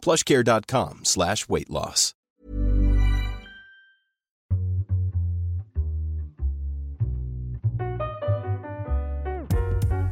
plushcare.com 0.00 1.04
slash 1.04 1.48
weight 1.48 1.68
loss. 1.68 2.14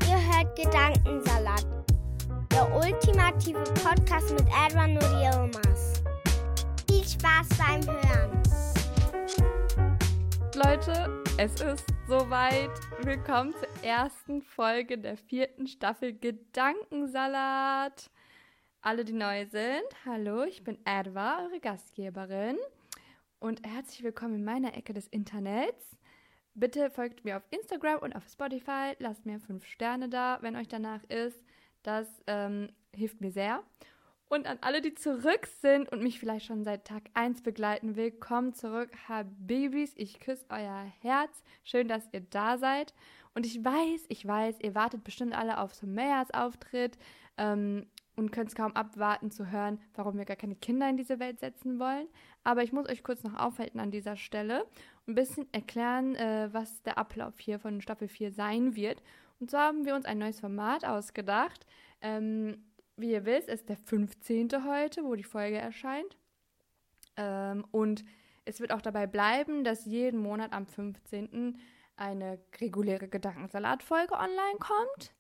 Ihr 0.07 0.21
hört 0.33 0.57
Gedankensalat, 0.57 1.67
der 2.53 2.75
ultimative 2.75 3.65
Podcast 3.83 4.31
mit 4.31 4.47
Edwin 4.67 4.99
Yilmaz. 5.21 6.03
Viel 6.89 7.05
Spaß 7.05 7.49
beim 7.59 7.87
Hören. 7.87 8.43
Leute, 10.55 11.23
es 11.37 11.61
ist 11.61 11.85
soweit. 12.09 12.71
Willkommen 13.03 13.53
zur 13.53 13.69
ersten 13.85 14.43
Folge 14.43 14.99
der 14.99 15.17
vierten 15.17 15.69
Staffel 15.69 16.13
Gedankensalat. 16.19 18.11
Alle, 18.81 19.05
die 19.05 19.13
neu 19.13 19.45
sind, 19.47 19.83
hallo, 20.07 20.45
ich 20.45 20.63
bin 20.63 20.79
Edwa, 20.85 21.43
eure 21.43 21.59
Gastgeberin. 21.59 22.57
Und 23.41 23.67
herzlich 23.67 24.05
willkommen 24.05 24.37
in 24.37 24.45
meiner 24.45 24.77
Ecke 24.77 24.95
des 24.95 25.09
Internets. 25.09 25.99
Bitte 26.55 26.89
folgt 26.89 27.25
mir 27.25 27.37
auf 27.37 27.43
Instagram 27.51 27.99
und 27.99 28.15
auf 28.15 28.29
Spotify. 28.29 28.95
Lasst 29.01 29.27
mir 29.27 29.41
fünf 29.41 29.67
Sterne 29.67 30.09
da, 30.09 30.39
wenn 30.43 30.55
euch 30.55 30.69
danach 30.69 31.03
ist. 31.05 31.45
Das 31.83 32.07
ähm, 32.29 32.69
hilft 32.95 33.21
mir 33.21 33.33
sehr. 33.33 33.65
Und 34.29 34.47
an 34.47 34.59
alle, 34.61 34.81
die 34.81 34.95
zurück 34.95 35.49
sind 35.61 35.91
und 35.91 36.01
mich 36.01 36.21
vielleicht 36.21 36.47
schon 36.47 36.63
seit 36.63 36.87
Tag 36.87 37.03
1 37.15 37.43
begleiten, 37.43 37.97
willkommen 37.97 38.55
zurück, 38.55 38.91
Habibis. 39.09 39.93
Ich 39.97 40.21
küsse 40.21 40.47
euer 40.51 40.85
Herz. 41.01 41.43
Schön, 41.65 41.89
dass 41.89 42.09
ihr 42.13 42.21
da 42.21 42.59
seid. 42.59 42.95
Und 43.35 43.45
ich 43.45 43.65
weiß, 43.65 44.05
ich 44.09 44.25
weiß, 44.25 44.61
ihr 44.61 44.77
wartet 44.77 45.03
bestimmt 45.03 45.35
alle 45.35 45.59
auf 45.59 45.75
Sumayas 45.75 46.31
Auftritt 46.33 46.97
ähm, 47.39 47.87
und 48.19 48.33
könnt 48.33 48.49
es 48.49 48.57
kaum 48.57 48.73
abwarten 48.73 49.31
zu 49.31 49.51
hören, 49.51 49.81
warum 49.95 50.19
wir 50.19 50.25
gar 50.25 50.37
keine 50.37 50.57
Kinder 50.57 50.91
in 50.91 50.97
diese 50.97 51.21
Welt 51.21 51.39
setzen 51.39 51.79
wollen. 51.79 52.09
Aber 52.43 52.65
ich 52.65 52.73
muss 52.73 52.89
euch 52.89 53.05
kurz 53.05 53.23
noch 53.23 53.37
aufhalten 53.39 53.79
an 53.79 53.93
dieser 53.93 54.17
Stelle 54.17 54.65
und 55.07 55.13
ein 55.13 55.15
bisschen 55.15 55.47
erklären, 55.53 56.17
äh, 56.17 56.49
was 56.53 56.83
der 56.83 56.99
Ablauf 56.99 57.39
hier 57.39 57.61
von 57.61 57.81
Staffel 57.81 58.09
4 58.09 58.33
sein 58.33 58.75
wird. 58.75 59.03
Und 59.39 59.51
zwar 59.51 59.69
haben 59.69 59.85
wir 59.85 59.95
uns 59.95 60.05
ein 60.05 60.19
neues 60.19 60.41
Format 60.41 60.85
ausgedacht. 60.85 61.65
Ähm, 62.01 62.65
wie 62.97 63.13
ihr 63.13 63.25
wisst, 63.25 63.49
ist 63.49 63.69
der 63.69 63.77
15. 63.77 64.65
heute, 64.67 65.05
wo 65.05 65.15
die 65.15 65.23
Folge 65.23 65.59
erscheint. 65.59 66.17
Ähm, 67.17 67.65
und 67.71 68.05
es 68.45 68.59
wird 68.59 68.73
auch 68.73 68.83
dabei 68.83 69.07
bleiben, 69.07 69.63
dass 69.63 69.85
jeden 69.85 70.19
Monat 70.19 70.53
am 70.53 70.67
15. 70.67 71.57
eine 71.95 72.41
reguläre 72.61 73.07
Gedankensalatfolge 73.07 74.15
online 74.15 74.59
kommt. 74.59 75.13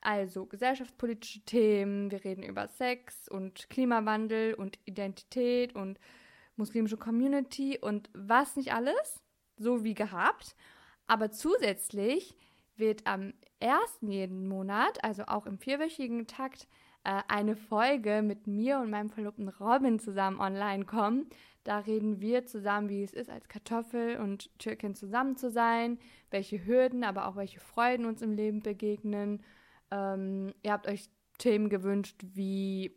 Also 0.00 0.46
gesellschaftspolitische 0.46 1.40
Themen, 1.40 2.10
wir 2.10 2.24
reden 2.24 2.42
über 2.42 2.68
Sex 2.68 3.28
und 3.28 3.68
Klimawandel 3.68 4.54
und 4.54 4.78
Identität 4.84 5.74
und 5.74 5.98
muslimische 6.56 6.96
Community 6.96 7.78
und 7.80 8.08
was 8.12 8.56
nicht 8.56 8.72
alles, 8.72 9.22
so 9.56 9.82
wie 9.84 9.94
gehabt. 9.94 10.54
Aber 11.06 11.30
zusätzlich 11.30 12.36
wird 12.76 13.06
am 13.06 13.34
ersten 13.60 14.10
jeden 14.10 14.46
Monat, 14.46 15.02
also 15.02 15.24
auch 15.26 15.46
im 15.46 15.58
vierwöchigen 15.58 16.26
Takt, 16.26 16.68
äh, 17.04 17.22
eine 17.28 17.56
Folge 17.56 18.22
mit 18.22 18.46
mir 18.46 18.78
und 18.78 18.90
meinem 18.90 19.10
Verlobten 19.10 19.48
Robin 19.48 19.98
zusammen 19.98 20.40
online 20.40 20.84
kommen. 20.84 21.28
Da 21.64 21.80
reden 21.80 22.20
wir 22.20 22.46
zusammen, 22.46 22.88
wie 22.88 23.02
es 23.02 23.12
ist, 23.12 23.30
als 23.30 23.48
Kartoffel 23.48 24.16
und 24.18 24.50
Türkin 24.58 24.94
zusammen 24.94 25.36
zu 25.36 25.50
sein, 25.50 25.98
welche 26.30 26.64
Hürden, 26.64 27.04
aber 27.04 27.26
auch 27.26 27.36
welche 27.36 27.60
Freuden 27.60 28.06
uns 28.06 28.22
im 28.22 28.32
Leben 28.32 28.62
begegnen. 28.62 29.42
Ähm, 29.90 30.54
ihr 30.62 30.72
habt 30.72 30.86
euch 30.86 31.08
Themen 31.38 31.68
gewünscht 31.68 32.20
wie 32.22 32.96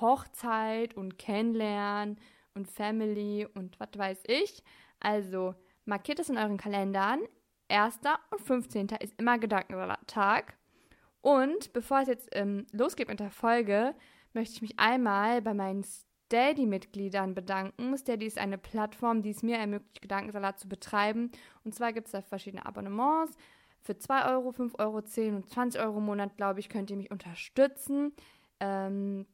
Hochzeit 0.00 0.94
und 0.94 1.18
Kennenlernen 1.18 2.18
und 2.54 2.68
Family 2.68 3.46
und 3.54 3.78
was 3.80 3.88
weiß 3.96 4.22
ich. 4.26 4.62
Also 5.00 5.54
markiert 5.84 6.18
es 6.18 6.28
in 6.28 6.38
euren 6.38 6.58
Kalendern. 6.58 7.20
1. 7.68 8.00
und 8.30 8.40
15. 8.40 8.88
ist 9.00 9.14
immer 9.18 9.38
Gedankensalat-Tag. 9.38 10.56
Und 11.22 11.72
bevor 11.72 12.00
es 12.00 12.08
jetzt 12.08 12.28
ähm, 12.32 12.66
losgeht 12.72 13.08
mit 13.08 13.20
der 13.20 13.30
Folge, 13.30 13.94
möchte 14.32 14.54
ich 14.54 14.62
mich 14.62 14.78
einmal 14.78 15.42
bei 15.42 15.54
meinen 15.54 15.84
Steady-Mitgliedern 15.84 17.34
bedanken. 17.34 17.96
Steady 17.96 18.26
ist 18.26 18.38
eine 18.38 18.58
Plattform, 18.58 19.22
die 19.22 19.30
es 19.30 19.42
mir 19.42 19.58
ermöglicht, 19.58 20.02
Gedankensalat 20.02 20.58
zu 20.58 20.68
betreiben. 20.68 21.30
Und 21.64 21.74
zwar 21.74 21.92
gibt 21.92 22.06
es 22.06 22.12
da 22.12 22.22
verschiedene 22.22 22.64
Abonnements. 22.64 23.36
Für 23.82 23.96
2 23.96 24.30
Euro, 24.32 24.52
5 24.52 24.74
Euro, 24.78 25.00
10 25.00 25.34
und 25.34 25.48
20 25.48 25.80
Euro 25.80 25.98
im 25.98 26.04
Monat, 26.04 26.36
glaube 26.36 26.60
ich, 26.60 26.68
könnt 26.68 26.90
ihr 26.90 26.96
mich 26.96 27.10
unterstützen, 27.10 28.12
ähm, 28.60 29.26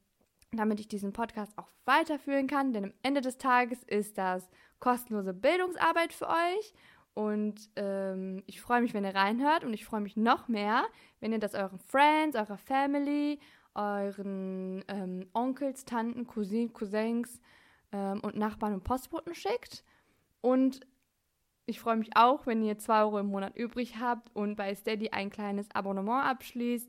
damit 0.53 0.79
ich 0.81 0.89
diesen 0.89 1.13
Podcast 1.13 1.53
auch 1.59 1.69
weiterführen 1.85 2.47
kann. 2.47 2.73
Denn 2.73 2.85
am 2.85 2.93
Ende 3.03 3.21
des 3.21 3.39
Tages 3.39 3.83
ist 3.85 4.19
das 4.19 4.49
kostenlose 4.79 5.35
Bildungsarbeit 5.35 6.13
für 6.13 6.29
euch. 6.29 6.75
Und 7.15 7.71
ähm, 7.77 8.43
ich 8.47 8.61
freue 8.61 8.83
mich, 8.83 8.95
wenn 8.95 9.05
ihr 9.05 9.15
reinhört. 9.15 9.65
Und 9.65 9.73
ich 9.73 9.85
freue 9.85 10.01
mich 10.01 10.17
noch 10.17 10.49
mehr, 10.49 10.85
wenn 11.21 11.33
ihr 11.33 11.39
das 11.39 11.55
euren 11.55 11.79
Friends, 11.79 12.37
eurer 12.37 12.59
Family, 12.59 13.41
euren 13.75 14.85
ähm, 14.89 15.29
Onkels, 15.33 15.85
Tanten, 15.85 16.27
Cousinen, 16.27 16.73
Cousins 16.73 17.41
ähm, 17.93 18.21
und 18.21 18.37
Nachbarn 18.37 18.75
und 18.75 18.85
Postboten 18.85 19.35
schickt. 19.35 19.83
Und 20.41 20.81
ich 21.67 21.81
freue 21.81 21.97
mich 21.97 22.17
auch, 22.17 22.47
wenn 22.47 22.63
ihr 22.63 22.79
2 22.79 23.03
Euro 23.03 23.19
im 23.19 23.27
Monat 23.27 23.57
übrig 23.57 23.99
habt 23.99 24.35
und 24.35 24.57
bei 24.57 24.75
Steady 24.75 25.11
ein 25.11 25.31
kleines 25.31 25.69
Abonnement 25.75 26.25
abschließt, 26.25 26.89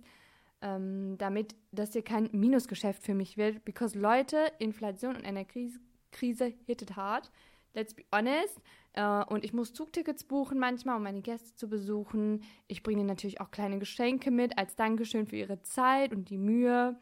ähm, 0.62 1.18
damit 1.18 1.56
das 1.72 1.94
hier 1.94 2.04
kein 2.04 2.30
Minusgeschäft 2.32 3.04
für 3.04 3.16
mich 3.16 3.38
wird. 3.38 3.66
Because 3.66 3.98
Leute, 3.98 4.52
Inflation 4.60 5.16
und 5.16 5.24
Energiekrise 5.24 6.54
hittet 6.66 6.96
hart. 6.96 7.32
Let's 7.74 7.96
be 7.96 8.04
honest. 8.14 8.62
Äh, 8.94 9.24
und 9.26 9.44
ich 9.44 9.54
muss 9.54 9.74
Zugtickets 9.74 10.24
buchen 10.24 10.60
manchmal, 10.60 10.98
um 10.98 11.04
meine 11.04 11.22
Gäste 11.22 11.56
zu 11.56 11.68
besuchen. 11.68 12.44
Ich 12.68 12.84
bringe 12.84 13.02
ihnen 13.02 13.08
natürlich 13.08 13.42
auch 13.42 13.52
kleine 13.52 13.80
Geschenke 13.80 14.30
mit 14.30 14.58
als 14.60 14.76
Dankeschön 14.76 15.26
für 15.26 15.36
ihre 15.38 15.62
Zeit 15.64 16.14
und 16.14 16.30
die 16.30 16.38
Mühe. 16.38 17.00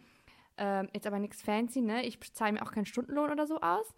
Ähm, 0.58 0.88
jetzt 0.94 1.08
aber 1.08 1.20
nichts 1.20 1.42
fancy, 1.42 1.82
ne? 1.82 2.06
Ich 2.06 2.20
zahle 2.34 2.54
mir 2.54 2.64
auch 2.64 2.72
keinen 2.72 2.86
Stundenlohn 2.86 3.32
oder 3.32 3.46
so 3.46 3.60
aus. 3.60 3.94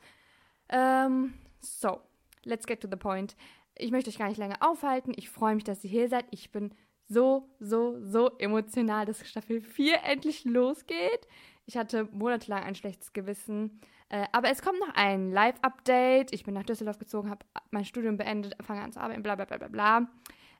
Ähm, 0.69 1.35
so, 1.59 2.01
let's 2.43 2.65
get 2.65 2.81
to 2.81 2.87
the 2.89 2.97
point. 2.97 3.35
Ich 3.79 3.91
möchte 3.91 4.09
euch 4.09 4.17
gar 4.17 4.29
nicht 4.29 4.37
länger 4.37 4.57
aufhalten. 4.59 5.13
Ich 5.15 5.29
freue 5.29 5.55
mich, 5.55 5.63
dass 5.63 5.83
ihr 5.83 5.89
hier 5.89 6.09
seid. 6.09 6.25
Ich 6.31 6.51
bin 6.51 6.73
so, 7.07 7.49
so, 7.59 7.97
so 8.01 8.37
emotional, 8.37 9.05
dass 9.05 9.27
Staffel 9.27 9.61
4 9.61 10.03
endlich 10.03 10.45
losgeht. 10.45 11.27
Ich 11.65 11.77
hatte 11.77 12.07
monatelang 12.11 12.63
ein 12.63 12.75
schlechtes 12.75 13.13
Gewissen. 13.13 13.79
Äh, 14.09 14.25
aber 14.31 14.49
es 14.49 14.61
kommt 14.61 14.79
noch 14.79 14.93
ein 14.95 15.31
Live-Update. 15.31 16.33
Ich 16.33 16.43
bin 16.43 16.53
nach 16.53 16.63
Düsseldorf 16.63 16.97
gezogen, 16.97 17.29
habe 17.29 17.45
mein 17.71 17.85
Studium 17.85 18.17
beendet, 18.17 18.55
fange 18.63 18.81
an 18.81 18.91
zu 18.91 18.99
arbeiten, 18.99 19.23
bla 19.23 19.35
bla 19.35 19.45
bla 19.45 19.57
bla 19.57 19.67
bla. 19.67 20.07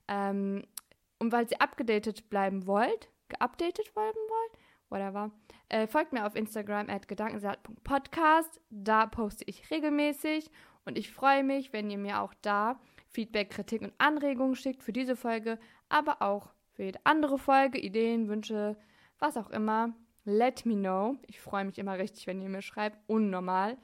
Ähm, 0.06 0.64
und 1.18 1.32
weil 1.32 1.46
ihr 1.50 1.60
abgedatet 1.60 2.28
bleiben 2.30 2.66
wollt, 2.66 3.08
geupdatet 3.28 3.92
bleiben 3.94 4.18
wollt, 4.28 4.62
whatever, 4.90 5.30
äh, 5.68 5.86
folgt 5.86 6.12
mir 6.12 6.26
auf 6.26 6.36
Instagram 6.36 6.88
at 6.88 7.08
gedankensalat.podcast. 7.08 8.60
Da 8.70 9.06
poste 9.06 9.44
ich 9.46 9.70
regelmäßig 9.70 10.50
und 10.84 10.96
ich 10.96 11.10
freue 11.12 11.42
mich, 11.42 11.72
wenn 11.72 11.90
ihr 11.90 11.98
mir 11.98 12.20
auch 12.20 12.34
da 12.42 12.78
Feedback, 13.10 13.50
Kritik 13.50 13.82
und 13.82 13.94
Anregungen 13.98 14.54
schickt 14.54 14.82
für 14.82 14.92
diese 14.92 15.16
Folge, 15.16 15.58
aber 15.88 16.22
auch 16.22 16.52
für 16.72 16.84
jede 16.84 17.00
andere 17.04 17.38
Folge, 17.38 17.78
Ideen, 17.78 18.28
Wünsche, 18.28 18.76
was 19.18 19.36
auch 19.36 19.50
immer. 19.50 19.94
Let 20.24 20.66
me 20.66 20.74
know. 20.74 21.16
Ich 21.26 21.40
freue 21.40 21.64
mich 21.64 21.78
immer 21.78 21.98
richtig, 21.98 22.26
wenn 22.26 22.42
ihr 22.42 22.48
mir 22.48 22.62
schreibt. 22.62 22.98
Unnormal. 23.08 23.78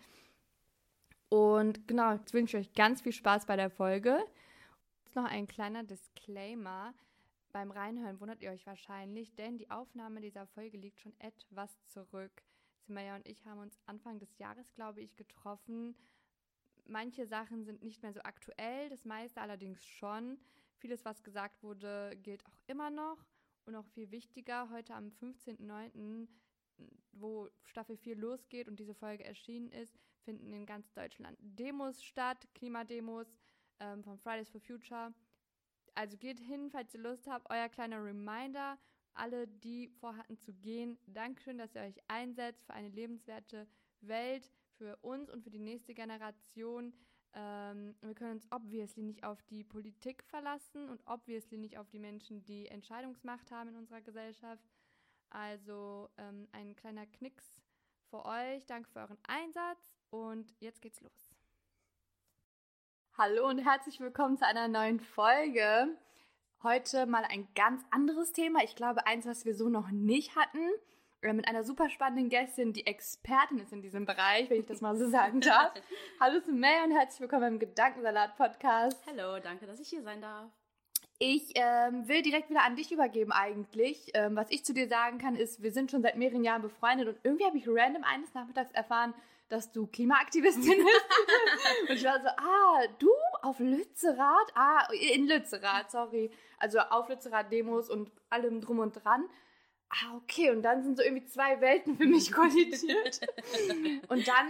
Und 1.30 1.88
genau, 1.88 2.12
jetzt 2.12 2.34
wünsche 2.34 2.58
ich 2.58 2.68
euch 2.68 2.74
ganz 2.74 3.00
viel 3.00 3.12
Spaß 3.12 3.46
bei 3.46 3.56
der 3.56 3.70
Folge. 3.70 4.18
Jetzt 5.04 5.16
noch 5.16 5.24
ein 5.24 5.46
kleiner 5.46 5.82
Disclaimer. 5.82 6.94
Beim 7.52 7.70
Reinhören 7.70 8.20
wundert 8.20 8.42
ihr 8.42 8.50
euch 8.50 8.66
wahrscheinlich, 8.66 9.34
denn 9.34 9.56
die 9.56 9.70
Aufnahme 9.70 10.20
dieser 10.20 10.46
Folge 10.48 10.76
liegt 10.76 11.00
schon 11.00 11.14
etwas 11.18 11.76
zurück. 11.86 12.42
Simaya 12.86 13.16
und 13.16 13.26
ich 13.26 13.46
haben 13.46 13.60
uns 13.60 13.78
Anfang 13.86 14.18
des 14.18 14.36
Jahres, 14.38 14.72
glaube 14.74 15.00
ich, 15.00 15.16
getroffen 15.16 15.96
Manche 16.86 17.26
Sachen 17.26 17.64
sind 17.64 17.82
nicht 17.82 18.02
mehr 18.02 18.12
so 18.12 18.20
aktuell, 18.20 18.88
das 18.90 19.04
meiste 19.04 19.40
allerdings 19.40 19.84
schon. 19.84 20.38
Vieles, 20.78 21.04
was 21.04 21.22
gesagt 21.22 21.62
wurde, 21.62 22.16
gilt 22.22 22.44
auch 22.46 22.58
immer 22.66 22.90
noch. 22.90 23.24
Und 23.64 23.74
auch 23.74 23.86
viel 23.86 24.10
wichtiger, 24.10 24.68
heute 24.70 24.94
am 24.94 25.08
15.09. 25.08 26.28
wo 27.12 27.48
Staffel 27.62 27.96
4 27.96 28.16
losgeht 28.16 28.68
und 28.68 28.78
diese 28.78 28.94
Folge 28.94 29.24
erschienen 29.24 29.70
ist, 29.70 29.96
finden 30.24 30.52
in 30.52 30.66
ganz 30.66 30.92
Deutschland 30.92 31.38
Demos 31.40 32.02
statt, 32.02 32.48
Klimademos 32.54 33.38
ähm, 33.80 34.02
von 34.02 34.18
Fridays 34.18 34.50
for 34.50 34.60
Future. 34.60 35.14
Also 35.94 36.16
geht 36.18 36.40
hin, 36.40 36.70
falls 36.70 36.92
ihr 36.94 37.00
Lust 37.00 37.26
habt. 37.28 37.48
Euer 37.48 37.68
kleiner 37.68 38.04
Reminder, 38.04 38.78
alle, 39.14 39.46
die 39.46 39.88
vorhatten 40.00 40.36
zu 40.38 40.52
gehen, 40.52 40.98
Dankeschön, 41.06 41.58
dass 41.58 41.74
ihr 41.74 41.82
euch 41.82 41.98
einsetzt 42.08 42.64
für 42.66 42.74
eine 42.74 42.88
lebenswerte 42.88 43.68
Welt, 44.00 44.50
für 44.84 44.96
uns 44.96 45.30
und 45.30 45.42
für 45.42 45.50
die 45.50 45.58
nächste 45.58 45.94
Generation. 45.94 46.92
Ähm, 47.32 47.94
wir 48.02 48.14
können 48.14 48.32
uns 48.32 48.46
obviously 48.50 49.02
nicht 49.02 49.24
auf 49.24 49.42
die 49.44 49.64
Politik 49.64 50.22
verlassen 50.24 50.90
und 50.90 51.00
obviously 51.06 51.56
nicht 51.56 51.78
auf 51.78 51.88
die 51.88 51.98
Menschen, 51.98 52.44
die 52.44 52.68
Entscheidungsmacht 52.68 53.50
haben 53.50 53.70
in 53.70 53.76
unserer 53.76 54.02
Gesellschaft. 54.02 54.62
Also 55.30 56.10
ähm, 56.18 56.46
ein 56.52 56.76
kleiner 56.76 57.06
Knicks 57.06 57.56
für 58.10 58.26
euch. 58.26 58.66
Danke 58.66 58.90
für 58.90 59.00
euren 59.00 59.18
Einsatz 59.26 59.96
und 60.10 60.52
jetzt 60.60 60.82
geht's 60.82 61.00
los. 61.00 61.34
Hallo 63.16 63.48
und 63.48 63.60
herzlich 63.60 64.00
willkommen 64.00 64.36
zu 64.36 64.46
einer 64.46 64.68
neuen 64.68 65.00
Folge. 65.00 65.96
Heute 66.62 67.06
mal 67.06 67.24
ein 67.24 67.48
ganz 67.54 67.82
anderes 67.90 68.32
Thema. 68.32 68.62
Ich 68.64 68.76
glaube, 68.76 69.06
eins, 69.06 69.24
was 69.24 69.46
wir 69.46 69.54
so 69.54 69.70
noch 69.70 69.90
nicht 69.90 70.36
hatten. 70.36 70.68
Mit 71.32 71.48
einer 71.48 71.64
super 71.64 71.88
spannenden 71.88 72.28
Gästin, 72.28 72.74
die 72.74 72.86
Expertin 72.86 73.58
ist 73.58 73.72
in 73.72 73.80
diesem 73.80 74.04
Bereich, 74.04 74.50
wenn 74.50 74.60
ich 74.60 74.66
das 74.66 74.82
mal 74.82 74.94
so 74.94 75.08
sagen 75.08 75.40
darf. 75.40 75.72
Hallo 76.20 76.38
Sumaya 76.44 76.84
und 76.84 76.90
herzlich 76.90 77.18
willkommen 77.22 77.40
beim 77.40 77.58
Gedankensalat-Podcast. 77.58 79.02
Hallo, 79.06 79.40
danke, 79.42 79.64
dass 79.64 79.80
ich 79.80 79.88
hier 79.88 80.02
sein 80.02 80.20
darf. 80.20 80.50
Ich 81.18 81.52
ähm, 81.54 82.06
will 82.08 82.20
direkt 82.20 82.50
wieder 82.50 82.62
an 82.62 82.76
dich 82.76 82.92
übergeben 82.92 83.32
eigentlich. 83.32 84.10
Ähm, 84.12 84.36
was 84.36 84.50
ich 84.50 84.66
zu 84.66 84.74
dir 84.74 84.86
sagen 84.86 85.16
kann, 85.16 85.34
ist, 85.34 85.62
wir 85.62 85.72
sind 85.72 85.90
schon 85.90 86.02
seit 86.02 86.16
mehreren 86.16 86.44
Jahren 86.44 86.60
befreundet 86.60 87.08
und 87.08 87.18
irgendwie 87.22 87.46
habe 87.46 87.56
ich 87.56 87.64
random 87.66 88.04
eines 88.04 88.34
Nachmittags 88.34 88.72
erfahren, 88.72 89.14
dass 89.48 89.72
du 89.72 89.86
Klimaaktivistin 89.86 90.62
bist. 90.84 91.88
und 91.88 91.96
ich 91.96 92.04
war 92.04 92.20
so, 92.20 92.28
ah, 92.28 92.82
du 92.98 93.08
auf 93.40 93.60
Lützerath? 93.60 94.52
Ah, 94.54 94.86
in 94.92 95.26
Lützerath, 95.26 95.90
sorry. 95.90 96.30
Also 96.58 96.80
auf 96.80 97.08
Lützerath-Demos 97.08 97.88
und 97.88 98.10
allem 98.28 98.60
drum 98.60 98.80
und 98.80 98.92
dran. 99.02 99.24
Ah, 99.94 100.16
okay. 100.16 100.50
Und 100.50 100.62
dann 100.62 100.82
sind 100.82 100.96
so 100.96 101.02
irgendwie 101.02 101.26
zwei 101.26 101.60
Welten 101.60 101.96
für 101.96 102.06
mich 102.06 102.32
kollidiert. 102.32 103.20
und 104.08 104.26
dann, 104.26 104.48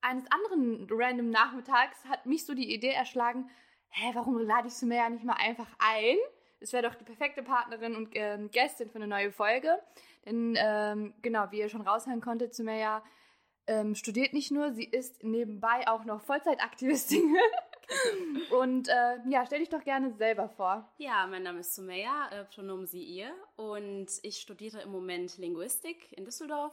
eines 0.00 0.24
anderen 0.30 0.86
random 0.90 1.30
Nachmittags, 1.30 2.04
hat 2.06 2.24
mich 2.26 2.46
so 2.46 2.54
die 2.54 2.72
Idee 2.72 2.92
erschlagen, 2.92 3.50
hä, 3.88 4.10
warum 4.14 4.38
lade 4.38 4.68
ich 4.68 4.74
Sumaya 4.74 5.10
nicht 5.10 5.24
mal 5.24 5.36
einfach 5.38 5.68
ein? 5.78 6.16
Es 6.60 6.72
wäre 6.72 6.88
doch 6.88 6.94
die 6.94 7.04
perfekte 7.04 7.42
Partnerin 7.42 7.96
und 7.96 8.10
ähm, 8.14 8.50
Gästin 8.50 8.88
für 8.88 8.96
eine 8.96 9.08
neue 9.08 9.32
Folge. 9.32 9.78
Denn, 10.24 10.56
ähm, 10.56 11.14
genau, 11.20 11.50
wie 11.50 11.58
ihr 11.58 11.68
schon 11.68 11.82
raushören 11.82 12.20
konntet, 12.20 12.54
Sumaya 12.54 13.02
ähm, 13.66 13.94
studiert 13.94 14.32
nicht 14.32 14.50
nur, 14.50 14.72
sie 14.72 14.84
ist 14.84 15.22
nebenbei 15.22 15.86
auch 15.88 16.04
noch 16.04 16.22
Vollzeitaktivistin. 16.22 17.36
und 18.50 18.88
äh, 18.88 19.18
ja, 19.28 19.44
stell 19.46 19.60
dich 19.60 19.68
doch 19.68 19.84
gerne 19.84 20.12
selber 20.12 20.48
vor. 20.48 20.88
Ja, 20.98 21.26
mein 21.26 21.42
Name 21.42 21.60
ist 21.60 21.74
Sumaya, 21.74 22.28
äh, 22.30 22.44
Pronomen 22.44 22.86
sie 22.86 23.02
ihr. 23.02 23.32
Und 23.56 24.08
ich 24.22 24.38
studiere 24.38 24.80
im 24.82 24.90
Moment 24.90 25.38
Linguistik 25.38 26.12
in 26.12 26.24
Düsseldorf. 26.24 26.72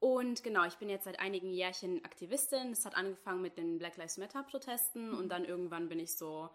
Und 0.00 0.42
genau, 0.42 0.64
ich 0.64 0.76
bin 0.76 0.88
jetzt 0.88 1.04
seit 1.04 1.20
einigen 1.20 1.50
Jährchen 1.50 2.04
Aktivistin. 2.04 2.72
Es 2.72 2.86
hat 2.86 2.96
angefangen 2.96 3.42
mit 3.42 3.58
den 3.58 3.78
Black 3.78 3.96
Lives 3.98 4.16
Matter 4.16 4.42
Protesten 4.42 5.10
mhm. 5.10 5.18
und 5.18 5.28
dann 5.28 5.44
irgendwann 5.44 5.88
bin 5.88 5.98
ich 5.98 6.16
so 6.16 6.48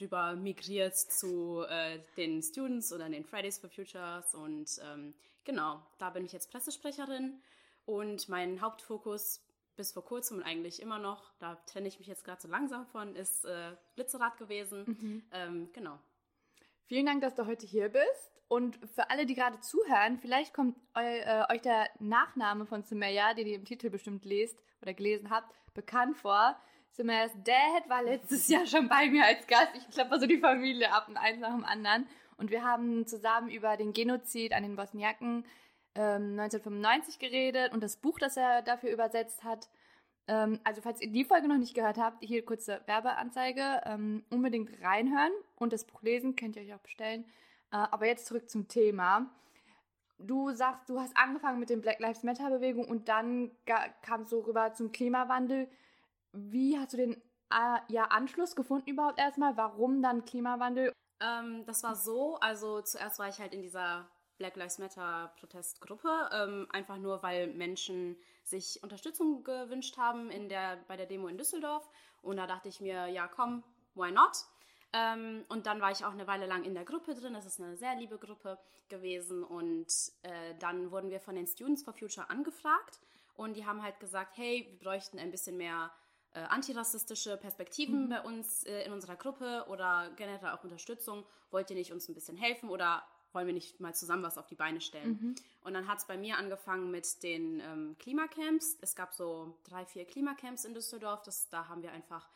rüber 0.00 0.34
migriert 0.34 0.96
zu 0.96 1.64
äh, 1.68 1.98
den 2.16 2.42
Students 2.42 2.92
oder 2.92 3.08
den 3.08 3.24
Fridays 3.24 3.58
for 3.58 3.70
Futures 3.70 4.34
und 4.34 4.80
ähm, 4.90 5.14
genau, 5.44 5.82
da 5.98 6.10
bin 6.10 6.24
ich 6.24 6.32
jetzt 6.32 6.50
Pressesprecherin 6.50 7.40
und 7.84 8.28
mein 8.28 8.60
Hauptfokus 8.60 9.40
bis 9.76 9.92
vor 9.92 10.04
kurzem 10.04 10.38
und 10.38 10.42
eigentlich 10.42 10.80
immer 10.80 10.98
noch, 10.98 11.32
da 11.38 11.56
trenne 11.66 11.88
ich 11.88 11.98
mich 11.98 12.08
jetzt 12.08 12.24
gerade 12.24 12.40
so 12.40 12.48
langsam 12.48 12.86
von, 12.86 13.14
ist 13.16 13.44
äh, 13.44 13.76
Blitzerad 13.94 14.36
gewesen. 14.36 14.84
Mhm. 14.86 15.22
Ähm, 15.32 15.70
genau. 15.72 15.98
Vielen 16.86 17.06
Dank, 17.06 17.22
dass 17.22 17.34
du 17.34 17.46
heute 17.46 17.66
hier 17.66 17.88
bist. 17.88 18.32
Und 18.48 18.78
für 18.94 19.08
alle, 19.08 19.24
die 19.24 19.34
gerade 19.34 19.60
zuhören, 19.60 20.18
vielleicht 20.18 20.52
kommt 20.52 20.76
eu, 20.94 21.00
äh, 21.00 21.44
euch 21.50 21.62
der 21.62 21.88
Nachname 22.00 22.66
von 22.66 22.82
Sumeya, 22.82 23.32
den 23.32 23.46
ihr 23.46 23.56
im 23.56 23.64
Titel 23.64 23.88
bestimmt 23.88 24.26
lest 24.26 24.58
oder 24.82 24.92
gelesen 24.92 25.30
habt, 25.30 25.50
bekannt 25.72 26.18
vor. 26.18 26.56
Sumeyas 26.90 27.32
Dad 27.44 27.88
war 27.88 28.02
letztes 28.02 28.48
Jahr 28.48 28.66
schon 28.66 28.88
bei 28.88 29.08
mir 29.08 29.24
als 29.24 29.46
Gast. 29.46 29.70
Ich 29.74 29.88
klappe 29.88 30.20
so 30.20 30.26
die 30.26 30.36
Familie 30.36 30.92
ab 30.92 31.08
und 31.08 31.16
eins 31.16 31.40
nach 31.40 31.52
dem 31.52 31.64
anderen. 31.64 32.06
Und 32.36 32.50
wir 32.50 32.62
haben 32.62 33.06
zusammen 33.06 33.48
über 33.48 33.78
den 33.78 33.94
Genozid 33.94 34.52
an 34.52 34.62
den 34.62 34.76
Bosniaken 34.76 35.46
ähm, 35.94 36.38
1995 36.38 37.18
geredet 37.18 37.72
und 37.72 37.82
das 37.82 37.96
Buch, 37.96 38.18
das 38.18 38.36
er 38.36 38.62
dafür 38.62 38.90
übersetzt 38.90 39.44
hat. 39.44 39.68
Ähm, 40.28 40.60
also 40.64 40.80
falls 40.80 41.00
ihr 41.00 41.10
die 41.10 41.24
Folge 41.24 41.48
noch 41.48 41.58
nicht 41.58 41.74
gehört 41.74 41.98
habt, 41.98 42.24
hier 42.24 42.44
kurze 42.44 42.80
Werbeanzeige, 42.86 43.82
ähm, 43.84 44.24
unbedingt 44.30 44.70
reinhören 44.82 45.32
und 45.56 45.72
das 45.72 45.84
Buch 45.84 46.02
lesen, 46.02 46.36
könnt 46.36 46.56
ihr 46.56 46.62
euch 46.62 46.74
auch 46.74 46.80
bestellen. 46.80 47.24
Äh, 47.72 47.76
aber 47.76 48.06
jetzt 48.06 48.26
zurück 48.26 48.48
zum 48.48 48.68
Thema. 48.68 49.30
Du 50.18 50.52
sagst, 50.52 50.88
du 50.88 51.00
hast 51.00 51.16
angefangen 51.16 51.58
mit 51.58 51.70
der 51.70 51.76
Black 51.78 51.98
Lives 51.98 52.22
Matter 52.22 52.48
Bewegung 52.48 52.84
und 52.84 53.08
dann 53.08 53.50
kam 54.02 54.22
es 54.22 54.30
so 54.30 54.40
rüber 54.40 54.72
zum 54.72 54.92
Klimawandel. 54.92 55.68
Wie 56.32 56.78
hast 56.78 56.92
du 56.92 56.96
den 56.96 57.14
äh, 57.50 57.78
ja, 57.88 58.04
Anschluss 58.04 58.54
gefunden 58.54 58.88
überhaupt 58.88 59.18
erstmal? 59.18 59.56
Warum 59.56 60.00
dann 60.00 60.24
Klimawandel? 60.24 60.92
Ähm, 61.20 61.64
das 61.66 61.82
war 61.82 61.96
so, 61.96 62.36
also 62.36 62.80
zuerst 62.82 63.18
war 63.18 63.28
ich 63.28 63.38
halt 63.40 63.52
in 63.52 63.62
dieser 63.62 64.08
Black 64.42 64.56
Lives 64.56 64.78
Matter 64.78 65.32
Protestgruppe, 65.38 66.28
ähm, 66.32 66.66
einfach 66.72 66.98
nur, 66.98 67.22
weil 67.22 67.46
Menschen 67.54 68.16
sich 68.42 68.82
Unterstützung 68.82 69.44
gewünscht 69.44 69.96
haben 69.98 70.32
in 70.32 70.48
der, 70.48 70.78
bei 70.88 70.96
der 70.96 71.06
Demo 71.06 71.28
in 71.28 71.38
Düsseldorf. 71.38 71.88
Und 72.22 72.38
da 72.38 72.48
dachte 72.48 72.68
ich 72.68 72.80
mir, 72.80 73.06
ja 73.06 73.28
komm, 73.28 73.62
why 73.94 74.10
not? 74.10 74.32
Ähm, 74.92 75.44
und 75.48 75.66
dann 75.66 75.80
war 75.80 75.92
ich 75.92 76.04
auch 76.04 76.10
eine 76.10 76.26
Weile 76.26 76.46
lang 76.46 76.64
in 76.64 76.74
der 76.74 76.84
Gruppe 76.84 77.14
drin. 77.14 77.34
Das 77.34 77.46
ist 77.46 77.60
eine 77.60 77.76
sehr 77.76 77.94
liebe 77.94 78.18
Gruppe 78.18 78.58
gewesen. 78.88 79.44
Und 79.44 79.86
äh, 80.22 80.56
dann 80.58 80.90
wurden 80.90 81.10
wir 81.10 81.20
von 81.20 81.36
den 81.36 81.46
Students 81.46 81.84
for 81.84 81.94
Future 81.94 82.28
angefragt. 82.28 82.98
Und 83.36 83.56
die 83.56 83.64
haben 83.64 83.80
halt 83.80 84.00
gesagt, 84.00 84.36
hey, 84.38 84.66
wir 84.68 84.78
bräuchten 84.80 85.20
ein 85.20 85.30
bisschen 85.30 85.56
mehr 85.56 85.92
äh, 86.34 86.40
antirassistische 86.40 87.36
Perspektiven 87.36 88.06
mhm. 88.06 88.08
bei 88.08 88.22
uns 88.22 88.64
äh, 88.64 88.86
in 88.86 88.92
unserer 88.92 89.14
Gruppe 89.14 89.66
oder 89.68 90.10
generell 90.16 90.50
auch 90.50 90.64
Unterstützung. 90.64 91.24
Wollt 91.52 91.70
ihr 91.70 91.76
nicht 91.76 91.92
uns 91.92 92.08
ein 92.08 92.14
bisschen 92.14 92.36
helfen 92.36 92.70
oder 92.70 93.04
wollen 93.34 93.46
wir 93.46 93.54
nicht 93.54 93.80
mal 93.80 93.94
zusammen 93.94 94.22
was 94.22 94.38
auf 94.38 94.46
die 94.46 94.54
Beine 94.54 94.80
stellen? 94.80 95.18
Mhm. 95.20 95.34
Und 95.62 95.74
dann 95.74 95.88
hat 95.88 95.98
es 95.98 96.06
bei 96.06 96.16
mir 96.16 96.36
angefangen 96.36 96.90
mit 96.90 97.22
den 97.22 97.60
ähm, 97.60 97.96
Klimacamps. 97.98 98.78
Es 98.80 98.94
gab 98.94 99.14
so 99.14 99.56
drei, 99.64 99.84
vier 99.86 100.04
Klimacamps 100.04 100.64
in 100.64 100.74
Düsseldorf. 100.74 101.22
Das, 101.22 101.48
da 101.48 101.68
haben 101.68 101.82
wir 101.82 101.92
einfach 101.92 102.28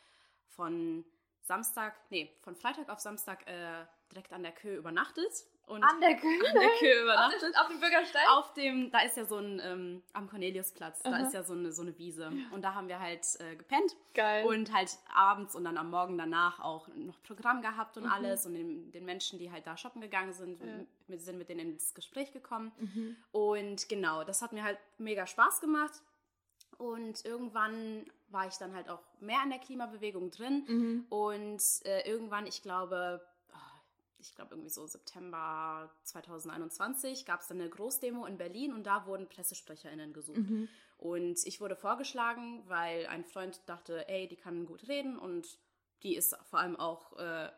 von 0.49 1.05
Samstag, 1.43 1.95
nee, 2.11 2.31
von 2.43 2.57
Freitag 2.57 2.89
auf 2.89 3.01
Samstag 3.01 3.47
äh, 3.49 3.85
direkt 4.11 4.33
an 4.33 4.43
der 4.43 4.53
Kö 4.53 4.77
übernachtet. 4.77 5.45
Und 5.67 5.83
an 5.83 6.01
der 6.01 6.17
Kö? 6.17 6.29
An 6.29 6.61
der 6.61 6.71
Kö 6.79 7.03
übernachtet. 7.03 7.59
auf, 7.59 7.69
dem 7.69 7.81
Bürgersteig? 7.81 8.23
Auf 8.31 8.55
dem, 8.55 8.91
da 8.93 9.01
ist 9.01 9.17
ja 9.17 9.25
so 9.25 9.37
ein, 9.39 9.61
ähm, 9.65 10.03
am 10.13 10.29
Corneliusplatz, 10.29 11.03
da 11.03 11.17
ist 11.19 11.35
ja 11.35 11.43
so 11.43 11.55
eine, 11.55 11.73
so 11.73 11.83
eine 11.83 11.99
Wiese. 11.99 12.31
Und 12.53 12.63
da 12.63 12.75
haben 12.75 12.87
wir 12.87 13.01
halt 13.01 13.27
äh, 13.41 13.57
gepennt. 13.57 13.97
Geil. 14.15 14.47
Und 14.47 14.73
halt 14.73 14.97
abends 15.13 15.57
und 15.57 15.65
dann 15.65 15.77
am 15.77 15.91
Morgen 15.91 16.17
danach 16.17 16.61
auch 16.61 16.87
noch 16.95 17.21
Programm 17.25 17.63
gehabt 17.63 17.97
und 17.97 18.05
mhm. 18.05 18.13
alles. 18.13 18.47
Und 18.47 18.55
den, 18.55 18.93
den, 18.93 19.05
Menschen, 19.05 19.41
die 19.41 19.51
halt 19.51 19.67
da 19.67 19.77
shoppen 19.77 20.01
gegangen 20.01 20.33
sind, 20.33 20.61
ja. 20.61 20.67
mit, 21.09 21.21
sind 21.21 21.37
mit 21.37 21.49
denen 21.49 21.73
ins 21.73 21.95
Gespräch 21.95 22.33
gekommen. 22.33 22.71
Mhm. 22.79 23.17
Und 23.33 23.89
genau, 23.89 24.23
das 24.23 24.43
hat 24.43 24.53
mir 24.53 24.63
halt 24.63 24.79
mega 24.99 25.27
Spaß 25.27 25.61
gemacht. 25.61 26.01
Und 26.79 27.25
irgendwann 27.25 28.07
war 28.29 28.47
ich 28.47 28.55
dann 28.55 28.75
halt 28.75 28.89
auch 28.89 29.03
mehr 29.21 29.41
in 29.43 29.51
der 29.51 29.59
Klimabewegung 29.59 30.31
drin. 30.31 30.65
Mhm. 30.69 31.07
Und 31.09 31.63
äh, 31.85 32.09
irgendwann, 32.09 32.47
ich 32.47 32.63
glaube, 32.63 33.21
ich 34.19 34.35
glaube 34.35 34.55
irgendwie 34.55 34.71
so 34.71 34.87
September 34.87 35.91
2021, 36.05 37.25
gab 37.25 37.41
es 37.41 37.49
dann 37.49 37.61
eine 37.61 37.71
Großdemo 37.71 38.27
in 38.27 38.39
Berlin 38.39 38.73
und 38.73 38.85
da 38.85 39.07
wurden 39.07 39.29
PressesprecherInnen 39.29 40.13
gesucht. 40.13 40.39
Mhm. 40.39 40.69
Und 40.99 41.45
ich 41.45 41.61
wurde 41.61 41.77
vorgeschlagen, 41.77 42.63
weil 42.67 43.07
ein 43.07 43.25
Freund 43.25 43.61
dachte, 43.67 44.09
ey, 44.09 44.29
die 44.29 44.37
kann 44.37 44.67
gut 44.67 44.89
reden 44.89 45.19
und 45.19 45.59
die 46.03 46.17
ist 46.17 46.37
vor 46.45 46.59
allem 46.59 46.77
auch 46.77 47.19
äh, 47.19 47.51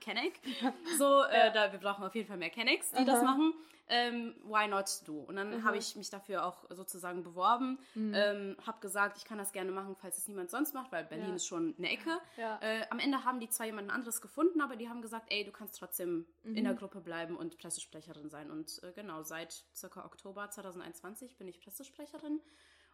Kenneck. 0.00 0.40
So, 0.98 1.22
äh, 1.24 1.52
da, 1.52 1.72
wir 1.72 1.78
brauchen 1.78 2.04
auf 2.04 2.14
jeden 2.14 2.28
Fall 2.28 2.36
mehr 2.36 2.50
Kennex, 2.50 2.90
die 2.90 2.98
Aha. 2.98 3.04
das 3.04 3.22
machen. 3.22 3.54
Ähm, 3.92 4.36
why 4.44 4.68
not 4.68 4.86
du? 5.04 5.18
Und 5.18 5.34
dann 5.34 5.64
habe 5.64 5.76
ich 5.76 5.96
mich 5.96 6.10
dafür 6.10 6.46
auch 6.46 6.64
sozusagen 6.70 7.24
beworben, 7.24 7.76
mhm. 7.94 8.14
ähm, 8.14 8.56
habe 8.64 8.78
gesagt, 8.80 9.18
ich 9.18 9.24
kann 9.24 9.36
das 9.36 9.52
gerne 9.52 9.72
machen, 9.72 9.96
falls 10.00 10.16
es 10.16 10.28
niemand 10.28 10.48
sonst 10.48 10.74
macht, 10.74 10.92
weil 10.92 11.04
Berlin 11.04 11.30
ja. 11.30 11.34
ist 11.34 11.46
schon 11.46 11.74
eine 11.76 11.90
Ecke. 11.90 12.20
Ja. 12.36 12.60
Äh, 12.62 12.86
am 12.90 13.00
Ende 13.00 13.24
haben 13.24 13.40
die 13.40 13.48
zwar 13.48 13.66
jemand 13.66 13.90
anderes 13.90 14.20
gefunden, 14.20 14.60
aber 14.60 14.76
die 14.76 14.88
haben 14.88 15.02
gesagt, 15.02 15.26
ey, 15.30 15.44
du 15.44 15.50
kannst 15.50 15.76
trotzdem 15.76 16.24
mhm. 16.44 16.54
in 16.54 16.64
der 16.64 16.74
Gruppe 16.74 17.00
bleiben 17.00 17.36
und 17.36 17.58
Pressesprecherin 17.58 18.30
sein. 18.30 18.52
Und 18.52 18.80
äh, 18.84 18.92
genau, 18.92 19.24
seit 19.24 19.64
circa 19.74 20.04
Oktober 20.04 20.48
2021 20.48 21.36
bin 21.36 21.48
ich 21.48 21.60
Pressesprecherin 21.60 22.40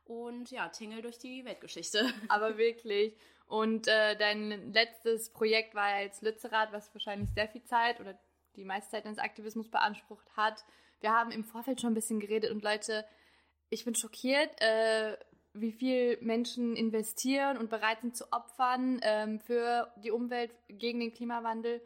und 0.07 0.51
ja, 0.51 0.69
Tingle 0.69 1.03
durch 1.03 1.19
die 1.19 1.45
Weltgeschichte. 1.45 2.11
Aber 2.29 2.57
wirklich. 2.57 3.15
Und 3.47 3.87
äh, 3.87 4.17
dein 4.17 4.73
letztes 4.73 5.33
Projekt 5.33 5.75
war 5.75 5.89
ja 5.91 6.03
jetzt 6.03 6.23
Lützerath, 6.23 6.73
was 6.73 6.93
wahrscheinlich 6.95 7.31
sehr 7.31 7.49
viel 7.49 7.63
Zeit 7.65 8.01
oder 8.01 8.19
die 8.57 8.65
meiste 8.65 8.91
Zeit 8.91 9.05
deines 9.05 9.19
Aktivismus 9.19 9.71
beansprucht 9.71 10.27
hat. 10.37 10.65
Wir 11.01 11.13
haben 11.13 11.31
im 11.31 11.45
Vorfeld 11.45 11.81
schon 11.81 11.93
ein 11.93 11.95
bisschen 11.95 12.21
geredet 12.21 12.51
und 12.51 12.65
Leute, 12.65 13.05
ich 13.69 13.85
bin 13.85 13.95
schockiert, 13.95 14.61
äh, 14.61 15.17
wie 15.53 15.73
viel 15.73 16.19
Menschen 16.21 16.77
investieren 16.77 17.57
und 17.57 17.71
bereit 17.71 18.01
sind 18.01 18.17
zu 18.17 18.33
opfern 18.33 19.01
ähm, 19.03 19.41
für 19.41 19.93
die 19.97 20.11
Umwelt 20.11 20.53
gegen 20.69 21.01
den 21.01 21.13
Klimawandel. 21.13 21.81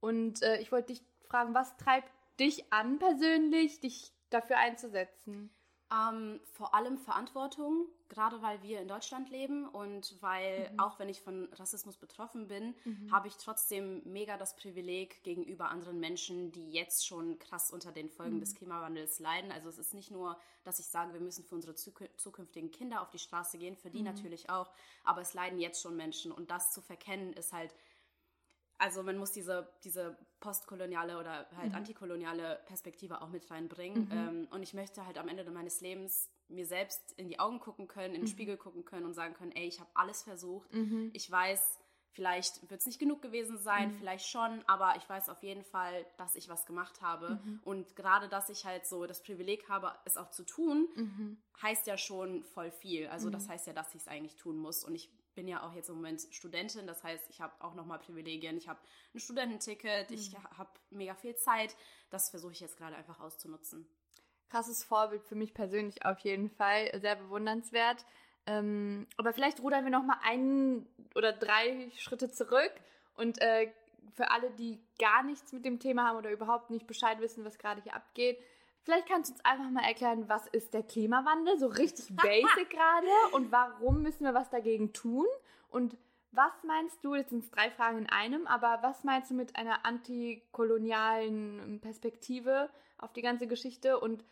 Und 0.00 0.42
äh, 0.42 0.58
ich 0.60 0.72
wollte 0.72 0.92
dich 0.92 1.02
fragen, 1.28 1.54
was 1.54 1.76
treibt 1.76 2.10
dich 2.40 2.72
an 2.72 2.98
persönlich, 2.98 3.80
dich 3.80 4.12
dafür 4.30 4.58
einzusetzen? 4.58 5.50
Ähm, 5.92 6.40
vor 6.52 6.74
allem 6.74 6.96
Verantwortung, 6.96 7.86
gerade 8.08 8.40
weil 8.40 8.62
wir 8.62 8.80
in 8.80 8.88
Deutschland 8.88 9.28
leben 9.28 9.68
und 9.68 10.16
weil 10.20 10.70
mhm. 10.70 10.80
auch 10.80 10.98
wenn 10.98 11.10
ich 11.10 11.20
von 11.20 11.52
Rassismus 11.52 11.98
betroffen 11.98 12.48
bin, 12.48 12.74
mhm. 12.84 13.12
habe 13.12 13.28
ich 13.28 13.36
trotzdem 13.36 14.00
mega 14.04 14.38
das 14.38 14.56
Privileg 14.56 15.22
gegenüber 15.22 15.68
anderen 15.68 16.00
Menschen, 16.00 16.50
die 16.52 16.70
jetzt 16.70 17.06
schon 17.06 17.38
krass 17.38 17.70
unter 17.70 17.92
den 17.92 18.08
Folgen 18.08 18.36
mhm. 18.36 18.40
des 18.40 18.54
Klimawandels 18.54 19.18
leiden. 19.18 19.52
Also 19.52 19.68
es 19.68 19.78
ist 19.78 19.92
nicht 19.92 20.10
nur, 20.10 20.38
dass 20.64 20.78
ich 20.78 20.86
sage, 20.86 21.12
wir 21.12 21.20
müssen 21.20 21.44
für 21.44 21.56
unsere 21.56 21.74
zukünftigen 21.74 22.70
Kinder 22.70 23.02
auf 23.02 23.10
die 23.10 23.18
Straße 23.18 23.58
gehen, 23.58 23.76
für 23.76 23.90
die 23.90 23.98
mhm. 23.98 24.04
natürlich 24.04 24.48
auch, 24.48 24.70
aber 25.04 25.20
es 25.20 25.34
leiden 25.34 25.58
jetzt 25.58 25.82
schon 25.82 25.96
Menschen 25.96 26.32
und 26.32 26.50
das 26.50 26.72
zu 26.72 26.80
verkennen 26.80 27.34
ist 27.34 27.52
halt 27.52 27.74
also 28.82 29.04
man 29.04 29.16
muss 29.16 29.30
diese, 29.30 29.68
diese 29.84 30.18
postkoloniale 30.40 31.16
oder 31.16 31.46
halt 31.56 31.70
mhm. 31.70 31.76
antikoloniale 31.76 32.58
Perspektive 32.66 33.22
auch 33.22 33.28
mit 33.28 33.48
reinbringen. 33.48 34.06
Mhm. 34.06 34.10
Ähm, 34.10 34.48
und 34.50 34.64
ich 34.64 34.74
möchte 34.74 35.06
halt 35.06 35.18
am 35.18 35.28
Ende 35.28 35.48
meines 35.52 35.80
Lebens 35.80 36.28
mir 36.48 36.66
selbst 36.66 37.12
in 37.12 37.28
die 37.28 37.38
Augen 37.38 37.60
gucken 37.60 37.86
können, 37.86 38.14
in 38.16 38.22
den 38.22 38.28
mhm. 38.28 38.32
Spiegel 38.32 38.56
gucken 38.56 38.84
können 38.84 39.06
und 39.06 39.14
sagen 39.14 39.34
können, 39.34 39.52
ey, 39.52 39.68
ich 39.68 39.78
habe 39.78 39.88
alles 39.94 40.24
versucht. 40.24 40.74
Mhm. 40.74 41.10
Ich 41.12 41.30
weiß, 41.30 41.78
vielleicht 42.10 42.68
wird 42.68 42.80
es 42.80 42.86
nicht 42.86 42.98
genug 42.98 43.22
gewesen 43.22 43.56
sein, 43.56 43.90
mhm. 43.90 43.94
vielleicht 43.94 44.26
schon, 44.26 44.64
aber 44.66 44.96
ich 44.96 45.08
weiß 45.08 45.28
auf 45.28 45.44
jeden 45.44 45.62
Fall, 45.62 46.04
dass 46.18 46.34
ich 46.34 46.48
was 46.48 46.66
gemacht 46.66 47.00
habe. 47.02 47.40
Mhm. 47.44 47.60
Und 47.62 47.94
gerade, 47.94 48.28
dass 48.28 48.48
ich 48.48 48.64
halt 48.64 48.84
so 48.84 49.06
das 49.06 49.22
Privileg 49.22 49.68
habe, 49.68 49.92
es 50.06 50.16
auch 50.16 50.30
zu 50.30 50.42
tun, 50.42 50.88
heißt 51.62 51.86
ja 51.86 51.96
schon 51.96 52.42
voll 52.42 52.72
viel. 52.72 53.06
Also 53.06 53.30
das 53.30 53.48
heißt 53.48 53.68
ja, 53.68 53.74
dass 53.74 53.94
ich 53.94 54.00
es 54.00 54.08
eigentlich 54.08 54.34
tun 54.34 54.56
muss. 54.56 54.84
Und 54.84 54.96
ich 54.96 55.08
bin 55.34 55.48
ja 55.48 55.66
auch 55.66 55.74
jetzt 55.74 55.88
im 55.88 55.96
Moment 55.96 56.26
Studentin, 56.30 56.86
das 56.86 57.02
heißt, 57.02 57.30
ich 57.30 57.40
habe 57.40 57.52
auch 57.60 57.74
nochmal 57.74 57.98
Privilegien. 57.98 58.56
Ich 58.56 58.68
habe 58.68 58.80
ein 59.14 59.18
Studententicket, 59.18 60.10
mhm. 60.10 60.16
ich 60.16 60.36
habe 60.56 60.70
mega 60.90 61.14
viel 61.14 61.34
Zeit. 61.36 61.74
Das 62.10 62.30
versuche 62.30 62.52
ich 62.52 62.60
jetzt 62.60 62.76
gerade 62.76 62.96
einfach 62.96 63.20
auszunutzen. 63.20 63.86
Krasses 64.48 64.84
Vorbild 64.84 65.24
für 65.24 65.34
mich 65.34 65.54
persönlich 65.54 66.04
auf 66.04 66.18
jeden 66.20 66.50
Fall, 66.50 66.90
sehr 67.00 67.16
bewundernswert. 67.16 68.04
Ähm, 68.46 69.06
aber 69.16 69.32
vielleicht 69.32 69.60
rudern 69.60 69.84
wir 69.84 69.90
nochmal 69.90 70.18
einen 70.22 70.86
oder 71.14 71.32
drei 71.32 71.90
Schritte 71.96 72.30
zurück 72.30 72.72
und 73.14 73.40
äh, 73.40 73.72
für 74.14 74.30
alle, 74.30 74.50
die 74.50 74.80
gar 74.98 75.22
nichts 75.22 75.52
mit 75.52 75.64
dem 75.64 75.78
Thema 75.78 76.08
haben 76.08 76.18
oder 76.18 76.30
überhaupt 76.30 76.70
nicht 76.70 76.86
Bescheid 76.86 77.20
wissen, 77.20 77.44
was 77.44 77.58
gerade 77.58 77.82
hier 77.82 77.94
abgeht, 77.94 78.38
Vielleicht 78.84 79.06
kannst 79.08 79.30
du 79.30 79.34
uns 79.34 79.44
einfach 79.44 79.70
mal 79.70 79.84
erklären, 79.84 80.28
was 80.28 80.46
ist 80.48 80.74
der 80.74 80.82
Klimawandel, 80.82 81.58
so 81.58 81.68
richtig 81.68 82.14
basic 82.22 82.70
gerade 82.70 83.06
und 83.32 83.52
warum 83.52 84.02
müssen 84.02 84.24
wir 84.24 84.34
was 84.34 84.50
dagegen 84.50 84.92
tun 84.92 85.26
und 85.68 85.96
was 86.32 86.52
meinst 86.66 87.04
du, 87.04 87.14
jetzt 87.14 87.30
sind 87.30 87.44
es 87.44 87.50
drei 87.50 87.70
Fragen 87.70 87.98
in 87.98 88.08
einem, 88.08 88.46
aber 88.46 88.78
was 88.82 89.04
meinst 89.04 89.30
du 89.30 89.34
mit 89.34 89.54
einer 89.54 89.84
antikolonialen 89.84 91.78
Perspektive 91.80 92.70
auf 92.96 93.12
die 93.12 93.20
ganze 93.20 93.46
Geschichte 93.46 94.00
und 94.00 94.24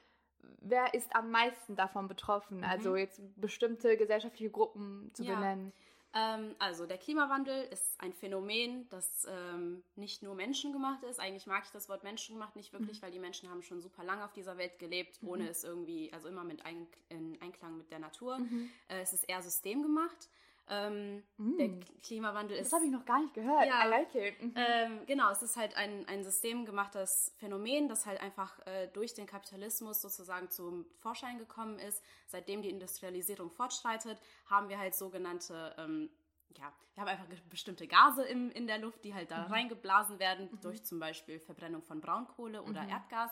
wer 0.61 0.95
ist 0.95 1.15
am 1.15 1.31
meisten 1.31 1.77
davon 1.77 2.09
betroffen? 2.09 2.59
Mhm. 2.59 2.65
Also 2.65 2.97
jetzt 2.97 3.21
bestimmte 3.39 3.97
gesellschaftliche 3.99 4.51
Gruppen 4.51 5.11
zu 5.15 5.25
ja. 5.25 5.35
benennen. 5.35 5.73
Ähm, 6.13 6.57
also 6.59 6.87
der 6.87 6.99
Klimawandel 6.99 7.65
ist 7.71 8.01
ein 8.01 8.13
Phänomen, 8.13 8.89
das 8.89 9.27
ähm, 9.29 9.83
nicht 9.95 10.23
nur 10.23 10.35
menschengemacht 10.35 11.05
ist. 11.05 11.21
Eigentlich 11.21 11.47
mag 11.47 11.65
ich 11.65 11.71
das 11.71 11.89
Wort 11.89 12.03
menschengemacht 12.03 12.57
nicht 12.57 12.73
wirklich, 12.73 12.99
mhm. 12.99 13.03
weil 13.03 13.13
die 13.13 13.19
Menschen 13.19 13.49
haben 13.49 13.63
schon 13.63 13.81
super 13.81 14.03
lange 14.03 14.25
auf 14.25 14.33
dieser 14.33 14.59
Welt 14.59 14.79
gelebt, 14.79 15.23
mhm. 15.23 15.29
ohne 15.29 15.49
es 15.49 15.63
irgendwie, 15.63 16.13
also 16.13 16.29
immer 16.29 16.45
mit 16.45 16.65
ein, 16.67 16.87
in 17.09 17.41
Einklang 17.41 17.77
mit 17.77 17.91
der 17.91 18.01
Natur. 18.01 18.39
Mhm. 18.39 18.71
Äh, 18.89 19.03
es 19.03 19.13
ist 19.13 19.29
eher 19.29 19.43
systemgemacht. 19.43 20.29
Ähm, 20.71 21.25
mm. 21.37 21.59
Der 21.59 21.69
Klimawandel 22.01 22.57
ist. 22.57 22.67
Das 22.67 22.79
habe 22.79 22.87
ich 22.87 22.93
noch 22.93 23.05
gar 23.05 23.21
nicht 23.21 23.35
gehört. 23.35 23.67
Ja, 23.67 23.85
I 23.85 23.89
like 23.89 24.15
it. 24.15 24.41
Mhm. 24.41 24.55
Ähm, 24.55 25.01
genau, 25.07 25.31
es 25.33 25.43
ist 25.43 25.57
halt 25.57 25.77
ein, 25.77 26.07
ein 26.07 26.23
systemgemachtes 26.23 27.35
Phänomen, 27.39 27.89
das 27.89 28.07
halt 28.07 28.21
einfach 28.21 28.65
äh, 28.67 28.87
durch 28.89 29.13
den 29.13 29.27
Kapitalismus 29.27 30.01
sozusagen 30.01 30.49
zum 30.51 30.87
Vorschein 31.01 31.39
gekommen 31.39 31.81
ist. 31.81 32.05
Seitdem 32.27 32.63
die 32.63 32.71
Industrialisierung 32.71 33.51
fortschreitet, 33.51 34.21
haben 34.47 34.69
wir 34.69 34.79
halt 34.79 34.95
sogenannte. 34.95 35.75
Ähm, 35.77 36.09
ja, 36.57 36.73
wir 36.95 37.03
haben 37.03 37.09
einfach 37.09 37.27
bestimmte 37.49 37.87
Gase 37.87 38.25
im, 38.25 38.51
in 38.51 38.67
der 38.67 38.79
Luft, 38.79 39.05
die 39.05 39.15
halt 39.15 39.31
da 39.31 39.47
mhm. 39.47 39.53
reingeblasen 39.53 40.19
werden, 40.19 40.49
mhm. 40.51 40.61
durch 40.61 40.85
zum 40.85 41.01
Beispiel 41.01 41.41
Verbrennung 41.41 41.83
von 41.83 42.01
Braunkohle 42.01 42.63
oder 42.63 42.83
mhm. 42.83 42.91
Erdgas. 42.91 43.31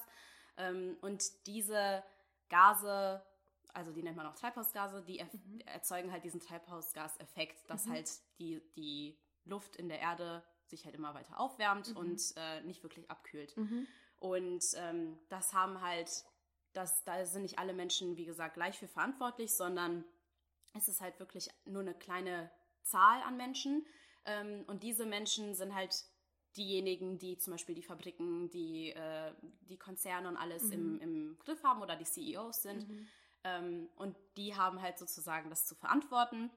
Ähm, 0.57 0.97
und 1.03 1.23
diese 1.47 2.03
Gase 2.49 3.23
also 3.75 3.93
die 3.93 4.03
nennt 4.03 4.17
man 4.17 4.27
auch 4.27 4.35
Treibhausgase, 4.35 5.03
die 5.03 5.23
mhm. 5.23 5.61
erzeugen 5.67 6.13
halt 6.13 6.25
diesen 6.25 6.41
Treibhausgaseffekt, 6.41 7.69
dass 7.71 7.87
mhm. 7.87 7.93
halt 7.93 8.11
die, 8.39 8.63
die 8.77 9.19
Luft 9.45 9.77
in 9.77 9.89
der 9.89 10.01
Erde 10.01 10.43
sich 10.67 10.85
halt 10.85 10.95
immer 10.95 11.15
weiter 11.15 11.39
aufwärmt 11.41 11.91
mhm. 11.91 11.97
und 11.97 12.23
äh, 12.37 12.61
nicht 12.63 12.83
wirklich 12.83 13.11
abkühlt. 13.11 13.57
Mhm. 13.57 13.87
Und 14.19 14.65
ähm, 14.77 15.19
das 15.29 15.55
haben 15.55 15.81
halt, 15.81 16.25
das, 16.73 17.05
da 17.05 17.25
sind 17.25 17.43
nicht 17.43 17.59
alle 17.59 17.73
Menschen, 17.73 18.17
wie 18.17 18.27
gesagt, 18.27 18.55
gleich 18.55 18.79
für 18.79 18.89
verantwortlich, 18.89 19.55
sondern 19.55 20.05
es 20.75 20.89
ist 20.89 21.01
halt 21.01 21.19
wirklich 21.19 21.49
nur 21.65 21.83
eine 21.83 21.95
kleine 21.95 22.51
Zahl 22.83 23.23
an 23.23 23.37
Menschen. 23.37 23.87
Ähm, 24.25 24.65
und 24.67 24.83
diese 24.83 25.07
Menschen 25.07 25.55
sind 25.55 25.75
halt 25.75 26.05
diejenigen, 26.57 27.19
die 27.19 27.39
zum 27.39 27.53
Beispiel 27.53 27.75
die 27.75 27.83
Fabriken, 27.83 28.51
die, 28.51 28.91
äh, 28.91 29.33
die 29.69 29.79
Konzerne 29.79 30.29
und 30.29 30.37
alles 30.37 30.65
mhm. 30.65 30.73
im, 30.73 31.01
im 31.01 31.39
Griff 31.39 31.63
haben 31.63 31.83
oder 31.83 31.97
die 31.97 32.05
CEOs 32.05 32.63
sind. 32.63 32.89
Mhm. 32.89 33.07
Ähm, 33.45 33.89
und 33.97 34.17
die 34.37 34.57
haben 34.57 34.81
halt 34.81 34.99
sozusagen 34.99 35.51
das 35.51 35.67
zu 35.67 35.75
verantworten. 35.75 36.51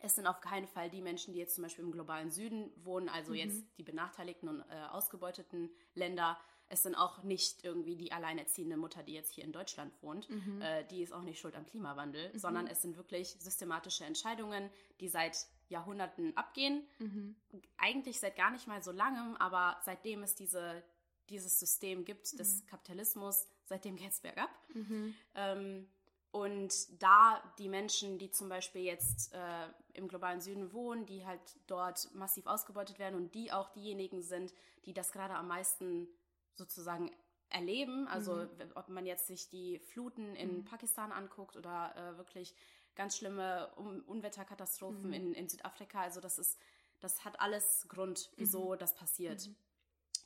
Es 0.00 0.16
sind 0.16 0.26
auf 0.26 0.40
keinen 0.40 0.66
Fall 0.66 0.90
die 0.90 1.00
Menschen, 1.00 1.32
die 1.32 1.40
jetzt 1.40 1.54
zum 1.54 1.62
Beispiel 1.62 1.84
im 1.84 1.92
globalen 1.92 2.30
Süden 2.30 2.70
wohnen, 2.84 3.08
also 3.08 3.30
mhm. 3.30 3.38
jetzt 3.38 3.64
die 3.78 3.82
benachteiligten 3.82 4.48
und 4.48 4.60
äh, 4.60 4.84
ausgebeuteten 4.90 5.70
Länder. 5.94 6.38
Es 6.68 6.82
sind 6.82 6.94
auch 6.94 7.22
nicht 7.22 7.64
irgendwie 7.64 7.96
die 7.96 8.12
alleinerziehende 8.12 8.76
Mutter, 8.76 9.02
die 9.02 9.14
jetzt 9.14 9.32
hier 9.32 9.44
in 9.44 9.52
Deutschland 9.52 9.92
wohnt. 10.02 10.28
Mhm. 10.28 10.60
Äh, 10.60 10.84
die 10.84 11.02
ist 11.02 11.12
auch 11.12 11.22
nicht 11.22 11.40
schuld 11.40 11.56
am 11.56 11.64
Klimawandel, 11.64 12.32
mhm. 12.32 12.38
sondern 12.38 12.66
es 12.66 12.82
sind 12.82 12.96
wirklich 12.96 13.36
systematische 13.38 14.04
Entscheidungen, 14.04 14.70
die 15.00 15.08
seit 15.08 15.46
Jahrhunderten 15.68 16.36
abgehen. 16.36 16.86
Mhm. 16.98 17.36
Eigentlich 17.78 18.20
seit 18.20 18.36
gar 18.36 18.50
nicht 18.50 18.66
mal 18.66 18.82
so 18.82 18.92
langem, 18.92 19.36
aber 19.36 19.78
seitdem 19.84 20.22
es 20.22 20.34
diese, 20.34 20.82
dieses 21.30 21.58
System 21.58 22.04
gibt 22.04 22.38
des 22.38 22.62
mhm. 22.62 22.66
Kapitalismus, 22.66 23.46
seitdem 23.66 23.96
geht 23.96 24.10
es 24.10 24.20
bergab. 24.20 24.50
Mhm. 24.72 25.14
Ähm, 25.34 25.88
und 26.30 27.00
da 27.00 27.40
die 27.58 27.68
Menschen, 27.68 28.18
die 28.18 28.30
zum 28.30 28.48
Beispiel 28.48 28.82
jetzt 28.82 29.32
äh, 29.34 29.68
im 29.92 30.08
globalen 30.08 30.40
Süden 30.40 30.72
wohnen, 30.72 31.06
die 31.06 31.24
halt 31.24 31.40
dort 31.68 32.12
massiv 32.12 32.46
ausgebeutet 32.46 32.98
werden 32.98 33.14
und 33.14 33.34
die 33.36 33.52
auch 33.52 33.68
diejenigen 33.70 34.20
sind, 34.20 34.52
die 34.84 34.92
das 34.92 35.12
gerade 35.12 35.34
am 35.34 35.46
meisten 35.46 36.08
sozusagen 36.56 37.12
erleben. 37.50 38.08
Also 38.08 38.34
mhm. 38.34 38.48
ob 38.74 38.88
man 38.88 39.06
jetzt 39.06 39.28
sich 39.28 39.48
die 39.48 39.78
Fluten 39.78 40.34
in 40.34 40.58
mhm. 40.58 40.64
Pakistan 40.64 41.12
anguckt 41.12 41.56
oder 41.56 41.94
äh, 41.96 42.18
wirklich 42.18 42.54
ganz 42.96 43.16
schlimme 43.16 43.70
Un 43.76 44.00
Unwetterkatastrophen 44.00 45.06
mhm. 45.06 45.12
in, 45.12 45.34
in 45.34 45.48
Südafrika. 45.48 46.02
Also 46.02 46.20
das 46.20 46.38
ist, 46.38 46.58
das 47.00 47.24
hat 47.24 47.38
alles 47.40 47.86
Grund, 47.88 48.30
wieso 48.36 48.72
mhm. 48.72 48.78
das 48.78 48.94
passiert. 48.94 49.46
Mhm. 49.46 49.56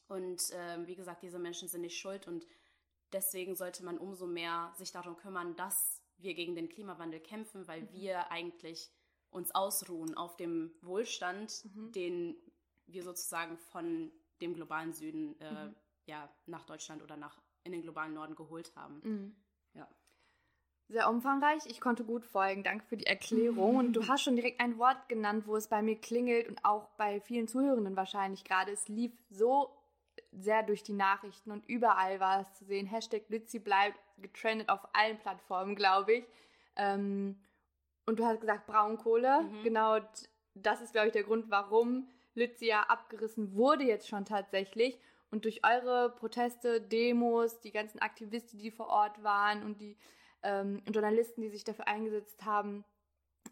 Und 0.09 0.51
äh, 0.53 0.87
wie 0.87 0.97
gesagt, 0.97 1.23
diese 1.23 1.39
Menschen 1.39 1.69
sind 1.69 1.83
nicht 1.83 1.99
schuld 1.99 2.27
und 2.27 2.47
deswegen 3.13 3.55
sollte 3.55 3.85
man 3.85 3.99
umso 3.99 4.27
mehr 4.27 4.73
sich 4.77 4.93
darum 4.93 5.17
kümmern, 5.17 5.57
dass 5.57 6.03
wir 6.19 6.35
gegen 6.35 6.55
den 6.55 6.69
Klimawandel 6.69 7.21
kämpfen, 7.21 7.67
weil 7.69 7.83
mhm. 7.83 7.93
wir 7.93 8.31
eigentlich 8.31 8.91
uns 9.31 9.55
ausruhen 9.55 10.17
auf 10.17 10.37
dem 10.37 10.73
Wohlstand, 10.83 11.65
mhm. 11.65 11.93
den 11.93 12.37
wir 12.87 13.03
sozusagen 13.03 13.59
von 13.59 14.11
dem 14.41 14.55
globalen 14.55 14.93
Süden 14.93 15.39
äh, 15.41 15.67
mhm. 15.67 15.75
ja, 16.07 16.29
nach 16.47 16.65
Deutschland 16.65 17.03
oder 17.03 17.17
nach 17.17 17.41
in 17.65 17.73
den 17.73 17.83
globalen 17.83 18.15
Norden 18.15 18.35
geholt 18.35 18.75
haben. 18.77 19.01
Mhm. 19.05 19.37
Ja. 19.75 19.89
Sehr 20.89 21.11
umfangreich. 21.11 21.67
Ich 21.67 21.81
konnte 21.81 22.05
gut 22.05 22.25
folgen. 22.25 22.65
Danke 22.65 22.87
für 22.87 22.97
die 22.97 23.07
Erklärung. 23.07 23.77
Und 23.77 23.93
du 23.93 24.01
hast 24.09 24.23
schon 24.23 24.37
direkt 24.37 24.61
ein 24.61 24.79
Wort 24.79 25.09
genannt, 25.09 25.47
wo 25.47 25.57
es 25.57 25.69
bei 25.69 25.83
mir 25.83 25.97
klingelt 25.97 26.49
und 26.49 26.65
auch 26.65 26.89
bei 26.97 27.21
vielen 27.21 27.47
Zuhörenden 27.47 27.97
wahrscheinlich 27.97 28.45
gerade. 28.45 28.73
Es 28.73 28.89
lief 28.89 29.13
so 29.29 29.78
sehr 30.41 30.63
durch 30.63 30.83
die 30.83 30.93
Nachrichten 30.93 31.51
und 31.51 31.69
überall 31.69 32.21
war 32.21 32.41
es 32.41 32.53
zu 32.55 32.65
sehen. 32.65 32.87
Hashtag 32.87 33.29
Litzy 33.29 33.59
bleibt 33.59 33.99
getrendet 34.19 34.69
auf 34.69 34.81
allen 34.93 35.19
Plattformen, 35.19 35.75
glaube 35.75 36.15
ich. 36.15 36.25
Ähm, 36.77 37.41
und 38.07 38.19
du 38.19 38.25
hast 38.25 38.41
gesagt 38.41 38.67
Braunkohle. 38.67 39.43
Mhm. 39.43 39.63
Genau 39.65 39.99
das 40.55 40.81
ist, 40.81 40.93
glaube 40.93 41.09
ich, 41.09 41.13
der 41.13 41.25
Grund, 41.25 41.51
warum 41.51 42.09
Litzy 42.35 42.67
ja 42.67 42.83
abgerissen 42.83 43.55
wurde 43.55 43.85
jetzt 43.85 44.09
schon 44.09 44.25
tatsächlich. 44.25 44.99
Und 45.31 45.45
durch 45.45 45.61
eure 45.67 46.15
Proteste, 46.17 46.81
Demos, 46.81 47.61
die 47.61 47.73
ganzen 47.73 48.01
Aktivisten, 48.01 48.59
die 48.59 48.71
vor 48.71 48.89
Ort 48.89 49.23
waren 49.23 49.63
und 49.63 49.81
die 49.81 49.99
ähm, 50.43 50.83
Journalisten, 50.91 51.43
die 51.43 51.51
sich 51.51 51.65
dafür 51.65 51.87
eingesetzt 51.87 52.45
haben, 52.45 52.85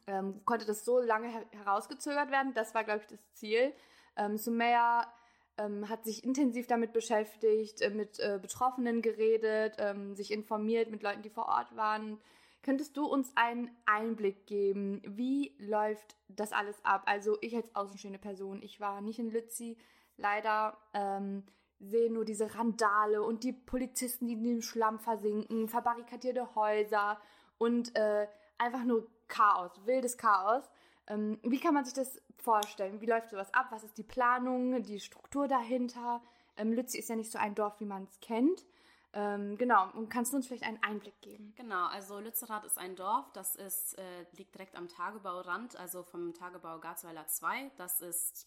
ähm, 0.07 0.41
konnte 0.45 0.65
das 0.65 0.85
so 0.85 1.01
lange 1.01 1.29
her 1.29 1.45
herausgezögert 1.51 2.31
werden. 2.31 2.55
Das 2.55 2.75
war, 2.75 2.85
glaube 2.85 3.01
ich, 3.01 3.07
das 3.07 3.33
Ziel. 3.33 3.75
Ähm, 4.17 4.37
Sumaya 4.37 5.13
ähm, 5.59 5.89
hat 5.89 6.05
sich 6.05 6.25
intensiv 6.25 6.67
damit 6.67 6.93
beschäftigt, 6.93 7.81
äh, 7.81 7.91
mit 7.91 8.19
äh, 8.21 8.39
Betroffenen 8.41 9.03
geredet, 9.03 9.77
ähm, 9.79 10.15
sich 10.15 10.33
informiert 10.33 10.91
mit 10.91 11.03
Leuten, 11.03 11.23
die 11.23 11.31
vor 11.31 11.47
Ort 11.47 11.75
waren. 11.77 12.19
Könntest 12.63 12.97
du 12.97 13.07
uns 13.07 13.31
einen 13.37 13.71
Einblick 13.87 14.47
geben, 14.47 15.01
wie 15.07 15.55
läuft 15.59 16.17
das 16.29 16.53
alles 16.53 16.85
ab? 16.85 17.05
Also 17.07 17.39
ich 17.41 17.55
als 17.55 17.75
außenstehende 17.75 18.19
Person, 18.19 18.61
ich 18.61 18.81
war 18.81 19.01
nicht 19.01 19.19
in 19.19 19.31
Lützi, 19.31 19.77
leider 20.17 20.77
ähm, 20.93 21.45
sehe 21.79 22.11
nur 22.11 22.25
diese 22.25 22.55
Randale 22.55 23.23
und 23.23 23.45
die 23.45 23.53
Polizisten, 23.53 24.27
die 24.27 24.33
in 24.33 24.45
dem 24.45 24.63
Schlamm 24.63 24.99
versinken, 24.99 25.69
verbarrikadierte 25.69 26.55
Häuser 26.55 27.21
und 27.59 27.95
äh, 27.97 28.27
einfach 28.59 28.85
nur 28.85 29.07
Chaos, 29.29 29.73
wildes 29.85 30.17
Chaos. 30.17 30.65
Ähm, 31.09 31.39
wie 31.43 31.61
kann 31.61 31.75
man 31.75 31.85
sich 31.85 31.95
das 31.95 32.21
vorstellen? 32.37 33.01
Wie 33.01 33.07
läuft 33.07 33.31
sowas 33.31 33.53
ab? 33.55 33.67
Was 33.71 33.85
ist 33.85 33.99
die 33.99 34.03
Planung, 34.03 34.83
die 34.83 35.01
Struktur 35.01 35.49
dahinter? 35.49 36.23
Ähm, 36.57 36.73
Lützi 36.73 36.99
ist 36.99 37.09
ja 37.09 37.17
nicht 37.17 37.31
so 37.31 37.39
ein 37.39 37.55
Dorf, 37.55 37.81
wie 37.81 37.85
man 37.85 38.05
es 38.05 38.21
kennt. 38.21 38.65
Ähm, 39.13 39.57
genau, 39.57 39.91
und 39.93 40.11
kannst 40.11 40.33
du 40.33 40.37
uns 40.37 40.47
vielleicht 40.47 40.65
einen 40.65 40.83
Einblick 40.83 41.19
geben? 41.23 41.55
Genau, 41.57 41.87
also 41.87 42.19
Lützerath 42.19 42.65
ist 42.65 42.77
ein 42.77 42.97
Dorf, 42.97 43.33
das 43.33 43.57
ist, 43.57 43.97
äh, 43.99 44.27
liegt 44.37 44.55
direkt 44.55 44.77
am 44.77 44.89
Tagebaurand, 44.89 45.75
also 45.77 46.03
vom 46.03 46.35
Tagebau 46.35 46.79
Garzweiler 46.81 47.27
2. 47.27 47.71
Das 47.79 48.03
ist 48.03 48.47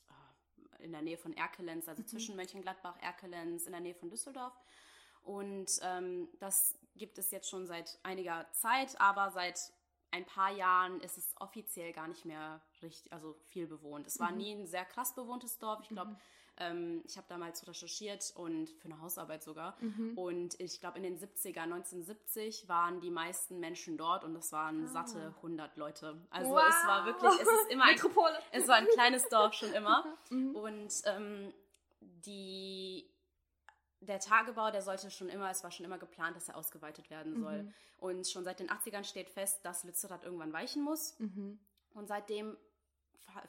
äh, 0.78 0.84
in 0.84 0.92
der 0.92 1.01
Nähe 1.01 1.18
von 1.18 1.34
Erkelenz, 1.34 1.88
also 1.88 2.04
mhm. 2.04 2.08
zwischen 2.08 2.36
Mönchengladbach, 2.36 2.98
Erkelenz, 3.01 3.66
in 3.66 3.72
der 3.72 3.82
Nähe 3.82 3.96
von 3.96 4.12
Düsseldorf. 4.12 4.54
Und 5.24 5.80
ähm, 5.82 6.30
das 6.39 6.78
gibt 6.96 7.18
es 7.18 7.32
jetzt 7.32 7.50
schon 7.50 7.66
seit 7.66 7.98
einiger 8.04 8.46
Zeit, 8.51 9.00
aber 9.01 9.32
seit 9.32 9.72
ein 10.12 10.25
paar 10.25 10.51
Jahren 10.51 11.00
ist 11.01 11.18
es 11.18 11.36
offiziell 11.39 11.94
gar 11.94 12.08
nicht 12.08 12.25
mehr 12.25 12.62
richtig, 12.82 13.12
also 13.13 13.36
viel 13.48 13.68
bewohnt. 13.68 14.08
Es 14.08 14.20
war 14.20 14.32
mhm. 14.32 14.38
nie 14.38 14.51
ein 14.54 14.68
sehr 14.68 14.86
krass 14.86 15.13
bewohntes 15.13 15.60
Dorf. 15.60 15.80
Ich 15.84 15.89
glaube, 15.89 16.12
mhm. 16.12 16.18
ähm, 16.58 17.01
ich 17.06 17.18
habe 17.18 17.28
damals 17.30 17.68
recherchiert 17.68 18.34
und 18.36 18.70
für 18.70 18.86
eine 18.86 19.01
Hausarbeit 19.01 19.44
sogar. 19.44 19.78
Mhm. 19.82 20.18
Und 20.18 20.60
ich 20.60 20.80
glaube, 20.80 20.98
in 20.98 21.04
den 21.04 21.18
70er, 21.18 21.62
1970 21.62 22.68
waren 22.68 23.01
die 23.01 23.12
meisten 23.12 23.60
Menschen 23.60 23.98
dort 23.98 24.24
und 24.24 24.36
es 24.36 24.51
waren 24.51 24.86
ah. 24.86 24.88
satte 24.88 25.34
100 25.38 25.78
Leute. 25.78 26.20
Also 26.32 26.51
wow. 26.51 26.63
es 26.68 26.88
war 26.88 27.06
wirklich, 27.06 27.32
es 27.32 27.48
ist 27.48 27.72
immer 27.72 27.86
ein, 27.86 28.00
es 28.51 28.68
war 28.68 28.75
ein 28.75 28.88
kleines 28.88 29.28
Dorf 29.30 29.54
schon 29.54 29.74
immer. 29.74 30.06
Mhm. 30.32 30.56
Und 30.56 30.94
ähm, 31.06 31.54
die 32.01 33.10
der 34.01 34.20
Tagebau, 34.20 34.72
der 34.72 34.82
sollte 34.82 35.12
schon 35.12 35.29
immer, 35.29 35.50
es 35.50 35.63
war 35.63 35.72
schon 35.72 35.86
immer 35.86 35.98
geplant, 35.98 36.36
dass 36.36 36.50
er 36.50 36.56
ausgeweitet 36.56 37.10
werden 37.10 37.39
soll. 37.39 37.63
Mhm. 37.63 37.74
Und 37.98 38.27
schon 38.27 38.44
seit 38.44 38.60
den 38.60 38.70
80ern 38.70 39.03
steht 39.03 39.29
fest, 39.29 39.60
dass 39.63 39.84
Lützerath 39.84 40.24
irgendwann 40.24 40.53
weichen 40.53 40.84
muss. 40.84 41.20
Mhm. 41.20 41.60
Und 41.94 42.08
seitdem 42.08 42.56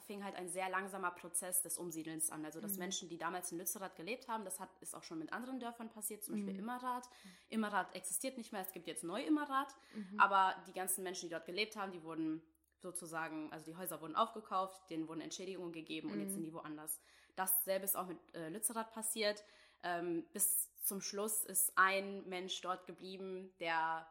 fing 0.05 0.23
halt 0.23 0.35
ein 0.35 0.49
sehr 0.49 0.69
langsamer 0.69 1.11
Prozess 1.11 1.61
des 1.61 1.77
Umsiedelns 1.77 2.29
an. 2.29 2.45
Also, 2.45 2.59
dass 2.61 2.73
mhm. 2.73 2.79
Menschen, 2.79 3.09
die 3.09 3.17
damals 3.17 3.51
in 3.51 3.57
Lützerath 3.57 3.95
gelebt 3.95 4.27
haben, 4.27 4.45
das 4.45 4.59
hat, 4.59 4.69
ist 4.81 4.95
auch 4.95 5.03
schon 5.03 5.19
mit 5.19 5.33
anderen 5.33 5.59
Dörfern 5.59 5.89
passiert, 5.89 6.23
zum 6.23 6.35
Beispiel 6.35 6.53
mhm. 6.53 6.59
Immerath. 6.59 7.09
Immerath 7.49 7.95
existiert 7.95 8.37
nicht 8.37 8.51
mehr, 8.51 8.61
es 8.61 8.71
gibt 8.71 8.87
jetzt 8.87 9.03
Neu-Immerath. 9.03 9.75
Mhm. 9.95 10.19
Aber 10.19 10.55
die 10.67 10.73
ganzen 10.73 11.03
Menschen, 11.03 11.29
die 11.29 11.33
dort 11.33 11.45
gelebt 11.45 11.75
haben, 11.75 11.91
die 11.91 12.03
wurden 12.03 12.41
sozusagen, 12.79 13.51
also 13.51 13.65
die 13.65 13.75
Häuser 13.75 14.01
wurden 14.01 14.15
aufgekauft, 14.15 14.89
denen 14.89 15.07
wurden 15.07 15.21
Entschädigungen 15.21 15.71
gegeben 15.71 16.11
und 16.11 16.19
jetzt 16.19 16.31
mhm. 16.31 16.35
sind 16.35 16.43
die 16.45 16.53
woanders. 16.53 16.99
Dasselbe 17.35 17.85
ist 17.85 17.95
auch 17.95 18.07
mit 18.07 18.17
äh, 18.33 18.49
Lützerath 18.49 18.91
passiert. 18.91 19.43
Ähm, 19.83 20.25
bis 20.33 20.69
zum 20.83 21.01
Schluss 21.01 21.43
ist 21.43 21.71
ein 21.75 22.27
Mensch 22.27 22.59
dort 22.61 22.85
geblieben, 22.85 23.53
der, 23.59 24.07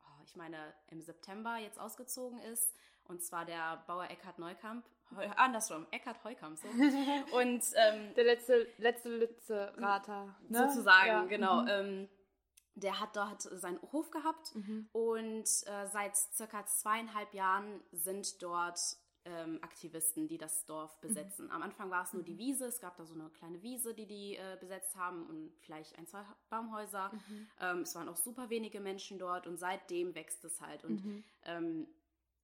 oh, 0.00 0.22
ich 0.24 0.36
meine, 0.36 0.74
im 0.88 1.00
September 1.00 1.56
jetzt 1.56 1.78
ausgezogen 1.78 2.38
ist. 2.40 2.74
Und 3.04 3.22
zwar 3.22 3.44
der 3.44 3.82
Bauer 3.86 4.10
Eckhard 4.10 4.38
Neukamp. 4.38 4.84
Heu, 5.16 5.26
andersrum, 5.36 5.86
Eckhard 5.90 6.22
Heukamp. 6.22 6.58
So. 6.58 6.68
Und, 7.38 7.62
ähm, 7.76 8.14
der 8.14 8.24
letzte, 8.24 8.68
letzte 8.76 9.08
Lützerater. 9.08 10.36
Ne? 10.48 10.68
Sozusagen, 10.68 11.08
ja. 11.08 11.24
genau. 11.24 11.62
Mhm. 11.62 11.68
Ähm, 11.68 12.08
der 12.74 13.00
hat 13.00 13.16
dort 13.16 13.42
seinen 13.42 13.80
Hof 13.92 14.10
gehabt 14.10 14.54
mhm. 14.54 14.88
und 14.92 15.44
äh, 15.66 15.86
seit 15.90 16.16
circa 16.16 16.64
zweieinhalb 16.66 17.34
Jahren 17.34 17.80
sind 17.92 18.40
dort 18.42 18.78
ähm, 19.24 19.58
Aktivisten, 19.62 20.28
die 20.28 20.38
das 20.38 20.64
Dorf 20.64 20.96
mhm. 20.96 21.08
besetzen. 21.08 21.44
Mhm. 21.46 21.50
Am 21.52 21.62
Anfang 21.62 21.90
war 21.90 22.04
es 22.04 22.12
nur 22.12 22.22
die 22.22 22.34
mhm. 22.34 22.38
Wiese, 22.38 22.66
es 22.66 22.80
gab 22.80 22.96
da 22.96 23.04
so 23.04 23.14
eine 23.14 23.28
kleine 23.30 23.62
Wiese, 23.62 23.94
die 23.94 24.06
die 24.06 24.36
äh, 24.36 24.56
besetzt 24.60 24.96
haben 24.96 25.26
und 25.26 25.52
vielleicht 25.60 25.98
ein, 25.98 26.06
zwei 26.06 26.24
Baumhäuser. 26.50 27.10
Mhm. 27.12 27.48
Ähm, 27.60 27.78
es 27.80 27.94
waren 27.94 28.08
auch 28.08 28.16
super 28.16 28.50
wenige 28.50 28.80
Menschen 28.80 29.18
dort 29.18 29.46
und 29.46 29.56
seitdem 29.56 30.14
wächst 30.14 30.44
es 30.44 30.60
halt. 30.60 30.84
Und 30.84 31.04
mhm. 31.04 31.24
ähm, 31.44 31.88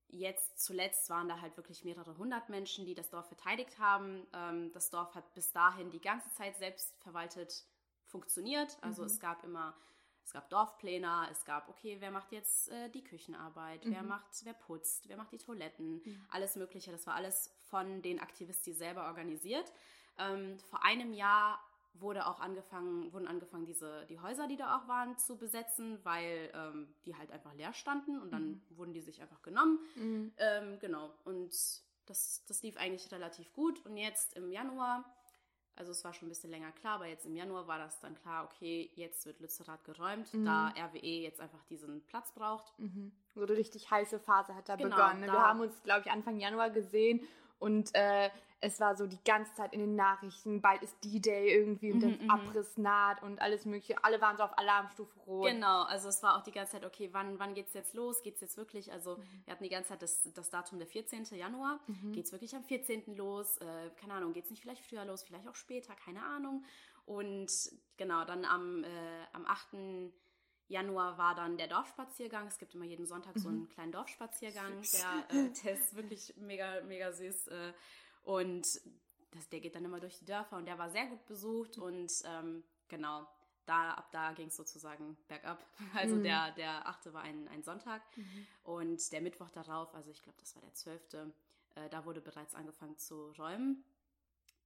jetzt 0.07 0.59
zuletzt 0.63 1.09
waren 1.09 1.27
da 1.27 1.41
halt 1.41 1.57
wirklich 1.57 1.83
mehrere 1.83 2.17
hundert 2.17 2.49
Menschen, 2.49 2.85
die 2.85 2.95
das 2.95 3.09
Dorf 3.09 3.27
verteidigt 3.27 3.79
haben. 3.79 4.27
Ähm, 4.33 4.71
das 4.73 4.89
Dorf 4.89 5.15
hat 5.15 5.33
bis 5.33 5.51
dahin 5.51 5.89
die 5.89 6.01
ganze 6.01 6.31
Zeit 6.31 6.57
selbst 6.57 6.95
verwaltet 7.01 7.65
funktioniert. 8.05 8.77
Also 8.81 9.01
mhm. 9.01 9.07
es 9.07 9.19
gab 9.19 9.43
immer 9.43 9.75
es 10.25 10.33
gab 10.33 10.49
Dorfpläne, 10.49 11.27
es 11.31 11.45
gab, 11.45 11.69
okay, 11.69 11.97
wer 11.99 12.09
macht 12.09 12.31
jetzt 12.31 12.69
äh, 12.69 12.89
die 12.89 13.03
Küchenarbeit, 13.03 13.85
mhm. 13.85 13.91
wer 13.91 14.03
macht, 14.03 14.25
wer 14.43 14.53
putzt, 14.53 15.07
wer 15.07 15.17
macht 15.17 15.31
die 15.31 15.37
Toiletten, 15.37 16.01
mhm. 16.03 16.25
alles 16.29 16.55
Mögliche. 16.55 16.91
Das 16.91 17.05
war 17.05 17.13
alles 17.13 17.51
von 17.69 18.01
den 18.01 18.19
Aktivisten 18.19 18.73
selber 18.73 19.05
organisiert. 19.05 19.71
Ähm, 20.17 20.57
vor 20.69 20.83
einem 20.83 21.13
Jahr 21.13 21.59
wurde 21.93 22.25
auch 22.25 22.39
angefangen, 22.39 23.13
wurden 23.13 23.27
angefangen, 23.27 23.65
diese, 23.65 24.05
die 24.07 24.19
Häuser, 24.19 24.47
die 24.47 24.57
da 24.57 24.77
auch 24.77 24.87
waren, 24.87 25.17
zu 25.17 25.37
besetzen, 25.37 25.99
weil 26.03 26.51
ähm, 26.53 26.93
die 27.05 27.15
halt 27.15 27.31
einfach 27.31 27.53
leer 27.53 27.73
standen 27.73 28.19
und 28.19 28.31
dann 28.31 28.47
mhm. 28.47 28.61
wurden 28.71 28.93
die 28.93 29.01
sich 29.01 29.21
einfach 29.21 29.41
genommen. 29.43 29.79
Mhm. 29.95 30.33
Ähm, 30.37 30.79
genau. 30.79 31.13
Und 31.23 31.51
das, 32.07 32.43
das 32.47 32.63
lief 32.63 32.77
eigentlich 32.77 33.11
relativ 33.11 33.53
gut. 33.53 33.85
Und 33.85 33.95
jetzt 33.97 34.35
im 34.35 34.51
Januar 34.51 35.05
also 35.75 35.91
es 35.91 36.03
war 36.03 36.13
schon 36.13 36.27
ein 36.27 36.29
bisschen 36.29 36.51
länger 36.51 36.71
klar, 36.71 36.95
aber 36.95 37.07
jetzt 37.07 37.25
im 37.25 37.35
Januar 37.35 37.67
war 37.67 37.77
das 37.77 37.99
dann 37.99 38.15
klar, 38.15 38.45
okay, 38.45 38.89
jetzt 38.95 39.25
wird 39.25 39.39
Lützerath 39.39 39.83
geräumt, 39.83 40.33
mhm. 40.33 40.45
da 40.45 40.69
RWE 40.69 41.21
jetzt 41.21 41.41
einfach 41.41 41.63
diesen 41.65 42.01
Platz 42.05 42.31
braucht. 42.31 42.77
Mhm. 42.79 43.11
So 43.33 43.41
eine 43.41 43.57
richtig 43.57 43.91
heiße 43.91 44.19
Phase 44.19 44.55
hat 44.55 44.69
da 44.69 44.75
genau, 44.75 44.95
begonnen. 44.95 45.21
Ne? 45.21 45.27
Da 45.27 45.33
Wir 45.33 45.41
haben 45.41 45.59
uns, 45.59 45.83
glaube 45.83 46.01
ich, 46.05 46.11
Anfang 46.11 46.39
Januar 46.39 46.69
gesehen 46.69 47.27
und 47.65 47.95
äh, 47.95 48.29
es 48.61 48.79
war 48.79 48.95
so 48.95 49.07
die 49.07 49.17
ganze 49.25 49.55
Zeit 49.55 49.73
in 49.73 49.79
den 49.79 49.95
Nachrichten, 49.95 50.61
bald 50.61 50.83
ist 50.83 50.95
D-Day 51.03 51.51
irgendwie 51.51 51.91
und 51.91 52.03
mhm, 52.03 52.19
der 52.19 52.31
Abriss 52.31 52.77
naht 52.77 53.23
und 53.23 53.41
alles 53.41 53.65
mögliche. 53.65 54.03
Alle 54.03 54.21
waren 54.21 54.37
so 54.37 54.43
auf 54.43 54.55
Alarmstufe 54.55 55.19
rot. 55.21 55.47
Genau, 55.49 55.81
also 55.81 56.07
es 56.09 56.21
war 56.21 56.37
auch 56.37 56.43
die 56.43 56.51
ganze 56.51 56.73
Zeit, 56.73 56.85
okay, 56.85 57.09
wann, 57.11 57.39
wann 57.39 57.55
geht 57.55 57.65
es 57.65 57.73
jetzt 57.73 57.95
los? 57.95 58.21
Geht 58.21 58.35
es 58.35 58.41
jetzt 58.41 58.57
wirklich? 58.57 58.91
Also 58.91 59.17
mhm. 59.17 59.23
wir 59.45 59.51
hatten 59.51 59.63
die 59.63 59.71
ganze 59.71 59.89
Zeit 59.89 60.03
das, 60.03 60.31
das 60.31 60.51
Datum 60.51 60.77
der 60.77 60.87
14. 60.87 61.23
Januar. 61.31 61.79
Mhm. 61.87 62.11
Geht 62.13 62.25
es 62.25 62.31
wirklich 62.31 62.55
am 62.55 62.63
14. 62.63 63.15
los? 63.15 63.57
Äh, 63.57 63.89
keine 63.99 64.13
Ahnung, 64.13 64.33
geht 64.33 64.45
es 64.45 64.51
nicht 64.51 64.61
vielleicht 64.61 64.83
früher 64.83 65.05
los, 65.05 65.23
vielleicht 65.23 65.47
auch 65.47 65.55
später, 65.55 65.95
keine 65.95 66.23
Ahnung. 66.23 66.63
Und 67.07 67.51
genau, 67.97 68.25
dann 68.25 68.45
am, 68.45 68.83
äh, 68.83 68.87
am 69.33 69.47
8. 69.47 69.73
Januar 70.67 71.17
war 71.17 71.35
dann 71.35 71.57
der 71.57 71.67
Dorfspaziergang. 71.67 72.47
Es 72.47 72.57
gibt 72.57 72.73
immer 72.73 72.85
jeden 72.85 73.05
Sonntag 73.05 73.37
so 73.37 73.49
einen 73.49 73.61
mhm. 73.61 73.69
kleinen 73.69 73.91
Dorfspaziergang. 73.91 74.81
Der, 74.93 75.37
äh, 75.37 75.49
der 75.63 75.73
ist 75.73 75.95
wirklich 75.95 76.33
mega, 76.37 76.81
mega 76.81 77.11
süß. 77.11 77.47
Äh, 77.47 77.73
und 78.23 78.81
das, 79.31 79.49
der 79.49 79.59
geht 79.59 79.75
dann 79.75 79.85
immer 79.85 79.99
durch 79.99 80.17
die 80.17 80.25
Dörfer 80.25 80.57
und 80.57 80.65
der 80.65 80.77
war 80.77 80.89
sehr 80.89 81.05
gut 81.07 81.25
besucht 81.25 81.77
und 81.77 82.11
ähm, 82.25 82.63
genau, 82.87 83.27
da, 83.65 83.93
ab 83.93 84.11
da 84.11 84.31
ging 84.33 84.47
es 84.47 84.55
sozusagen 84.55 85.17
bergab. 85.27 85.65
Also 85.93 86.15
mhm. 86.15 86.23
der, 86.23 86.51
der 86.51 86.87
8. 86.87 87.13
war 87.13 87.21
ein, 87.21 87.47
ein 87.49 87.63
Sonntag 87.63 88.01
mhm. 88.15 88.47
und 88.63 89.11
der 89.11 89.21
Mittwoch 89.21 89.49
darauf, 89.49 89.93
also 89.93 90.09
ich 90.09 90.21
glaube, 90.23 90.37
das 90.39 90.55
war 90.55 90.61
der 90.61 90.73
12., 90.73 91.13
äh, 91.75 91.89
da 91.89 92.05
wurde 92.05 92.21
bereits 92.21 92.55
angefangen 92.55 92.97
zu 92.97 93.31
räumen. 93.31 93.83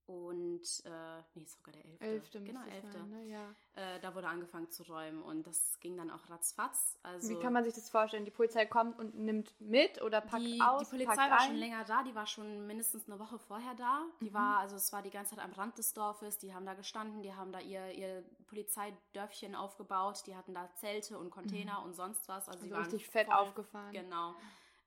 Und, 0.09 0.63
äh, 0.85 1.21
nee, 1.35 1.45
sogar 1.45 1.71
der 1.71 1.85
11. 1.85 2.01
Elfte 2.01 2.41
genau, 2.41 2.61
11. 2.63 2.91
Sein, 2.91 3.09
ne? 3.11 3.25
ja. 3.27 3.55
Äh, 3.75 3.99
da 3.99 4.15
wurde 4.15 4.27
angefangen 4.27 4.71
zu 4.71 4.81
räumen 4.81 5.21
und 5.21 5.45
das 5.45 5.79
ging 5.81 5.97
dann 5.97 6.09
auch 6.09 6.27
ratzfatz. 6.31 6.97
Also, 7.03 7.29
Wie 7.29 7.39
kann 7.39 7.53
man 7.53 7.63
sich 7.63 7.75
das 7.75 7.91
vorstellen? 7.91 8.25
Die 8.25 8.31
Polizei 8.31 8.65
kommt 8.65 8.97
und 8.97 9.13
nimmt 9.13 9.53
mit 9.61 10.01
oder 10.01 10.21
packt 10.21 10.41
die, 10.41 10.59
aus? 10.61 10.89
Die 10.89 10.97
Polizei 10.97 11.15
war 11.15 11.41
ein? 11.41 11.49
schon 11.49 11.57
länger 11.57 11.83
da, 11.83 12.01
die 12.01 12.15
war 12.15 12.25
schon 12.25 12.65
mindestens 12.65 13.07
eine 13.07 13.19
Woche 13.19 13.37
vorher 13.37 13.75
da. 13.75 14.03
Die 14.19 14.31
mhm. 14.31 14.33
war, 14.33 14.57
also 14.57 14.77
es 14.77 14.91
war 14.91 15.03
die 15.03 15.11
ganze 15.11 15.35
Zeit 15.35 15.45
am 15.45 15.51
Rand 15.51 15.77
des 15.77 15.93
Dorfes, 15.93 16.39
die 16.39 16.55
haben 16.55 16.65
da 16.65 16.73
gestanden, 16.73 17.21
die 17.21 17.35
haben 17.35 17.51
da 17.51 17.59
ihr, 17.59 17.91
ihr 17.91 18.25
Polizeidörfchen 18.47 19.53
aufgebaut, 19.53 20.23
die 20.25 20.35
hatten 20.35 20.55
da 20.55 20.73
Zelte 20.73 21.19
und 21.19 21.29
Container 21.29 21.81
mhm. 21.81 21.85
und 21.85 21.93
sonst 21.93 22.27
was. 22.27 22.47
Also, 22.47 22.51
also 22.53 22.65
die 22.65 22.71
waren 22.71 22.81
richtig 22.81 23.07
fett 23.07 23.27
voll, 23.27 23.35
aufgefahren. 23.35 23.91
Genau. 23.91 24.33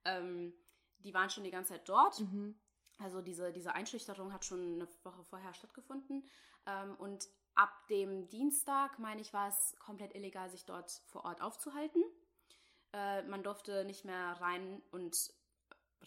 Ähm, 0.04 0.52
die 0.98 1.14
waren 1.14 1.30
schon 1.30 1.44
die 1.44 1.52
ganze 1.52 1.74
Zeit 1.74 1.88
dort. 1.88 2.18
Mhm. 2.18 2.56
Also 3.03 3.21
diese, 3.21 3.53
diese 3.53 3.75
Einschüchterung 3.75 4.33
hat 4.33 4.45
schon 4.45 4.75
eine 4.75 4.88
Woche 5.03 5.25
vorher 5.25 5.55
stattgefunden. 5.55 6.29
Ähm, 6.67 6.95
und 6.97 7.29
ab 7.55 7.87
dem 7.88 8.29
Dienstag, 8.29 8.99
meine 8.99 9.21
ich, 9.21 9.33
war 9.33 9.49
es 9.49 9.77
komplett 9.79 10.15
illegal, 10.15 10.51
sich 10.51 10.65
dort 10.65 10.91
vor 11.07 11.25
Ort 11.25 11.43
aufzuhalten. 11.43 12.03
Äh, 12.93 13.23
man 13.23 13.43
durfte 13.43 13.85
nicht 13.85 14.05
mehr 14.05 14.41
rein 14.41 14.83
und 14.91 15.33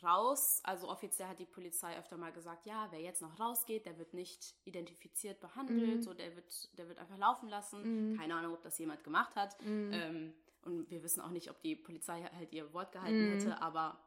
raus. 0.03 0.61
Also 0.63 0.89
offiziell 0.89 1.27
hat 1.27 1.39
die 1.39 1.45
Polizei 1.45 1.97
öfter 1.97 2.17
mal 2.17 2.31
gesagt, 2.31 2.65
ja, 2.65 2.87
wer 2.91 3.01
jetzt 3.01 3.21
noch 3.21 3.39
rausgeht, 3.39 3.85
der 3.85 3.97
wird 3.97 4.13
nicht 4.13 4.55
identifiziert 4.65 5.39
behandelt, 5.39 5.97
mhm. 5.97 6.01
so 6.01 6.13
der 6.13 6.35
wird, 6.35 6.77
der 6.77 6.87
wird 6.87 6.99
einfach 6.99 7.17
laufen 7.17 7.49
lassen. 7.49 8.11
Mhm. 8.11 8.17
Keine 8.17 8.35
Ahnung, 8.35 8.53
ob 8.53 8.61
das 8.61 8.77
jemand 8.77 9.03
gemacht 9.03 9.35
hat. 9.35 9.61
Mhm. 9.61 9.91
Ähm, 9.93 10.33
und 10.63 10.89
wir 10.89 11.03
wissen 11.03 11.21
auch 11.21 11.29
nicht, 11.29 11.49
ob 11.49 11.61
die 11.61 11.75
Polizei 11.75 12.23
halt 12.23 12.51
ihr 12.51 12.73
Wort 12.73 12.91
gehalten 12.91 13.29
mhm. 13.29 13.33
hätte, 13.33 13.61
aber 13.61 13.99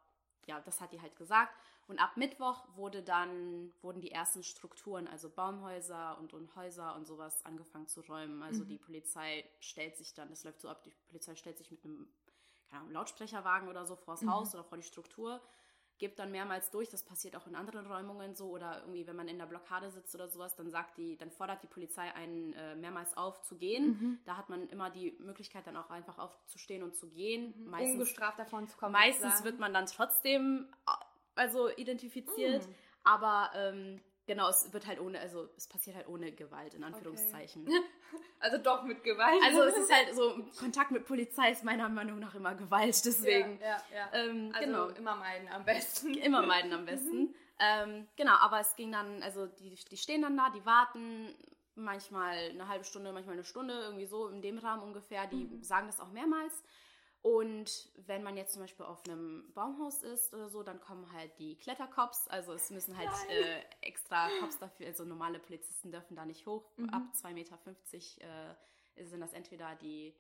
ja, 0.46 0.61
das 0.61 0.81
hat 0.81 0.92
die 0.92 1.01
halt 1.01 1.14
gesagt. 1.16 1.55
Und 1.88 1.98
ab 1.98 2.16
Mittwoch 2.16 2.64
wurde 2.77 3.03
dann, 3.03 3.72
wurden 3.81 4.01
die 4.01 4.12
ersten 4.12 4.42
Strukturen, 4.42 5.09
also 5.09 5.31
Baumhäuser 5.31 6.18
und, 6.18 6.35
und 6.35 6.55
Häuser 6.55 6.94
und 6.94 7.07
sowas 7.07 7.44
angefangen 7.46 7.88
zu 7.88 8.03
räumen. 8.03 8.42
Also 8.42 8.64
mhm. 8.64 8.68
die 8.68 8.79
Polizei 8.79 9.44
stellt 9.59 9.96
sich 9.96 10.14
dann, 10.14 10.29
das 10.29 10.44
läuft 10.44 10.61
so 10.61 10.68
ab, 10.68 10.85
die 10.85 10.92
Polizei 11.09 11.35
stellt 11.35 11.59
sich 11.59 11.70
mit 11.70 11.85
einem 11.85 12.07
keine 12.68 12.83
Ahnung, 12.83 12.92
Lautsprecherwagen 12.92 13.68
oder 13.68 13.87
so 13.87 13.96
vors 13.96 14.20
mhm. 14.20 14.31
Haus 14.31 14.55
oder 14.55 14.64
vor 14.64 14.77
die 14.77 14.85
Struktur 14.85 15.40
gibt 15.98 16.18
dann 16.18 16.31
mehrmals 16.31 16.70
durch. 16.70 16.88
Das 16.88 17.03
passiert 17.03 17.37
auch 17.37 17.46
in 17.46 17.55
anderen 17.55 17.87
Räumungen 17.87 18.35
so 18.35 18.51
oder 18.51 18.81
irgendwie, 18.81 19.07
wenn 19.07 19.16
man 19.16 19.29
in 19.29 19.38
der 19.38 19.46
Blockade 19.46 19.90
sitzt 19.90 20.14
oder 20.14 20.29
sowas, 20.29 20.57
dann 20.57 20.70
sagt 20.70 20.96
die, 20.96 21.16
dann 21.16 21.31
fordert 21.31 21.62
die 21.62 21.66
Polizei 21.66 22.14
einen 22.14 22.53
äh, 22.55 22.77
mehrmals 22.77 23.16
auf 23.16 23.42
zu 23.42 23.57
gehen. 23.57 23.87
Mhm. 23.88 24.18
Da 24.24 24.37
hat 24.37 24.48
man 24.48 24.68
immer 24.68 24.90
die 24.90 25.16
Möglichkeit 25.18 25.66
dann 25.66 25.77
auch 25.77 25.90
einfach 25.90 26.18
aufzustehen 26.18 26.83
und 26.83 26.94
zu 26.94 27.09
gehen. 27.09 27.53
Mhm. 27.57 27.70
Meistens, 27.70 27.92
Ungestraft 27.94 28.38
davon 28.38 28.68
zu 28.68 28.77
kommen. 28.77 28.92
Meistens 28.92 29.44
wird 29.44 29.59
man 29.59 29.74
dann 29.74 29.87
trotzdem 29.87 30.68
äh, 30.87 30.90
also 31.38 31.70
identifiziert, 31.70 32.66
mhm. 32.66 32.74
aber 33.05 33.51
ähm, 33.55 34.01
Genau, 34.29 34.51
es 34.51 34.74
wird 34.74 34.87
halt 34.87 35.01
ohne, 35.01 35.18
also 35.20 35.48
es 35.57 35.66
passiert 35.66 35.96
halt 35.96 36.07
ohne 36.07 36.31
Gewalt, 36.33 36.74
in 36.74 36.85
Anführungszeichen. 36.85 37.66
Okay. 37.66 37.81
Also 38.40 38.57
doch 38.57 38.85
mit 38.85 39.03
Gewalt. 39.03 39.42
Also 39.42 39.64
es 39.64 39.77
ist 39.77 39.92
halt 39.92 40.14
so, 40.14 40.42
Kontakt 40.59 40.92
mit 40.92 41.05
Polizei 41.05 41.51
ist 41.51 41.64
meiner 41.64 41.88
Meinung 41.90 42.20
nach 42.20 42.35
immer 42.35 42.55
Gewalt, 42.55 43.05
deswegen. 43.05 43.59
Ja, 43.61 43.83
ja, 43.92 44.11
ja. 44.12 44.12
Ähm, 44.14 44.51
also 44.55 44.66
genau. 44.66 44.88
immer 44.88 45.16
meiden 45.16 45.48
am 45.48 45.64
besten. 45.64 46.14
Immer 46.29 46.46
meiden 46.46 46.72
am 46.72 46.87
besten. 46.87 47.18
Mhm. 47.18 47.35
ähm, 47.59 48.09
genau, 48.16 48.35
aber 48.35 48.61
es 48.61 48.77
ging 48.77 48.92
dann, 48.92 49.22
also 49.22 49.46
die, 49.46 49.74
die 49.90 49.96
stehen 49.96 50.22
dann 50.22 50.37
da, 50.37 50.48
die 50.51 50.64
warten 50.64 51.35
manchmal 51.74 52.37
eine 52.51 52.68
halbe 52.68 52.85
Stunde, 52.85 53.12
manchmal 53.12 53.35
eine 53.35 53.44
Stunde, 53.44 53.74
irgendwie 53.74 54.07
so 54.07 54.29
in 54.29 54.40
dem 54.40 54.57
Rahmen 54.59 54.83
ungefähr. 54.83 55.27
Die 55.27 55.44
mhm. 55.44 55.62
sagen 55.62 55.87
das 55.87 56.01
auch 56.01 56.11
mehrmals. 56.12 56.62
Und 57.22 57.90
wenn 58.07 58.22
man 58.22 58.37
jetzt 58.37 58.52
zum 58.52 58.62
Beispiel 58.62 58.87
auf 58.87 59.02
einem 59.04 59.52
Baumhaus 59.52 60.02
ist 60.02 60.33
oder 60.33 60.48
so, 60.48 60.62
dann 60.62 60.81
kommen 60.81 61.12
halt 61.12 61.37
die 61.38 61.57
Klettercops. 61.57 62.28
Also 62.28 62.52
es 62.52 62.70
müssen 62.70 62.96
halt 62.96 63.11
äh, 63.28 63.62
extra 63.81 64.28
Cops 64.40 64.59
dafür, 64.59 64.87
also 64.87 65.04
normale 65.04 65.38
Polizisten 65.38 65.90
dürfen 65.90 66.16
da 66.16 66.24
nicht 66.24 66.46
hoch. 66.46 66.64
Mhm. 66.76 66.90
Ab 66.90 67.02
2,50 67.14 67.33
Meter 67.33 67.59
äh, 68.96 69.04
sind 69.04 69.20
das 69.20 69.33
entweder 69.33 69.74
die 69.76 70.14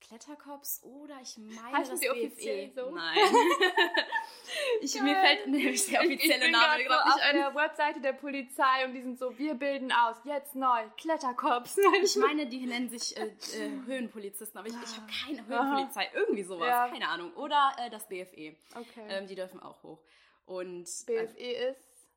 Klettercops 0.00 0.82
oder 0.84 1.16
ich 1.22 1.36
meine 1.38 1.76
Heißen 1.76 1.92
das 1.92 2.00
die 2.00 2.06
BFE. 2.06 2.12
offiziell 2.12 2.72
so? 2.74 2.90
Nein. 2.90 3.18
ich, 4.80 5.00
mir 5.00 5.16
fällt 5.16 5.46
nämlich 5.48 5.86
der 5.86 6.00
offizielle 6.00 6.50
Name 6.50 6.84
gerade 6.84 7.10
so 7.10 7.16
nicht 7.16 7.24
auf 7.24 7.32
der 7.32 7.54
Webseite 7.54 8.00
der 8.00 8.12
Polizei 8.12 8.84
und 8.84 8.94
die 8.94 9.02
sind 9.02 9.18
so, 9.18 9.36
wir 9.38 9.54
bilden 9.54 9.90
aus, 9.92 10.16
jetzt 10.24 10.54
neu, 10.54 10.84
Klettercops. 10.96 11.78
ich 12.02 12.16
meine, 12.16 12.46
die 12.46 12.66
nennen 12.66 12.88
sich 12.88 13.16
äh, 13.16 13.26
äh, 13.26 13.70
Höhenpolizisten, 13.86 14.58
aber 14.58 14.68
ich, 14.68 14.74
ich 14.74 14.96
habe 14.96 15.06
keine 15.24 15.46
Höhenpolizei, 15.46 16.10
irgendwie 16.14 16.44
sowas, 16.44 16.68
ja. 16.68 16.88
keine 16.88 17.08
Ahnung. 17.08 17.32
Oder 17.34 17.72
äh, 17.78 17.90
das 17.90 18.06
BFE. 18.08 18.56
Okay. 18.74 19.06
Ähm, 19.08 19.26
die 19.26 19.34
dürfen 19.34 19.60
auch 19.60 19.82
hoch. 19.82 20.00
Und 20.44 20.84
BFE 21.06 21.38
äh, 21.38 21.70
ist 21.70 22.08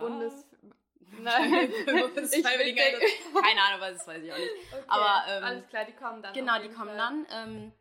Bundes 0.00 0.46
Nein. 1.20 1.72
Keine 3.42 3.62
Ahnung, 3.62 3.80
was 3.80 3.98
das 3.98 4.06
weiß 4.06 4.22
ich 4.22 4.32
auch 4.32 4.38
nicht. 4.38 4.50
Okay, 4.72 4.84
Aber 4.88 5.24
ähm, 5.28 5.44
alles 5.44 5.68
klar, 5.68 5.84
die 5.84 5.92
kommen 5.92 6.22
dann. 6.22 6.34
Genau, 6.34 6.60
die 6.60 6.68
kommen 6.68 6.96
Fall. 6.96 6.96
dann. 6.96 7.26
Ähm, 7.30 7.72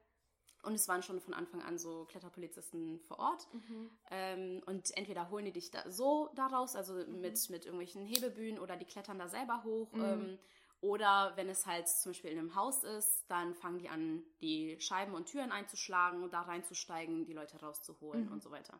und 0.63 0.75
es 0.75 0.88
waren 0.88 1.01
schon 1.01 1.19
von 1.19 1.34
Anfang 1.34 1.62
an 1.62 1.77
so 1.77 2.05
Kletterpolizisten 2.05 2.99
vor 2.99 3.19
Ort. 3.19 3.47
Mhm. 3.53 3.89
Ähm, 4.12 4.62
und 4.65 4.95
entweder 4.95 5.29
holen 5.29 5.45
die 5.45 5.51
dich 5.51 5.71
da 5.71 5.89
so 5.89 6.29
daraus, 6.36 6.75
also 6.75 6.93
mhm. 6.93 7.21
mit, 7.21 7.49
mit 7.49 7.65
irgendwelchen 7.65 8.05
Hebebühnen 8.05 8.60
oder 8.60 8.77
die 8.77 8.86
klettern 8.86 9.17
da 9.17 9.27
selber 9.27 9.63
hoch. 9.63 9.91
Mhm. 9.93 10.03
Ähm, 10.03 10.39
oder 10.81 11.34
wenn 11.36 11.47
es 11.47 11.65
halt 11.67 11.88
zum 11.88 12.12
Beispiel 12.12 12.31
in 12.31 12.39
einem 12.39 12.55
Haus 12.55 12.84
ist, 12.84 13.25
dann 13.27 13.53
fangen 13.53 13.77
die 13.77 13.89
an, 13.89 14.23
die 14.41 14.79
Scheiben 14.79 15.13
und 15.13 15.27
Türen 15.27 15.51
einzuschlagen, 15.51 16.29
da 16.31 16.41
reinzusteigen, 16.41 17.25
die 17.25 17.34
Leute 17.34 17.60
rauszuholen 17.60 18.25
mhm. 18.25 18.31
und 18.31 18.41
so 18.41 18.49
weiter. 18.49 18.79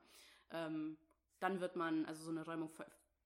Ähm, 0.52 0.98
dann 1.40 1.60
wird 1.60 1.76
man, 1.76 2.06
also 2.06 2.24
so 2.24 2.32
eine 2.32 2.46
Räumung 2.46 2.70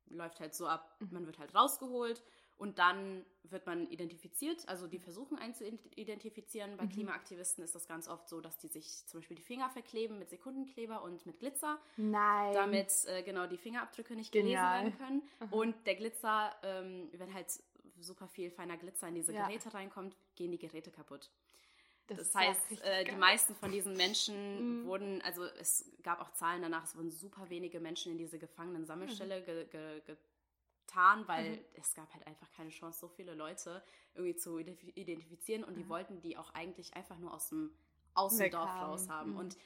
läuft 0.10 0.39
halt 0.39 0.54
so 0.54 0.68
ab, 0.68 0.96
mhm. 1.00 1.10
man 1.12 1.26
wird 1.26 1.39
halt 1.39 1.54
rausgeholt 1.56 2.24
und 2.58 2.80
dann 2.80 3.26
wird 3.44 3.65
man 3.65 3.86
identifiziert, 3.88 4.68
also 4.68 4.88
die 4.88 5.00
versuchen 5.00 5.38
einen 5.38 5.54
zu 5.54 5.65
identifizieren. 5.96 6.78
Bei 6.78 6.86
mhm. 6.86 6.89
Klimaaktivisten 6.89 7.63
ist 7.63 7.76
das 7.76 7.88
ganz 7.88 8.08
oft 8.08 8.30
so, 8.30 8.39
dass 8.41 8.58
die 8.58 8.68
sich 8.68 9.06
zum 9.08 9.20
Beispiel 9.20 9.36
die 9.36 9.44
Finger 9.44 9.70
verkleben 9.70 10.18
mit 10.18 10.30
Sekundenkleber 10.30 11.04
und 11.04 11.26
mit 11.26 11.39
Glitzer. 11.39 11.80
Nein. 11.98 12.54
Damit 12.54 12.91
äh, 13.08 13.24
genau 13.24 13.46
die 13.48 13.58
Fingerabdrücke 13.58 14.15
nicht 14.15 14.32
Genial. 14.32 14.84
gelesen 14.84 15.00
werden 15.00 15.22
können. 15.39 15.50
Mhm. 15.50 15.54
Und 15.54 15.88
der 15.88 15.96
Glitzer, 15.96 16.56
ähm, 16.63 17.10
wenn 17.13 17.34
halt 17.34 17.48
super 18.00 18.28
viel 18.28 18.52
feiner 18.52 18.78
Glitzer 18.78 19.08
in 19.08 19.15
diese 19.15 19.34
ja. 19.34 19.46
Geräte 19.46 19.74
reinkommt, 19.74 20.15
gehen 20.36 20.52
die 20.52 20.58
Geräte 20.58 20.91
kaputt. 20.91 21.30
Das, 22.08 22.18
das 22.18 22.36
heißt, 22.36 22.82
äh, 22.84 23.04
die 23.06 23.15
meisten 23.15 23.56
von 23.56 23.72
diesen 23.72 23.94
Menschen 23.94 24.82
mhm. 24.82 24.86
wurden, 24.86 25.22
also 25.24 25.44
es 25.44 25.91
gab 26.04 26.22
auch 26.22 26.32
Zahlen 26.34 26.62
danach, 26.62 26.84
es 26.84 26.96
wurden 26.96 27.12
super 27.12 27.50
wenige 27.50 27.80
Menschen 27.80 28.12
in 28.12 28.18
diese 28.18 28.38
Gefangenen-Sammelstelle 28.38 29.41
mhm. 29.41 29.46
ge, 29.46 29.65
ge, 30.06 30.18
getan, 30.86 31.28
weil 31.28 31.52
mhm. 31.52 31.60
es 31.74 31.94
gab 31.94 32.13
halt 32.13 32.26
einfach 32.28 32.52
keine 32.52 32.70
Chance, 32.70 33.00
so 33.00 33.08
viele 33.08 33.34
Leute 33.34 33.84
irgendwie 34.13 34.36
zu 34.36 34.60
identifizieren 34.60 35.63
und 35.63 35.76
die 35.76 35.84
mhm. 35.84 35.89
wollten 35.89 36.22
die 36.22 36.38
auch 36.38 36.54
eigentlich 36.54 36.96
einfach 36.96 37.18
nur 37.18 37.34
aus 37.34 37.50
dem 37.50 37.72
Außendorf 38.13 38.82
raus 38.82 39.10
haben. 39.10 39.32
Mhm. 39.32 39.38
Und 39.38 39.58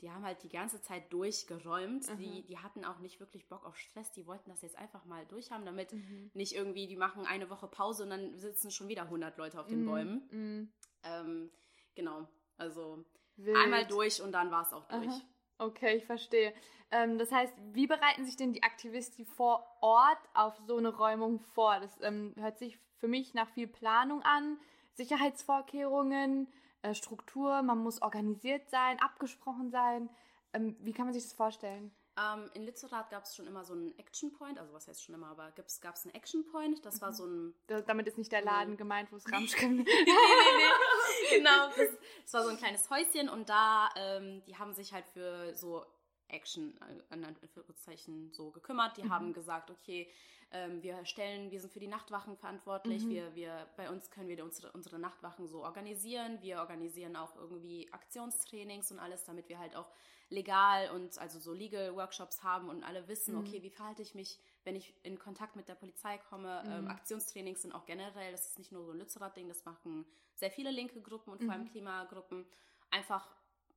die 0.00 0.10
haben 0.10 0.24
halt 0.24 0.42
die 0.42 0.48
ganze 0.48 0.80
Zeit 0.80 1.12
durchgeräumt. 1.12 2.08
Mhm. 2.10 2.18
Die, 2.18 2.42
die 2.42 2.58
hatten 2.58 2.84
auch 2.84 2.98
nicht 2.98 3.20
wirklich 3.20 3.48
Bock 3.48 3.64
auf 3.64 3.76
Stress. 3.76 4.10
Die 4.12 4.26
wollten 4.26 4.50
das 4.50 4.62
jetzt 4.62 4.76
einfach 4.76 5.04
mal 5.04 5.24
durchhaben, 5.26 5.64
damit 5.64 5.92
mhm. 5.92 6.30
nicht 6.34 6.54
irgendwie, 6.54 6.86
die 6.86 6.96
machen 6.96 7.26
eine 7.26 7.50
Woche 7.50 7.68
Pause 7.68 8.04
und 8.04 8.10
dann 8.10 8.38
sitzen 8.38 8.70
schon 8.70 8.88
wieder 8.88 9.02
100 9.02 9.36
Leute 9.38 9.60
auf 9.60 9.68
den 9.68 9.82
mhm. 9.82 9.86
Bäumen. 9.86 10.28
Mhm. 10.30 10.72
Ähm, 11.04 11.50
Genau, 11.94 12.26
also 12.56 13.04
Wild. 13.36 13.56
einmal 13.56 13.86
durch 13.86 14.22
und 14.22 14.32
dann 14.32 14.50
war 14.50 14.62
es 14.62 14.72
auch 14.72 14.86
durch. 14.88 15.08
Aha. 15.08 15.20
Okay, 15.58 15.96
ich 15.96 16.04
verstehe. 16.04 16.52
Ähm, 16.90 17.18
das 17.18 17.30
heißt, 17.30 17.54
wie 17.72 17.86
bereiten 17.86 18.24
sich 18.24 18.36
denn 18.36 18.52
die 18.52 18.62
Aktivisten 18.62 19.24
vor 19.24 19.78
Ort 19.80 20.18
auf 20.34 20.56
so 20.66 20.76
eine 20.76 20.94
Räumung 20.94 21.40
vor? 21.40 21.78
Das 21.80 22.00
ähm, 22.02 22.34
hört 22.36 22.58
sich 22.58 22.78
für 22.98 23.08
mich 23.08 23.34
nach 23.34 23.48
viel 23.50 23.66
Planung 23.66 24.22
an, 24.22 24.58
Sicherheitsvorkehrungen, 24.94 26.48
äh, 26.82 26.94
Struktur, 26.94 27.62
man 27.62 27.78
muss 27.78 28.02
organisiert 28.02 28.68
sein, 28.70 29.00
abgesprochen 29.00 29.70
sein. 29.70 30.10
Ähm, 30.52 30.76
wie 30.80 30.92
kann 30.92 31.06
man 31.06 31.14
sich 31.14 31.22
das 31.22 31.32
vorstellen? 31.32 31.94
Ähm, 32.16 32.50
in 32.54 32.64
Lützerath 32.64 33.08
gab 33.10 33.24
es 33.24 33.34
schon 33.34 33.46
immer 33.46 33.64
so 33.64 33.72
einen 33.72 33.98
Action 33.98 34.32
Point, 34.32 34.58
also 34.58 34.72
was 34.74 34.86
heißt 34.86 35.02
schon 35.02 35.14
immer, 35.14 35.28
aber 35.28 35.50
gab 35.52 35.66
es 35.66 36.04
einen 36.04 36.14
Action 36.14 36.44
Point, 36.44 36.84
das 36.84 37.00
war 37.00 37.10
mhm. 37.10 37.14
so 37.14 37.26
ein... 37.26 37.54
Das, 37.68 37.84
damit 37.86 38.06
ist 38.06 38.18
nicht 38.18 38.30
der 38.32 38.42
Laden 38.42 38.76
gemeint, 38.76 39.10
wo 39.12 39.16
es 39.16 39.24
Ramschken... 39.32 39.76
nee, 39.76 39.84
nee, 39.84 40.04
nee, 40.06 41.38
genau. 41.38 41.68
Das, 41.68 41.88
das, 42.24 42.34
war 42.34 42.42
so 42.44 42.50
ein 42.50 42.58
kleines 42.58 42.90
Häuschen 42.90 43.28
und 43.30 43.48
da, 43.48 43.88
ähm, 43.96 44.42
die 44.46 44.58
haben 44.58 44.74
sich 44.74 44.92
halt 44.92 45.06
für 45.06 45.54
so 45.54 45.86
Action, 46.28 46.78
äh, 46.82 47.14
in 47.14 47.24
Anführungszeichen, 47.24 48.32
so 48.32 48.50
gekümmert. 48.50 48.96
Die 48.98 49.04
mhm. 49.04 49.10
haben 49.10 49.32
gesagt, 49.32 49.70
okay, 49.70 50.10
ähm, 50.50 50.82
wir 50.82 51.04
stellen, 51.06 51.50
wir 51.50 51.60
sind 51.60 51.72
für 51.72 51.80
die 51.80 51.86
Nachtwachen 51.86 52.36
verantwortlich, 52.36 53.04
mhm. 53.04 53.10
wir, 53.10 53.34
wir, 53.34 53.66
bei 53.76 53.88
uns 53.88 54.10
können 54.10 54.28
wir 54.28 54.44
unsere, 54.44 54.70
unsere 54.72 54.98
Nachtwachen 54.98 55.48
so 55.48 55.62
organisieren. 55.62 56.38
Wir 56.42 56.58
organisieren 56.58 57.16
auch 57.16 57.36
irgendwie 57.36 57.90
Aktionstrainings 57.92 58.92
und 58.92 58.98
alles, 58.98 59.24
damit 59.24 59.48
wir 59.48 59.58
halt 59.58 59.76
auch 59.76 59.90
legal 60.32 60.90
und 60.90 61.18
also 61.18 61.38
so 61.38 61.52
Legal 61.52 61.94
Workshops 61.94 62.42
haben 62.42 62.68
und 62.68 62.82
alle 62.82 63.06
wissen, 63.06 63.34
mhm. 63.34 63.40
okay, 63.40 63.62
wie 63.62 63.70
verhalte 63.70 64.02
ich 64.02 64.14
mich, 64.14 64.38
wenn 64.64 64.74
ich 64.74 64.94
in 65.02 65.18
Kontakt 65.18 65.54
mit 65.56 65.68
der 65.68 65.74
Polizei 65.74 66.18
komme. 66.30 66.62
Ähm, 66.64 66.70
mhm. 66.70 66.78
Ähm, 66.78 66.88
Aktionstrainings 66.88 67.62
sind 67.62 67.72
auch 67.72 67.84
generell, 67.84 68.32
das 68.32 68.46
ist 68.46 68.58
nicht 68.58 68.72
nur 68.72 68.84
so 68.84 68.92
ein 68.92 68.98
Lützerath-Ding, 68.98 69.48
das 69.48 69.64
machen 69.64 70.06
sehr 70.34 70.50
viele 70.50 70.70
linke 70.70 71.00
Gruppen 71.00 71.30
und 71.32 71.44
vor 71.44 71.52
allem 71.52 71.64
mhm. 71.64 71.70
Klimagruppen. 71.70 72.46
Einfach 72.90 73.28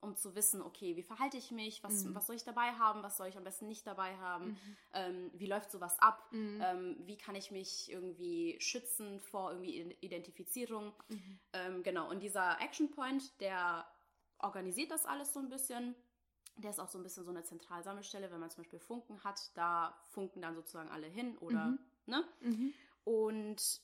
um 0.02 0.15
zu 0.15 0.36
wissen, 0.36 0.62
okay, 0.62 0.96
wie 0.96 1.04
verhalte 1.04 1.38
ich 1.38 1.52
mich, 1.52 1.84
was, 1.84 2.04
mhm. 2.04 2.13
was 2.13 2.28
soll 2.28 2.36
ich 2.36 2.44
dabei 2.44 2.74
haben, 2.74 3.02
was 3.02 3.18
soll 3.18 3.28
ich 3.28 3.38
am 3.38 3.44
besten 3.44 3.68
nicht 3.68 3.88
dabei 3.88 4.15
haben, 4.18 4.50
mhm. 4.50 4.78
ähm, 4.94 5.32
wie 5.34 5.48
läuft 5.48 5.72
sowas 5.72 5.98
ab, 6.00 6.32
mhm. 6.32 6.62
ähm, 6.63 6.98
wie 7.06 7.18
kann 7.18 7.34
ich 7.34 7.50
mich 7.50 7.91
irgendwie 7.91 8.56
schützen 8.60 9.20
vor 9.20 9.52
irgendwie 9.52 9.96
Identifizierung. 10.02 10.94
Mhm. 11.10 11.39
Ähm, 11.54 11.84
genau, 11.84 12.10
und 12.10 12.22
dieser 12.22 12.62
Action 12.62 12.91
Point, 12.91 13.39
der 13.41 13.86
organisiert 14.38 14.91
das 14.91 15.06
alles 15.06 15.34
so 15.34 15.39
ein 15.39 15.50
bisschen 15.50 15.96
der 16.58 16.72
ist 16.72 16.80
auch 16.80 16.88
so 16.88 16.98
ein 16.98 17.04
bisschen 17.04 17.26
so 17.26 17.32
eine 17.32 17.44
Zentralsammelstelle, 17.44 18.32
wenn 18.32 18.39
man 18.39 18.50
zum 18.50 18.63
Beispiel 18.63 18.80
Funken 18.80 19.24
hat, 19.24 19.52
da 19.56 19.98
funken 20.10 20.41
dann 20.41 20.56
sozusagen 20.56 20.89
alle 20.89 21.08
hin 21.08 21.38
oder, 21.39 21.65
mhm. 21.65 21.80
ne? 22.06 22.24
Mhm. 22.41 22.74
Und 23.04 23.82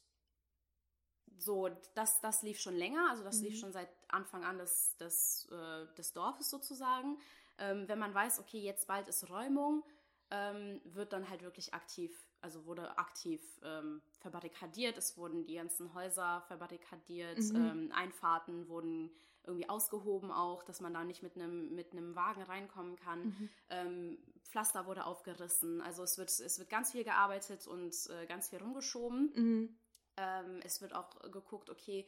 so, 1.38 1.70
das, 1.96 2.22
das 2.22 2.44
lief 2.44 2.60
schon 2.60 2.76
länger, 2.76 3.10
also 3.10 3.24
das 3.24 3.40
mhm. 3.40 3.46
lief 3.46 3.60
schon 3.60 3.72
seit 3.72 3.90
Anfang 4.08 4.44
an 4.44 4.58
des, 4.58 4.96
des, 4.98 5.48
äh, 5.52 5.94
des 5.96 6.14
Dorfes 6.14 6.50
sozusagen. 6.50 7.18
Ähm, 7.58 7.88
wenn 7.88 8.00
man 8.00 8.14
weiß, 8.14 8.40
okay, 8.40 8.60
jetzt 8.60 8.88
bald 8.88 9.08
ist 9.08 9.30
Räumung, 9.30 9.84
ähm, 10.30 10.82
wird 10.86 11.14
dann 11.14 11.30
halt 11.30 11.42
wirklich 11.42 11.74
aktiv, 11.74 12.28
also 12.42 12.66
wurde 12.66 12.98
aktiv 12.98 13.42
ähm, 13.64 14.02
verbarrikadiert, 14.20 14.98
es 14.98 15.18
wurden 15.18 15.46
die 15.46 15.56
ganzen 15.56 15.94
Häuser 15.94 16.42
verbarrikadiert, 16.48 17.40
mhm. 17.40 17.56
ähm, 17.56 17.92
Einfahrten 17.94 18.68
wurden 18.68 19.12
irgendwie 19.46 19.70
ausgehoben 19.70 20.32
auch, 20.32 20.64
dass 20.64 20.82
man 20.82 20.94
da 20.94 21.04
nicht 21.04 21.24
mit 21.24 21.36
einem 21.36 21.74
mit 21.74 21.94
einem 21.94 22.16
Wagen 22.16 22.44
reinkommen 22.44 22.96
kann. 22.96 23.24
Mhm. 23.24 23.50
Ähm, 23.70 24.18
Pflaster 24.44 24.86
wurde 24.86 25.06
aufgerissen. 25.06 25.82
Also 25.82 26.04
es 26.04 26.18
wird 26.18 26.30
es 26.30 26.60
wird 26.60 26.70
ganz 26.70 26.92
viel 26.92 27.04
gearbeitet 27.04 27.68
und 27.68 27.96
äh, 28.10 28.26
ganz 28.28 28.50
viel 28.50 28.60
rumgeschoben. 28.60 29.32
Mhm. 29.36 29.78
Ähm, 30.18 30.60
es 30.64 30.82
wird 30.82 30.94
auch 30.94 31.32
geguckt, 31.32 31.70
okay, 31.70 32.08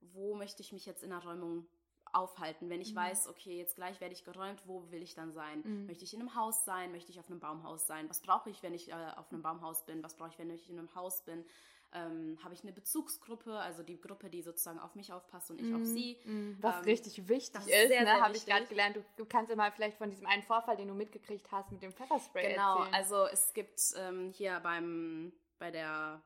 wo 0.00 0.34
möchte 0.34 0.62
ich 0.62 0.72
mich 0.72 0.86
jetzt 0.86 1.02
in 1.02 1.10
der 1.10 1.22
Räumung 1.22 1.66
aufhalten, 2.14 2.70
wenn 2.70 2.80
ich 2.80 2.92
mhm. 2.92 2.98
weiß, 2.98 3.28
okay, 3.28 3.56
jetzt 3.56 3.76
gleich 3.76 4.00
werde 4.00 4.14
ich 4.14 4.24
geräumt, 4.24 4.62
wo 4.66 4.90
will 4.90 5.02
ich 5.02 5.14
dann 5.14 5.32
sein? 5.32 5.62
Mhm. 5.64 5.86
Möchte 5.86 6.04
ich 6.04 6.14
in 6.14 6.20
einem 6.20 6.34
Haus 6.34 6.64
sein? 6.64 6.92
Möchte 6.92 7.10
ich 7.10 7.18
auf 7.18 7.28
einem 7.28 7.40
Baumhaus 7.40 7.86
sein? 7.86 8.08
Was 8.08 8.20
brauche 8.20 8.50
ich, 8.50 8.62
wenn 8.62 8.74
ich 8.74 8.90
äh, 8.90 8.94
auf 9.16 9.32
einem 9.32 9.42
Baumhaus 9.42 9.84
bin? 9.84 10.02
Was 10.02 10.14
brauche 10.14 10.30
ich, 10.30 10.38
wenn 10.38 10.50
ich 10.50 10.68
in 10.70 10.78
einem 10.78 10.94
Haus 10.94 11.22
bin? 11.22 11.44
Ähm, 11.92 12.38
habe 12.42 12.54
ich 12.54 12.62
eine 12.64 12.72
Bezugsgruppe, 12.72 13.56
also 13.56 13.84
die 13.84 14.00
Gruppe, 14.00 14.28
die 14.28 14.42
sozusagen 14.42 14.80
auf 14.80 14.96
mich 14.96 15.12
aufpasst 15.12 15.52
und 15.52 15.60
ich 15.60 15.68
mm, 15.68 15.76
auf 15.76 15.84
sie. 15.84 16.16
Mm, 16.24 16.56
was 16.60 16.78
ähm, 16.78 16.84
richtig 16.84 17.28
wichtig 17.28 17.60
ist, 17.68 17.72
ist 17.72 17.88
ne, 17.90 18.20
habe 18.20 18.36
ich 18.36 18.46
gerade 18.46 18.66
gelernt. 18.66 18.98
Du, 19.16 19.24
kannst 19.24 19.50
ja 19.50 19.56
mal 19.56 19.70
vielleicht 19.70 19.98
von 19.98 20.10
diesem 20.10 20.26
einen 20.26 20.42
Vorfall, 20.42 20.76
den 20.76 20.88
du 20.88 20.94
mitgekriegt 20.94 21.52
hast, 21.52 21.70
mit 21.70 21.82
dem 21.82 21.92
Pfefferspray 21.92 22.50
Genau, 22.50 22.78
erzählen. 22.78 22.94
also 22.94 23.26
es 23.26 23.54
gibt 23.54 23.80
ähm, 23.96 24.32
hier 24.32 24.58
beim, 24.60 25.32
bei 25.60 25.70
der 25.70 26.20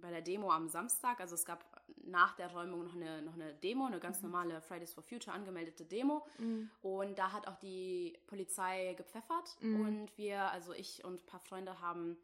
bei 0.00 0.10
der 0.10 0.22
Demo 0.22 0.50
am 0.50 0.68
Samstag, 0.68 1.20
also 1.20 1.34
es 1.34 1.44
gab 1.44 1.64
nach 2.04 2.34
der 2.36 2.50
Räumung 2.52 2.84
noch 2.84 2.94
eine, 2.94 3.22
noch 3.22 3.34
eine 3.34 3.54
Demo, 3.54 3.86
eine 3.86 4.00
ganz 4.00 4.22
mhm. 4.22 4.30
normale 4.30 4.60
Fridays 4.62 4.92
for 4.92 5.02
Future 5.02 5.34
angemeldete 5.34 5.84
Demo. 5.84 6.26
Mhm. 6.38 6.70
Und 6.82 7.18
da 7.18 7.32
hat 7.32 7.46
auch 7.46 7.56
die 7.56 8.18
Polizei 8.26 8.94
gepfeffert. 8.94 9.56
Mhm. 9.60 9.80
Und 9.80 10.18
wir, 10.18 10.50
also 10.50 10.72
ich 10.72 11.04
und 11.04 11.22
ein 11.22 11.26
paar 11.26 11.40
Freunde 11.40 11.80
haben 11.80 12.16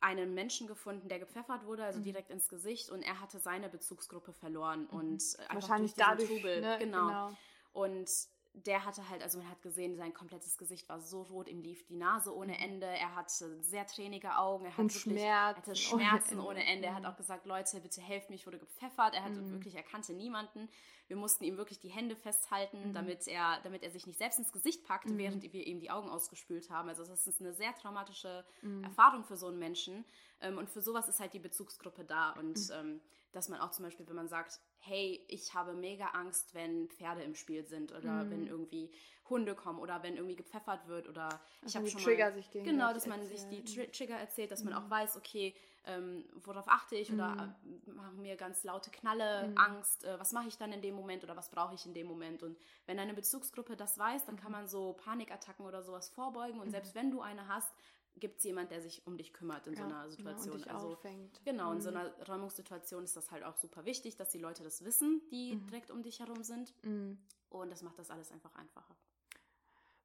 einen 0.00 0.34
Menschen 0.34 0.66
gefunden, 0.66 1.08
der 1.08 1.18
gepfeffert 1.18 1.66
wurde, 1.66 1.84
also 1.84 1.98
mhm. 2.00 2.04
direkt 2.04 2.30
ins 2.30 2.48
Gesicht. 2.48 2.90
Und 2.90 3.02
er 3.02 3.20
hatte 3.20 3.38
seine 3.38 3.68
Bezugsgruppe 3.68 4.32
verloren. 4.32 4.88
Mhm. 4.90 4.98
Und 4.98 5.38
Wahrscheinlich 5.52 5.94
durch 5.94 6.06
dadurch, 6.06 6.28
Trubel. 6.28 6.60
Ne? 6.60 6.78
Genau. 6.78 7.06
genau. 7.06 7.36
Und 7.72 8.10
der 8.52 8.84
hatte 8.84 9.08
halt, 9.08 9.22
also 9.22 9.38
man 9.38 9.48
hat 9.48 9.62
gesehen, 9.62 9.96
sein 9.96 10.12
komplettes 10.12 10.58
Gesicht 10.58 10.88
war 10.88 11.00
so 11.00 11.22
rot, 11.22 11.48
ihm 11.48 11.62
lief 11.62 11.84
die 11.86 11.94
Nase 11.94 12.34
ohne 12.34 12.52
mhm. 12.52 12.62
Ende, 12.62 12.86
er 12.86 13.14
hatte 13.14 13.62
sehr 13.62 13.86
tränige 13.86 14.36
Augen, 14.36 14.64
er, 14.64 14.76
hat 14.76 14.94
wirklich, 14.94 15.24
hatte 15.24 15.76
Schmerzen 15.76 16.40
ohne 16.40 16.60
Ende. 16.60 16.60
ohne 16.60 16.64
Ende. 16.64 16.86
Er 16.88 16.94
hat 16.94 17.06
auch 17.06 17.16
gesagt, 17.16 17.46
Leute, 17.46 17.80
bitte 17.80 18.00
helft 18.00 18.28
mir, 18.28 18.36
ich 18.36 18.46
wurde 18.46 18.58
gepfeffert. 18.58 19.14
Er 19.14 19.22
hatte 19.22 19.40
mhm. 19.40 19.52
wirklich, 19.52 19.76
er 19.76 19.82
kannte 19.82 20.12
niemanden. 20.12 20.68
Wir 21.06 21.16
mussten 21.16 21.44
ihm 21.44 21.56
wirklich 21.56 21.80
die 21.80 21.88
Hände 21.88 22.16
festhalten, 22.16 22.88
mhm. 22.88 22.92
damit, 22.92 23.26
er, 23.28 23.60
damit 23.62 23.82
er 23.82 23.90
sich 23.90 24.06
nicht 24.06 24.18
selbst 24.18 24.38
ins 24.38 24.52
Gesicht 24.52 24.84
packt, 24.84 25.06
mhm. 25.06 25.18
während 25.18 25.42
wir 25.42 25.66
ihm 25.66 25.80
die 25.80 25.90
Augen 25.90 26.08
ausgespült 26.08 26.70
haben. 26.70 26.88
Also 26.88 27.04
das 27.04 27.26
ist 27.26 27.40
eine 27.40 27.52
sehr 27.52 27.74
traumatische 27.74 28.44
mhm. 28.62 28.84
Erfahrung 28.84 29.24
für 29.24 29.36
so 29.36 29.46
einen 29.46 29.58
Menschen. 29.58 30.04
Ähm, 30.40 30.58
und 30.58 30.70
für 30.70 30.82
sowas 30.82 31.08
ist 31.08 31.20
halt 31.20 31.34
die 31.34 31.38
Bezugsgruppe 31.38 32.04
da. 32.04 32.30
Und 32.32 32.58
mhm. 32.58 32.74
ähm, 32.74 33.00
dass 33.32 33.48
man 33.48 33.60
auch 33.60 33.70
zum 33.70 33.84
Beispiel, 33.84 34.06
wenn 34.08 34.16
man 34.16 34.28
sagt, 34.28 34.60
hey, 34.80 35.24
ich 35.28 35.54
habe 35.54 35.74
mega 35.74 36.06
Angst, 36.08 36.54
wenn 36.54 36.88
Pferde 36.88 37.22
im 37.22 37.34
Spiel 37.34 37.64
sind 37.64 37.92
oder 37.92 38.24
mhm. 38.24 38.30
wenn 38.30 38.46
irgendwie 38.46 38.90
Hunde 39.28 39.54
kommen 39.54 39.78
oder 39.78 40.02
wenn 40.02 40.16
irgendwie 40.16 40.36
gepfeffert 40.36 40.88
wird 40.88 41.08
oder 41.08 41.24
also 41.24 41.40
ich 41.66 41.76
habe 41.76 41.88
schon 41.88 42.00
Trigger 42.02 42.30
mal, 42.30 42.34
sich 42.34 42.50
genau, 42.50 42.92
dass 42.92 43.06
man 43.06 43.24
sich 43.24 43.44
die 43.48 43.64
Tr 43.64 43.90
Trigger 43.92 44.16
erzählt, 44.16 44.50
dass 44.50 44.64
mhm. 44.64 44.70
man 44.70 44.82
auch 44.82 44.90
weiß, 44.90 45.16
okay, 45.16 45.54
ähm, 45.86 46.24
worauf 46.44 46.68
achte 46.68 46.96
ich 46.96 47.12
oder 47.12 47.54
mhm. 47.62 47.80
äh, 47.86 47.92
machen 47.92 48.20
mir 48.20 48.36
ganz 48.36 48.64
laute 48.64 48.90
Knalle 48.90 49.48
mhm. 49.48 49.58
Angst, 49.58 50.04
äh, 50.04 50.18
was 50.18 50.32
mache 50.32 50.48
ich 50.48 50.58
dann 50.58 50.72
in 50.72 50.82
dem 50.82 50.94
Moment 50.94 51.24
oder 51.24 51.36
was 51.36 51.48
brauche 51.48 51.74
ich 51.74 51.86
in 51.86 51.94
dem 51.94 52.06
Moment 52.06 52.42
und 52.42 52.58
wenn 52.86 52.98
eine 52.98 53.14
Bezugsgruppe 53.14 53.76
das 53.76 53.98
weiß, 53.98 54.26
dann 54.26 54.36
kann 54.36 54.50
mhm. 54.50 54.58
man 54.58 54.68
so 54.68 54.94
Panikattacken 54.94 55.64
oder 55.64 55.82
sowas 55.82 56.08
vorbeugen 56.10 56.60
und 56.60 56.66
mhm. 56.66 56.72
selbst 56.72 56.94
wenn 56.94 57.10
du 57.10 57.20
eine 57.20 57.48
hast, 57.48 57.72
gibt 58.16 58.38
es 58.38 58.44
jemand, 58.44 58.70
der 58.70 58.82
sich 58.82 59.06
um 59.06 59.16
dich 59.16 59.32
kümmert 59.32 59.66
in 59.66 59.74
ja, 59.74 59.80
so 59.80 59.84
einer 59.84 60.10
Situation. 60.10 60.58
Ja, 60.60 60.74
also 60.74 60.88
auffängt. 60.88 61.40
genau, 61.44 61.72
in 61.72 61.80
so 61.80 61.90
mhm. 61.90 61.96
einer 61.96 62.26
Räumungssituation 62.28 63.04
ist 63.04 63.16
das 63.16 63.30
halt 63.30 63.44
auch 63.44 63.56
super 63.56 63.84
wichtig, 63.84 64.16
dass 64.16 64.30
die 64.30 64.38
Leute 64.38 64.62
das 64.62 64.84
wissen, 64.84 65.22
die 65.30 65.54
mhm. 65.54 65.66
direkt 65.66 65.90
um 65.90 66.02
dich 66.02 66.20
herum 66.20 66.42
sind. 66.42 66.74
Mhm. 66.84 67.18
Und 67.48 67.70
das 67.70 67.82
macht 67.82 67.98
das 67.98 68.10
alles 68.10 68.30
einfach 68.30 68.54
einfacher. 68.54 68.94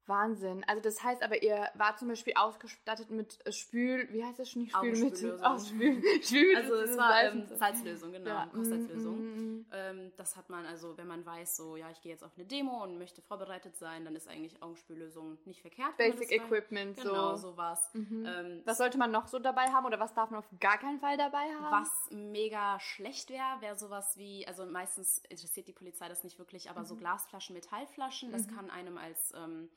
Wahnsinn. 0.08 0.64
Also 0.66 0.82
das 0.82 1.02
heißt 1.02 1.22
aber, 1.22 1.42
ihr 1.42 1.68
war 1.74 1.96
zum 1.96 2.08
Beispiel 2.08 2.34
ausgestattet 2.36 3.10
mit 3.10 3.38
Spül, 3.50 4.08
wie 4.12 4.24
heißt 4.24 4.38
das 4.38 4.54
nicht 4.54 4.72
Spülmittel? 4.72 5.38
Spül, 5.38 5.58
Spülmittel. 5.58 6.56
Also 6.56 6.74
es 6.74 6.96
war 6.96 7.24
ähm, 7.24 7.46
Salzlösung, 7.54 8.12
genau, 8.12 8.30
ja. 8.30 8.46
Kochsalzlösung. 8.46 9.18
Mm, 9.18 9.36
mm, 9.36 9.58
mm. 9.58 9.66
Ähm, 9.72 10.12
das 10.16 10.36
hat 10.36 10.48
man 10.48 10.64
also, 10.66 10.96
wenn 10.96 11.06
man 11.06 11.24
weiß, 11.24 11.56
so 11.56 11.76
ja, 11.76 11.90
ich 11.90 12.00
gehe 12.00 12.12
jetzt 12.12 12.24
auf 12.24 12.32
eine 12.36 12.46
Demo 12.46 12.82
und 12.82 12.98
möchte 12.98 13.20
vorbereitet 13.22 13.76
sein, 13.76 14.04
dann 14.04 14.14
ist 14.14 14.28
eigentlich 14.28 14.62
Augenspüllösung 14.62 15.38
nicht 15.44 15.60
verkehrt. 15.60 15.96
Basic 15.96 16.30
Equipment, 16.30 16.98
so. 16.98 17.08
Genau, 17.08 17.36
sowas. 17.36 17.90
Mhm. 17.94 18.26
Ähm, 18.26 18.62
was 18.64 18.78
sollte 18.78 18.98
man 18.98 19.10
noch 19.10 19.26
so 19.26 19.38
dabei 19.38 19.72
haben 19.72 19.86
oder 19.86 20.00
was 20.00 20.14
darf 20.14 20.30
man 20.30 20.38
auf 20.38 20.48
gar 20.60 20.78
keinen 20.78 21.00
Fall 21.00 21.16
dabei 21.16 21.52
haben? 21.60 21.82
Was 21.82 22.10
mega 22.10 22.78
schlecht 22.80 23.30
wäre, 23.30 23.60
wäre 23.60 23.76
sowas 23.76 24.16
wie, 24.16 24.46
also 24.46 24.66
meistens 24.66 25.18
interessiert 25.28 25.68
die 25.68 25.72
Polizei 25.72 26.08
das 26.08 26.24
nicht 26.24 26.38
wirklich, 26.38 26.70
aber 26.70 26.80
mhm. 26.80 26.86
so 26.86 26.96
Glasflaschen, 26.96 27.54
Metallflaschen, 27.54 28.32
das 28.32 28.46
mhm. 28.46 28.54
kann 28.54 28.70
einem 28.70 28.98
als 28.98 29.32
ähm, 29.36 29.68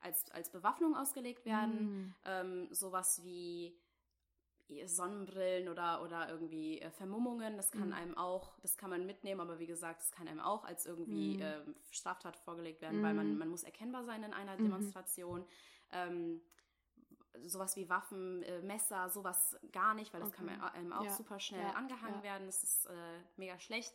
als, 0.00 0.30
als 0.30 0.50
Bewaffnung 0.50 0.96
ausgelegt 0.96 1.44
werden. 1.44 1.74
Mm. 1.74 2.14
Ähm, 2.24 2.68
sowas 2.72 3.22
wie 3.24 3.76
Sonnenbrillen 4.86 5.68
oder, 5.68 6.02
oder 6.02 6.28
irgendwie 6.28 6.80
äh, 6.80 6.90
Vermummungen, 6.90 7.56
das 7.56 7.70
kann 7.70 7.90
mm. 7.90 7.94
einem 7.94 8.18
auch, 8.18 8.58
das 8.60 8.76
kann 8.76 8.90
man 8.90 9.06
mitnehmen, 9.06 9.40
aber 9.40 9.58
wie 9.58 9.66
gesagt, 9.66 10.00
das 10.00 10.10
kann 10.10 10.26
einem 10.26 10.40
auch 10.40 10.64
als 10.64 10.86
irgendwie 10.86 11.36
mm. 11.36 11.42
äh, 11.42 11.60
Straftat 11.90 12.36
vorgelegt 12.36 12.80
werden, 12.82 13.02
weil 13.02 13.14
man, 13.14 13.34
mm. 13.34 13.38
man 13.38 13.48
muss 13.48 13.62
erkennbar 13.62 14.04
sein 14.04 14.24
in 14.24 14.32
einer 14.32 14.54
-hmm. 14.54 14.62
Demonstration. 14.64 15.46
Ähm, 15.92 16.40
sowas 17.44 17.76
wie 17.76 17.88
Waffen, 17.88 18.42
äh, 18.42 18.62
Messer, 18.62 19.08
sowas 19.10 19.56
gar 19.72 19.94
nicht, 19.94 20.12
weil 20.12 20.20
das 20.20 20.30
okay. 20.30 20.46
kann 20.46 20.60
einem 20.72 20.92
auch 20.92 21.04
ja. 21.04 21.12
super 21.12 21.38
schnell 21.38 21.62
ja. 21.62 21.72
angehangen 21.72 22.18
ja. 22.18 22.22
werden. 22.22 22.46
Das 22.46 22.62
ist 22.62 22.86
äh, 22.86 23.20
mega 23.36 23.58
schlecht. 23.58 23.94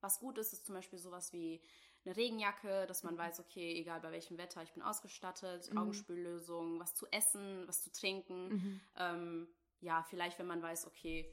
Was 0.00 0.20
gut 0.20 0.38
ist, 0.38 0.52
ist 0.52 0.66
zum 0.66 0.74
Beispiel 0.74 0.98
sowas 0.98 1.32
wie 1.32 1.60
eine 2.04 2.16
Regenjacke, 2.16 2.86
dass 2.86 3.02
man 3.02 3.16
weiß, 3.18 3.40
okay, 3.40 3.78
egal 3.78 4.00
bei 4.00 4.12
welchem 4.12 4.38
Wetter, 4.38 4.62
ich 4.62 4.72
bin 4.72 4.82
ausgestattet, 4.82 5.70
mhm. 5.70 5.78
Augenspüllösung, 5.78 6.80
was 6.80 6.94
zu 6.94 7.06
essen, 7.10 7.64
was 7.66 7.82
zu 7.82 7.92
trinken. 7.92 8.48
Mhm. 8.48 8.80
Ähm, 8.98 9.48
ja, 9.80 10.02
vielleicht, 10.08 10.38
wenn 10.38 10.46
man 10.46 10.62
weiß, 10.62 10.86
okay, 10.86 11.30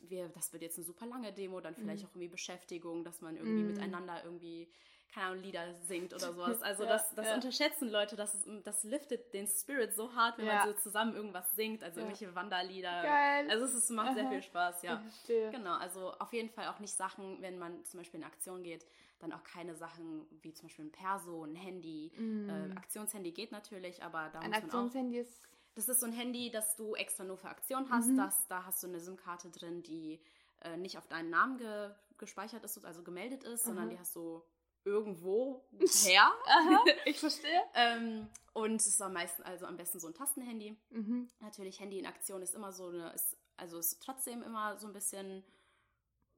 wir, 0.00 0.28
das 0.30 0.52
wird 0.52 0.62
jetzt 0.62 0.78
eine 0.78 0.84
super 0.84 1.06
lange 1.06 1.32
Demo, 1.32 1.60
dann 1.60 1.74
vielleicht 1.74 2.02
mhm. 2.02 2.08
auch 2.08 2.12
irgendwie 2.12 2.28
Beschäftigung, 2.28 3.04
dass 3.04 3.20
man 3.20 3.36
irgendwie 3.36 3.62
mhm. 3.62 3.68
miteinander 3.68 4.22
irgendwie, 4.24 4.70
keine 5.12 5.26
Ahnung, 5.28 5.42
Lieder 5.42 5.74
singt 5.86 6.12
oder 6.12 6.32
sowas. 6.32 6.60
Also 6.62 6.84
ja, 6.84 6.90
das, 6.90 7.14
das 7.14 7.26
ja. 7.26 7.34
unterschätzen 7.34 7.88
Leute, 7.88 8.16
das, 8.16 8.46
das 8.64 8.84
liftet 8.84 9.32
den 9.32 9.46
Spirit 9.46 9.94
so 9.94 10.14
hart, 10.14 10.38
wenn 10.38 10.46
ja. 10.46 10.64
man 10.64 10.74
so 10.74 10.80
zusammen 10.80 11.14
irgendwas 11.14 11.54
singt, 11.54 11.82
also 11.82 12.00
irgendwelche 12.00 12.34
Wanderlieder. 12.34 13.02
Geil. 13.02 13.50
Also 13.50 13.64
es 13.64 13.74
ist, 13.74 13.90
macht 13.90 14.08
Aha. 14.08 14.14
sehr 14.14 14.28
viel 14.28 14.42
Spaß, 14.42 14.82
ja. 14.82 15.02
Genau, 15.26 15.76
also 15.76 16.12
auf 16.12 16.32
jeden 16.32 16.50
Fall 16.50 16.68
auch 16.68 16.80
nicht 16.80 16.94
Sachen, 16.94 17.40
wenn 17.40 17.58
man 17.58 17.84
zum 17.84 18.00
Beispiel 18.00 18.20
in 18.20 18.26
Aktion 18.26 18.62
geht, 18.62 18.84
dann 19.24 19.32
auch 19.32 19.44
keine 19.44 19.74
Sachen 19.74 20.26
wie 20.42 20.52
zum 20.54 20.68
Beispiel 20.68 20.86
ein 20.86 20.92
Perso, 20.92 21.44
ein 21.44 21.54
Handy. 21.54 22.12
Mm. 22.16 22.48
Äh, 22.48 22.76
Aktionshandy 22.76 23.32
geht 23.32 23.52
natürlich, 23.52 24.02
aber 24.02 24.30
da 24.32 24.40
ein 24.40 24.50
muss 24.50 24.60
man 24.60 24.64
Aktionshandy 24.64 25.18
ist 25.18 25.48
das 25.74 25.88
ist 25.88 26.00
so 26.00 26.06
ein 26.06 26.12
Handy, 26.12 26.50
das 26.50 26.76
du 26.76 26.94
extra 26.94 27.24
nur 27.24 27.36
für 27.36 27.48
Aktion 27.48 27.90
hast. 27.90 28.06
Mhm. 28.06 28.16
Das, 28.16 28.46
da 28.46 28.64
hast 28.64 28.82
du 28.82 28.86
eine 28.86 29.00
SIM-Karte 29.00 29.50
drin, 29.50 29.82
die 29.82 30.20
äh, 30.62 30.76
nicht 30.76 30.98
auf 30.98 31.06
deinen 31.08 31.30
Namen 31.30 31.58
ge 31.58 31.90
gespeichert 32.16 32.62
ist, 32.62 32.82
also 32.84 33.02
gemeldet 33.02 33.42
ist, 33.42 33.64
mhm. 33.64 33.70
sondern 33.70 33.90
die 33.90 33.98
hast 33.98 34.14
du 34.14 34.40
irgendwo 34.84 35.64
her. 36.04 36.30
Ich 37.06 37.18
verstehe. 37.18 37.60
ähm, 37.74 38.28
und 38.52 38.76
es 38.76 38.86
ist 38.86 39.02
am 39.02 39.14
meisten, 39.14 39.42
also 39.42 39.66
am 39.66 39.76
besten 39.76 39.98
so 39.98 40.06
ein 40.06 40.14
Tastenhandy. 40.14 40.76
Mhm. 40.90 41.28
Natürlich, 41.40 41.80
Handy 41.80 41.98
in 41.98 42.06
Aktion 42.06 42.40
ist 42.40 42.54
immer 42.54 42.72
so 42.72 42.86
eine, 42.86 43.12
ist, 43.12 43.36
also 43.56 43.78
ist 43.78 44.00
trotzdem 44.00 44.44
immer 44.44 44.78
so 44.78 44.86
ein 44.86 44.92
bisschen, 44.92 45.42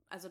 also 0.09 0.31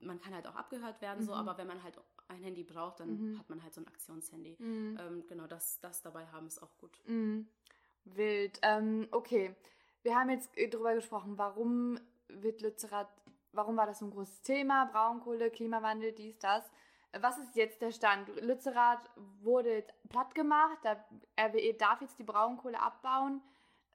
man 0.00 0.20
kann 0.20 0.34
halt 0.34 0.46
auch 0.46 0.54
abgehört 0.54 1.00
werden, 1.00 1.20
mhm. 1.20 1.26
so, 1.26 1.34
aber 1.34 1.56
wenn 1.58 1.66
man 1.66 1.82
halt 1.82 1.98
ein 2.28 2.42
Handy 2.42 2.64
braucht, 2.64 3.00
dann 3.00 3.32
mhm. 3.32 3.38
hat 3.38 3.48
man 3.48 3.62
halt 3.62 3.74
so 3.74 3.80
ein 3.80 3.86
Aktionshandy. 3.86 4.56
Mhm. 4.58 4.98
Ähm, 5.00 5.26
genau, 5.26 5.46
das, 5.46 5.80
das 5.80 6.02
dabei 6.02 6.26
haben 6.26 6.46
ist 6.46 6.62
auch 6.62 6.76
gut. 6.78 6.98
Mhm. 7.06 7.48
Wild. 8.04 8.58
Ähm, 8.62 9.08
okay, 9.10 9.54
wir 10.02 10.16
haben 10.16 10.30
jetzt 10.30 10.50
darüber 10.72 10.94
gesprochen, 10.94 11.38
warum 11.38 11.98
wird 12.28 12.62
Lützerath, 12.62 13.08
warum 13.52 13.76
war 13.76 13.86
das 13.86 14.00
so 14.00 14.06
ein 14.06 14.10
großes 14.10 14.42
Thema? 14.42 14.86
Braunkohle, 14.86 15.50
Klimawandel, 15.50 16.12
dies, 16.12 16.38
das. 16.38 16.64
Was 17.18 17.38
ist 17.38 17.56
jetzt 17.56 17.80
der 17.80 17.92
Stand? 17.92 18.28
Lützerath 18.40 19.10
wurde 19.40 19.72
jetzt 19.72 19.92
platt 20.08 20.34
gemacht, 20.34 20.78
der 20.84 21.04
RWE 21.40 21.74
darf 21.74 22.00
jetzt 22.02 22.18
die 22.18 22.24
Braunkohle 22.24 22.80
abbauen. 22.80 23.40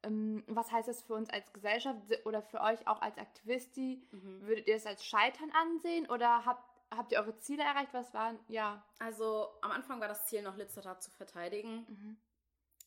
Ähm, 0.04 0.44
was 0.48 0.72
heißt 0.72 0.88
das 0.88 1.02
für 1.02 1.14
uns 1.14 1.30
als 1.30 1.52
Gesellschaft 1.54 2.00
oder 2.26 2.42
für 2.42 2.62
euch 2.62 2.88
auch 2.88 3.02
als 3.02 3.18
Aktivisti? 3.18 4.02
Mhm. 4.12 4.42
Würdet 4.42 4.68
ihr 4.68 4.76
es 4.76 4.86
als 4.86 5.06
Scheitern 5.06 5.52
ansehen 5.52 6.10
oder 6.10 6.46
habt, 6.46 6.64
habt 6.96 7.12
ihr 7.12 7.20
eure 7.20 7.38
Ziele 7.38 7.64
erreicht? 7.64 7.94
Was 7.94 8.14
waren, 8.14 8.40
ja? 8.48 8.84
Also 9.00 9.50
am 9.62 9.72
Anfang 9.72 10.00
war 10.00 10.08
das 10.08 10.26
Ziel 10.26 10.42
noch 10.42 10.58
Lützerath 10.58 11.04
zu 11.04 11.12
verteidigen. 11.12 11.86
Mhm. 11.88 12.18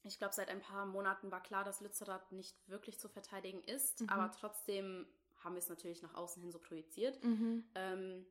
Ich 0.03 0.19
glaube, 0.19 0.35
seit 0.35 0.51
ein 0.51 0.61
paar 0.61 0.87
Monaten 0.87 1.31
war 1.31 1.43
klar, 1.43 1.65
dass 1.65 1.81
Lützerath 1.81 2.31
nicht 2.33 2.57
wirklich 2.69 2.99
zu 2.99 3.09
verteidigen 3.09 3.63
ist, 3.63 4.03
mhm. 4.03 4.09
aber 4.11 4.31
trotzdem 4.33 5.07
haben 5.43 5.55
wir 5.55 5.61
es 5.61 5.69
natürlich 5.69 6.03
nach 6.03 6.15
außen 6.15 6.43
hin 6.43 6.53
so 6.53 6.59
projiziert. 6.59 7.23
Mhm. 7.23 7.65
Ähm, 7.75 8.27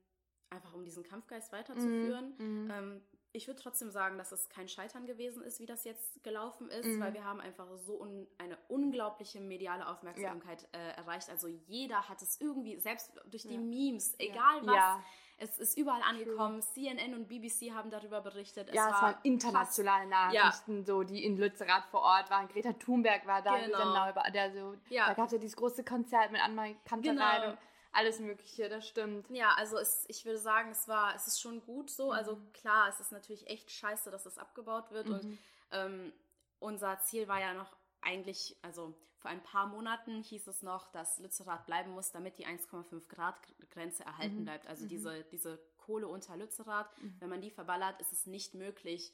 einfach 0.49 0.73
um 0.73 0.85
diesen 0.85 1.03
Kampfgeist 1.03 1.51
weiterzuführen. 1.51 2.35
Mhm. 2.37 2.63
mhm. 2.65 2.71
Ähm, 2.71 3.01
ich 3.33 3.47
würde 3.47 3.59
trotzdem 3.59 3.89
sagen, 3.89 4.17
dass 4.17 4.31
es 4.31 4.47
kein 4.47 4.67
Scheitern 4.67 5.07
gewesen 5.07 5.43
ist, 5.43 5.59
wie 5.59 5.65
das 5.65 5.83
jetzt 5.83 6.23
gelaufen 6.23 6.69
ist, 6.69 6.85
mhm. 6.85 7.01
weil 7.01 7.13
wir 7.13 7.25
haben 7.25 7.41
einfach 7.41 7.67
so 7.77 7.99
un 7.99 8.27
eine 8.37 8.57
unglaubliche 8.67 9.41
mediale 9.41 9.87
Aufmerksamkeit 9.87 10.67
ja. 10.73 10.79
äh, 10.79 10.91
erreicht. 10.97 11.29
Also 11.29 11.47
jeder 11.47 12.07
hat 12.07 12.21
es 12.21 12.39
irgendwie, 12.39 12.79
selbst 12.79 13.11
durch 13.25 13.43
die 13.43 13.55
ja. 13.55 13.59
Memes, 13.59 14.15
egal 14.19 14.63
ja. 14.65 15.01
was, 15.39 15.49
es 15.49 15.57
ist 15.57 15.77
überall 15.77 16.03
angekommen. 16.03 16.61
CNN 16.61 17.15
und 17.15 17.27
BBC 17.27 17.71
haben 17.73 17.89
darüber 17.89 18.21
berichtet. 18.21 18.69
Es 18.69 18.75
ja, 18.75 18.89
es 18.89 19.01
waren 19.01 19.15
internationale 19.23 20.07
Nachrichten, 20.07 20.85
so 20.85 21.01
die 21.03 21.25
in 21.25 21.35
Lützerath 21.35 21.85
vor 21.85 22.01
Ort 22.01 22.29
waren. 22.29 22.47
Greta 22.47 22.73
Thunberg 22.73 23.25
war 23.25 23.41
da, 23.41 23.57
genau. 23.57 24.11
der 24.31 24.53
so, 24.53 24.75
da 24.89 25.13
gab 25.13 25.25
es 25.25 25.33
ja 25.33 25.37
dieses 25.39 25.55
große 25.55 25.83
Konzert 25.83 26.31
mit 26.31 26.41
Anna 26.41 26.67
Kanterei. 26.85 27.39
Genau. 27.39 27.57
Alles 27.93 28.19
Mögliche, 28.19 28.69
das 28.69 28.87
stimmt. 28.87 29.27
Ja, 29.29 29.53
also 29.55 29.77
es, 29.77 30.05
ich 30.09 30.25
würde 30.25 30.39
sagen, 30.39 30.71
es 30.71 30.87
war, 30.87 31.15
es 31.15 31.27
ist 31.27 31.39
schon 31.41 31.61
gut 31.61 31.89
so. 31.89 32.11
Also 32.11 32.35
Mhm. 32.35 32.51
klar, 32.53 32.89
es 32.89 32.99
ist 32.99 33.11
natürlich 33.11 33.47
echt 33.47 33.71
scheiße, 33.71 34.11
dass 34.11 34.25
es 34.25 34.37
abgebaut 34.37 34.91
wird. 34.91 35.09
Und 35.09 35.23
Mhm. 35.23 35.37
ähm, 35.71 36.13
unser 36.59 36.99
Ziel 36.99 37.27
war 37.27 37.39
ja 37.39 37.53
noch 37.53 37.75
eigentlich, 38.01 38.57
also 38.61 38.93
vor 39.17 39.31
ein 39.31 39.41
paar 39.43 39.67
Monaten 39.67 40.21
hieß 40.21 40.47
es 40.47 40.61
noch, 40.61 40.91
dass 40.91 41.19
Lützerath 41.19 41.65
bleiben 41.65 41.91
muss, 41.91 42.11
damit 42.11 42.37
die 42.37 42.45
1,5 42.45 43.07
Grad 43.07 43.35
Grenze 43.71 44.03
erhalten 44.03 44.41
Mhm. 44.41 44.43
bleibt. 44.43 44.67
Also 44.67 44.85
diese, 44.85 45.23
diese 45.31 45.57
Kohle 45.77 46.07
unter 46.07 46.35
Lützerath, 46.37 46.89
wenn 47.19 47.29
man 47.29 47.41
die 47.41 47.51
verballert, 47.51 47.99
ist 48.01 48.11
es 48.11 48.25
nicht 48.25 48.53
möglich, 48.53 49.13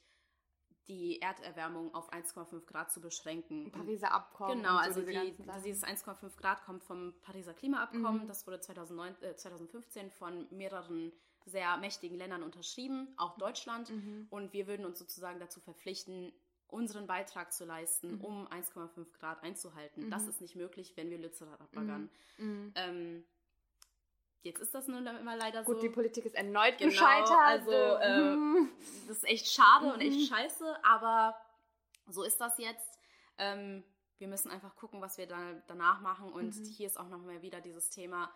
die 0.89 1.21
Erderwärmung 1.21 1.93
auf 1.93 2.11
1,5 2.11 2.65
Grad 2.65 2.91
zu 2.91 2.99
beschränken. 2.99 3.71
Pariser 3.71 4.11
Abkommen. 4.11 4.57
Genau, 4.57 4.73
so 4.73 4.77
also 4.79 5.01
diese 5.01 5.21
die, 5.21 5.35
dieses 5.63 5.83
1,5 5.83 6.35
Grad 6.35 6.63
kommt 6.65 6.83
vom 6.83 7.13
Pariser 7.21 7.53
Klimaabkommen. 7.53 8.23
Mhm. 8.23 8.27
Das 8.27 8.45
wurde 8.47 8.59
2009, 8.59 9.15
äh, 9.21 9.35
2015 9.35 10.11
von 10.11 10.47
mehreren 10.49 11.13
sehr 11.45 11.77
mächtigen 11.77 12.17
Ländern 12.17 12.43
unterschrieben, 12.43 13.07
auch 13.17 13.37
Deutschland. 13.37 13.89
Mhm. 13.91 14.27
Und 14.29 14.51
wir 14.51 14.67
würden 14.67 14.85
uns 14.85 14.99
sozusagen 14.99 15.39
dazu 15.39 15.59
verpflichten, 15.61 16.33
unseren 16.67 17.07
Beitrag 17.07 17.51
zu 17.53 17.65
leisten, 17.65 18.15
Mhm. 18.17 18.21
um 18.21 18.47
1,5 18.47 19.11
Grad 19.13 19.41
einzuhalten. 19.43 20.05
Mhm. 20.05 20.11
Das 20.11 20.27
ist 20.27 20.41
nicht 20.41 20.55
möglich, 20.55 20.93
wenn 20.97 21.09
wir 21.09 21.17
Lützerath 21.17 21.61
abbaggern. 21.61 22.09
Mhm. 22.37 22.71
Ähm, 22.75 23.23
jetzt 24.43 24.59
ist 24.61 24.73
das 24.73 24.87
nun 24.87 25.05
immer 25.05 25.35
leider 25.35 25.63
Gut, 25.63 25.77
so. 25.77 25.81
die 25.81 25.89
Politik 25.89 26.25
ist 26.25 26.35
erneut 26.35 26.77
Genau, 26.77 26.89
gescheitert. 26.91 27.31
also, 27.31 27.71
äh, 27.71 28.35
Mhm. 28.35 28.69
Das 29.07 29.17
ist 29.17 29.27
echt 29.27 29.47
schade 29.47 29.87
und 29.93 29.95
Mhm. 29.95 30.01
echt 30.01 30.29
scheiße, 30.29 30.83
aber 30.83 31.35
so 32.07 32.23
ist 32.23 32.39
das 32.39 32.57
jetzt. 32.57 32.97
Ähm, 33.37 33.83
wir 34.17 34.27
müssen 34.27 34.51
einfach 34.51 34.75
gucken, 34.75 35.01
was 35.01 35.17
wir 35.17 35.27
da, 35.27 35.53
danach 35.67 36.01
machen. 36.01 36.31
Und 36.31 36.55
Mhm. 36.57 36.63
hier 36.65 36.87
ist 36.87 36.99
auch 36.99 37.07
nochmal 37.09 37.41
wieder 37.41 37.61
dieses 37.61 37.89
Thema, 37.89 38.29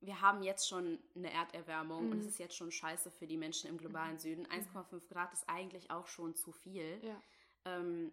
wir 0.00 0.20
haben 0.20 0.42
jetzt 0.42 0.68
schon 0.68 0.98
eine 1.14 1.32
Erderwärmung 1.32 2.10
und 2.10 2.14
Mhm. 2.16 2.20
es 2.20 2.26
ist 2.26 2.38
jetzt 2.38 2.56
schon 2.56 2.70
scheiße 2.70 3.10
für 3.10 3.26
die 3.26 3.36
Menschen 3.38 3.68
im 3.70 3.78
globalen 3.78 4.18
Süden. 4.18 4.46
1,5 4.46 5.08
Grad 5.08 5.32
ist 5.32 5.48
eigentlich 5.48 5.90
auch 5.90 6.06
schon 6.06 6.34
zu 6.34 6.52
viel. 6.52 7.00
ja. 7.02 7.20
Ähm, 7.66 8.12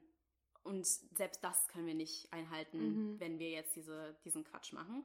und 0.63 0.85
selbst 0.85 1.43
das 1.43 1.67
können 1.69 1.87
wir 1.87 1.95
nicht 1.95 2.31
einhalten, 2.31 3.13
Mhm. 3.13 3.19
wenn 3.19 3.39
wir 3.39 3.49
jetzt 3.49 3.75
diese, 3.75 4.15
diesen 4.23 4.43
Quatsch 4.43 4.71
machen. 4.73 5.03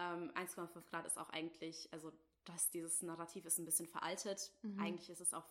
Ähm, 0.00 0.30
1,5 0.34 0.88
Grad 0.90 1.04
ist 1.06 1.18
auch 1.18 1.28
eigentlich, 1.30 1.92
also 1.92 2.10
das, 2.44 2.70
dieses 2.70 3.02
Narrativ 3.02 3.44
ist 3.44 3.58
ein 3.58 3.64
bisschen 3.66 3.86
veraltet. 3.86 4.50
Mhm. 4.62 4.80
Eigentlich 4.80 5.10
ist 5.10 5.20
es 5.20 5.34
auch 5.34 5.44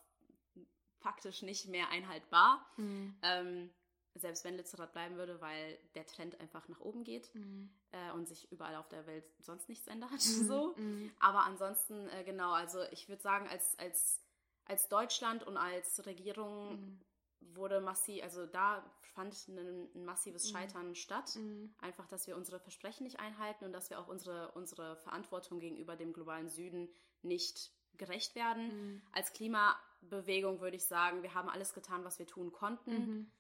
faktisch 1.00 1.42
nicht 1.44 1.68
mehr 1.68 1.90
einhaltbar. 1.90 2.66
Mhm. 2.78 3.16
Ähm, 3.22 3.70
selbst 4.16 4.44
wenn 4.44 4.58
Lützerath 4.58 4.92
bleiben 4.92 5.16
würde, 5.18 5.40
weil 5.40 5.78
der 5.94 6.06
Trend 6.06 6.40
einfach 6.42 6.68
nach 6.68 6.80
oben 6.80 7.04
geht 7.04 7.34
Mhm. 7.36 7.70
äh, 7.92 8.12
und 8.14 8.28
sich 8.28 8.52
überall 8.52 8.76
auf 8.76 8.90
der 8.90 9.06
Welt 9.06 9.24
sonst 9.40 9.70
nichts 9.70 9.88
ändert. 9.88 10.12
Mhm. 10.12 10.18
So. 10.48 10.74
Mhm. 10.78 11.12
Aber 11.20 11.44
ansonsten, 11.44 12.08
äh, 12.10 12.24
genau, 12.24 12.52
also 12.52 12.82
ich 12.92 13.08
würde 13.08 13.22
sagen, 13.22 13.48
als, 13.48 13.78
als, 13.78 14.20
als 14.66 14.90
Deutschland 14.90 15.44
und 15.46 15.58
als 15.58 16.06
Regierung 16.06 16.72
Mhm. 16.82 17.02
Wurde 17.42 17.82
massiv, 17.82 18.24
also 18.24 18.46
da 18.46 18.84
fand 19.14 19.36
ein, 19.48 19.90
ein 19.96 20.06
massives 20.06 20.46
Mhm. 20.46 20.52
Scheitern 20.54 20.96
statt. 20.96 21.36
Mhm. 21.36 21.74
Einfach, 21.80 22.08
dass 22.08 22.28
wir 22.28 22.36
unsere 22.36 22.60
Versprechen 22.60 23.04
nicht 23.04 23.20
einhalten 23.20 23.66
und 23.66 23.74
dass 23.74 23.90
wir 23.90 24.00
auch 24.00 24.08
unsere, 24.08 24.52
unsere 24.52 24.98
Verantwortung 24.98 25.60
gegenüber 25.60 25.96
dem 25.96 26.14
globalen 26.14 26.50
Süden 26.50 26.90
nicht 27.22 27.72
gerecht 27.98 28.36
werden. 28.36 28.68
Mhm. 28.68 29.02
Als 29.12 29.34
Klimabewegung 29.34 30.62
würde 30.62 30.78
ich 30.78 30.86
sagen, 30.86 31.24
wir 31.24 31.34
haben 31.34 31.50
alles 31.50 31.74
getan, 31.74 32.04
was 32.04 32.20
wir 32.20 32.28
tun 32.28 32.52
konnten 32.52 32.92
Mhm. 32.92 33.32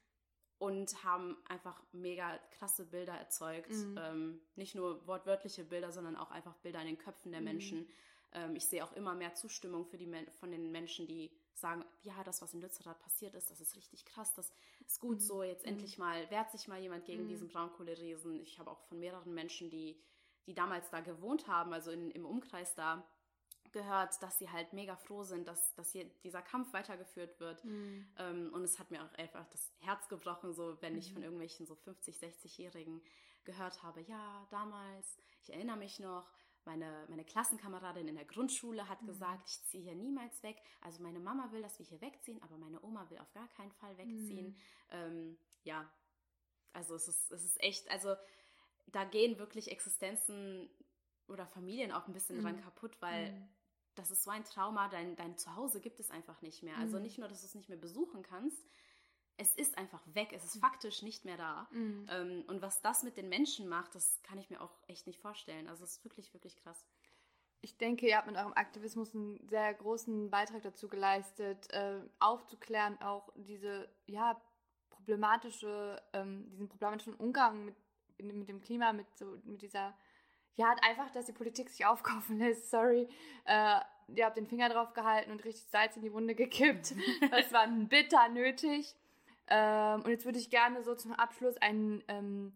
und 0.58 1.04
haben 1.04 1.38
einfach 1.48 1.82
mega 1.94 2.38
krasse 2.52 2.86
Bilder 2.86 3.14
erzeugt. 3.14 3.72
Mhm. 3.72 3.98
Ähm, 3.98 4.42
nicht 4.56 4.76
nur 4.76 5.06
wortwörtliche 5.08 5.64
Bilder, 5.64 5.92
sondern 5.92 6.16
auch 6.16 6.32
einfach 6.32 6.56
Bilder 6.58 6.82
in 6.82 6.88
den 6.88 6.98
Köpfen 6.98 7.32
der 7.32 7.42
Mhm. 7.42 7.46
Menschen. 7.46 7.90
Ähm, 8.32 8.56
ich 8.56 8.66
sehe 8.66 8.84
auch 8.84 8.92
immer 8.94 9.16
mehr 9.16 9.34
Zustimmung 9.36 9.86
für 9.86 9.98
die 9.98 10.08
Men 10.08 10.30
von 10.34 10.52
den 10.52 10.72
Menschen, 10.72 11.08
die 11.08 11.32
sagen, 11.60 11.86
ja, 12.04 12.24
das, 12.24 12.41
was 12.41 12.54
in 12.54 12.62
Lützerath 12.62 13.00
passiert 13.00 13.36
ist, 13.36 13.50
das 13.52 13.62
ist 13.62 13.76
richtig 13.76 14.06
krass, 14.06 14.34
das 14.36 14.52
ist 14.88 15.00
gut 15.00 15.22
Mhm. 15.22 15.28
so, 15.28 15.43
jetzt 15.43 15.65
Mhm. 15.65 15.69
endlich 15.69 15.98
mal, 15.98 16.30
wehrt 16.32 16.52
sich 16.52 16.67
mal 16.67 16.80
jemand 16.80 17.06
gegen 17.06 17.24
Mhm. 17.24 17.30
diesen 17.30 17.48
Braunkohleriesen. 17.50 18.39
Ich 18.41 18.60
habe 18.60 18.72
auch 18.72 18.82
von 18.88 19.00
mehreren 19.00 19.34
Menschen, 19.34 19.69
die, 19.69 20.00
die 20.48 20.54
damals 20.54 20.89
da 20.89 21.02
gewohnt 21.02 21.48
haben, 21.48 21.74
also 21.74 21.91
in, 21.91 22.12
im 22.12 22.26
Umkreis 22.26 22.74
da, 22.76 23.06
gehört, 23.72 24.22
dass 24.24 24.39
sie 24.39 24.50
halt 24.50 24.74
mega 24.74 24.95
froh 24.95 25.24
sind, 25.24 25.48
dass, 25.48 25.74
dass 25.76 25.91
hier 25.91 26.06
dieser 26.24 26.41
Kampf 26.41 26.74
weitergeführt 26.74 27.39
wird. 27.39 27.63
Mhm. 27.63 28.08
Ähm, 28.17 28.52
und 28.54 28.63
es 28.63 28.80
hat 28.80 28.89
mir 28.91 29.04
auch 29.04 29.13
einfach 29.13 29.45
das 29.50 29.72
Herz 29.80 30.08
gebrochen, 30.08 30.54
so 30.54 30.82
wenn 30.82 30.98
ich 30.98 31.06
Mhm. 31.10 31.13
von 31.13 31.22
irgendwelchen 31.24 31.65
so 31.67 31.76
50, 31.76 32.17
60-Jährigen 32.17 33.02
gehört 33.43 33.84
habe, 33.84 34.02
ja, 34.02 34.48
damals, 34.50 35.19
ich 35.41 35.54
erinnere 35.54 35.78
mich 35.78 36.00
noch, 36.00 36.28
meine, 36.65 37.06
meine 37.10 37.26
Klassenkameradin 37.26 38.08
in 38.08 38.15
der 38.15 38.26
Grundschule 38.26 38.88
hat 38.88 39.04
Mhm. 39.04 39.06
gesagt, 39.06 39.50
ich 39.50 39.63
ziehe 39.65 39.84
hier 39.84 39.95
niemals 39.95 40.41
weg. 40.43 40.62
Also 40.82 41.02
meine 41.04 41.19
Mama 41.19 41.52
will, 41.52 41.62
dass 41.62 41.80
wir 41.80 41.86
hier 41.86 42.02
wegziehen, 42.02 42.41
aber 42.43 42.58
meine 42.58 42.82
Oma 42.84 43.10
will 43.10 43.19
auf 43.19 43.32
gar 43.34 43.48
keinen 43.50 43.72
Fall 43.74 43.98
wegziehen. 43.98 44.54
Mhm. 44.54 44.56
Ähm, 44.91 45.38
ja, 45.63 45.89
also 46.74 46.95
es 46.95 47.08
ist, 47.08 47.32
es 47.32 47.43
ist 47.43 47.62
echt, 47.62 47.89
also 47.89 48.15
da 48.88 49.04
gehen 49.04 49.38
wirklich 49.39 49.72
Existenzen 49.72 50.69
oder 51.28 51.45
Familien 51.48 51.91
auch 51.91 52.08
ein 52.08 52.13
bisschen 52.13 52.38
Mhm. 52.38 52.41
dran 52.41 52.58
kaputt, 52.58 52.98
weil 53.02 53.34
Mhm. 53.34 53.50
das 53.95 54.12
ist 54.12 54.24
so 54.24 54.32
ein 54.32 54.43
Trauma, 54.45 54.88
dein, 54.89 55.15
dein 55.15 55.38
Zuhause 55.38 55.82
gibt 55.82 56.00
es 56.00 56.10
einfach 56.12 56.41
nicht 56.41 56.63
mehr. 56.63 56.78
Also 56.78 56.98
Mhm. 56.98 57.04
nicht 57.04 57.17
nur, 57.17 57.28
dass 57.28 57.41
du 57.41 57.48
es 57.48 57.56
nicht 57.56 57.69
mehr 57.69 57.78
besuchen 57.78 58.24
kannst, 58.24 58.65
es 59.39 59.56
ist 59.56 59.78
einfach 59.78 60.02
weg, 60.13 60.34
es 60.34 60.43
ist 60.43 60.60
faktisch 60.60 61.02
nicht 61.02 61.23
mehr 61.23 61.38
da. 61.38 61.67
Mhm. 61.71 62.08
Ähm, 62.12 62.43
und 62.47 62.62
was 62.62 62.82
das 62.82 63.04
mit 63.04 63.15
den 63.15 63.30
Menschen 63.30 63.69
macht, 63.69 63.95
das 63.95 64.21
kann 64.23 64.38
ich 64.38 64.49
mir 64.49 64.62
auch 64.62 64.75
echt 64.88 65.08
nicht 65.08 65.19
vorstellen. 65.19 65.69
Also 65.69 65.86
es 65.86 65.93
ist 65.93 66.06
wirklich, 66.06 66.34
wirklich 66.34 66.58
krass. 66.58 66.86
Ich 67.62 67.78
denke, 67.78 68.08
ihr 68.08 68.17
habt 68.17 68.28
mit 68.28 68.36
eurem 68.36 68.54
Aktivismus 68.54 69.15
einen 69.15 69.47
sehr 69.47 69.73
großen 69.73 70.30
Beitrag 70.30 70.62
dazu 70.63 70.89
geleistet, 70.89 71.71
äh, 71.73 72.02
aufzuklären, 72.19 73.02
auch 73.02 73.30
diese 73.36 73.89
ja, 74.08 74.39
problematische, 74.89 76.02
ähm, 76.13 76.49
diesen 76.52 76.67
problematischen 76.67 77.13
Umgang 77.15 77.65
mit, 77.65 77.75
mit 78.17 78.49
dem 78.49 78.60
Klima, 78.60 78.91
mit 78.91 79.08
so 79.17 79.39
mit 79.45 79.62
dieser, 79.62 79.97
ja, 80.56 80.75
einfach, 80.82 81.12
dass 81.12 81.25
die 81.25 81.34
Politik 81.34 81.69
sich 81.69 81.86
aufkaufen 81.86 82.38
lässt, 82.39 82.69
sorry. 82.69 83.08
Äh, 83.45 83.80
ihr 84.15 84.25
habt 84.25 84.38
den 84.38 84.47
Finger 84.47 84.67
drauf 84.67 84.93
gehalten 84.93 85.32
und 85.32 85.45
richtig 85.45 85.65
Salz 85.69 85.95
in 85.95 86.02
die 86.02 86.12
Wunde 86.12 86.36
gekippt. 86.36 86.93
Das 87.32 87.54
war 87.54 87.67
bitter 87.67 88.28
nötig. 88.30 88.95
Ähm, 89.50 90.02
und 90.04 90.10
jetzt 90.10 90.26
würde 90.26 90.38
ich 90.40 90.50
gerne 90.50 90.84
so 90.84 90.96
zum 90.96 91.14
Abschluss 91.14 91.58
einen 91.58 92.04
ähm, 92.08 92.54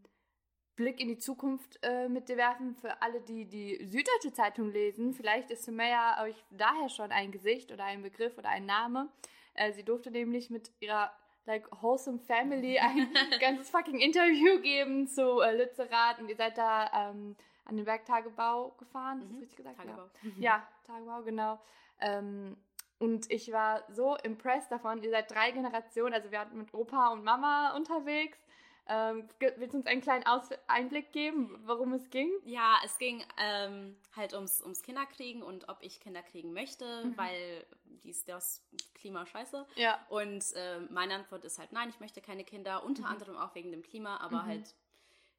Blick 0.76 1.00
in 1.00 1.08
die 1.08 1.18
Zukunft 1.18 1.80
äh, 1.84 2.08
mit 2.10 2.30
dir 2.30 2.38
werfen 2.38 2.76
für 2.76 3.02
alle, 3.02 3.22
die 3.22 3.46
die 3.46 3.86
Süddeutsche 3.86 4.34
Zeitung 4.34 4.72
lesen. 4.72 5.14
Vielleicht 5.14 5.52
ist 5.52 5.64
Sumaya 5.66 6.24
euch 6.24 6.36
daher 6.52 6.90
schon 6.90 7.12
ein 7.12 7.32
Gesicht 7.32 7.72
oder 7.72 7.84
ein 7.86 8.02
Begriff 8.02 8.38
oder 8.38 8.50
ein 8.50 8.66
Name. 8.66 9.10
Äh, 9.54 9.72
sie 9.74 9.84
durfte 9.84 10.10
nämlich 10.12 10.50
mit 10.50 10.72
ihrer 10.80 11.12
like 11.46 11.68
wholesome 11.82 12.20
family 12.20 12.80
ein 12.80 13.12
ganzes 13.40 13.70
fucking 13.70 14.00
Interview 14.00 14.60
geben 14.62 15.08
zu 15.08 15.42
äh, 15.42 15.56
Lützerath 15.56 16.20
und 16.20 16.30
ihr 16.30 16.36
seid 16.36 16.58
da 16.58 17.10
ähm, 17.12 17.36
an 17.66 17.78
den 17.78 17.86
Werktagebau 17.86 18.72
gefahren. 18.80 19.20
Ist 19.22 19.26
das 19.30 19.32
Mhm. 19.36 19.40
richtig 19.42 19.58
gesagt? 19.58 19.78
Tagebau. 19.78 20.10
Ja, 20.40 20.68
Tagebau, 20.86 21.22
genau. 21.24 21.60
Ähm, 22.00 22.58
und 23.04 23.30
ich 23.32 23.52
war 23.52 23.84
so 23.89 24.16
impressed 24.24 24.72
davon. 24.72 25.04
Ihr 25.04 25.10
seid 25.12 25.30
drei 25.32 25.52
Generationen, 25.52 26.13
also 26.13 26.32
wir 26.32 26.39
hatten 26.39 26.58
mit 26.58 26.74
Opa 26.74 27.10
und 27.12 27.24
Mama 27.24 27.76
unterwegs. 27.76 28.38
Ähm, 28.86 29.30
willst 29.39 29.74
du 29.74 29.78
uns 29.78 29.86
einen 29.88 30.02
kleinen 30.02 30.26
Aus 30.26 30.50
Einblick 30.68 31.13
geben, 31.13 31.58
worum 31.66 31.94
es 31.94 32.10
ging? 32.10 32.30
Ja, 32.44 32.76
es 32.84 32.98
ging 32.98 33.24
ähm, 33.38 33.96
halt 34.13 34.34
ums, 34.34 34.62
ums 34.62 34.82
Kinderkriegen 34.82 35.42
und 35.42 35.70
ob 35.70 35.78
ich 35.80 36.02
Kinder 36.02 36.22
kriegen 36.22 36.52
möchte, 36.52 37.06
Mhm. 37.06 37.18
weil 37.18 37.66
dies, 38.04 38.26
das 38.26 38.62
Klima 38.94 39.26
scheiße. 39.26 39.66
Ja. 39.76 40.06
Und 40.10 40.44
äh, 40.56 40.82
meine 40.89 41.16
Antwort 41.16 41.46
ist 41.46 41.60
halt 41.60 41.72
nein, 41.72 41.88
ich 41.89 42.02
möchte 42.02 42.20
keine 42.20 42.44
Kinder, 42.44 42.84
unter 42.84 43.04
Mhm. 43.04 43.08
anderem 43.08 43.38
auch 43.38 43.56
wegen 43.56 43.72
dem 43.72 43.84
Klima, 43.84 44.18
aber 44.18 44.44
Mhm. 44.44 44.48
halt, 44.48 44.76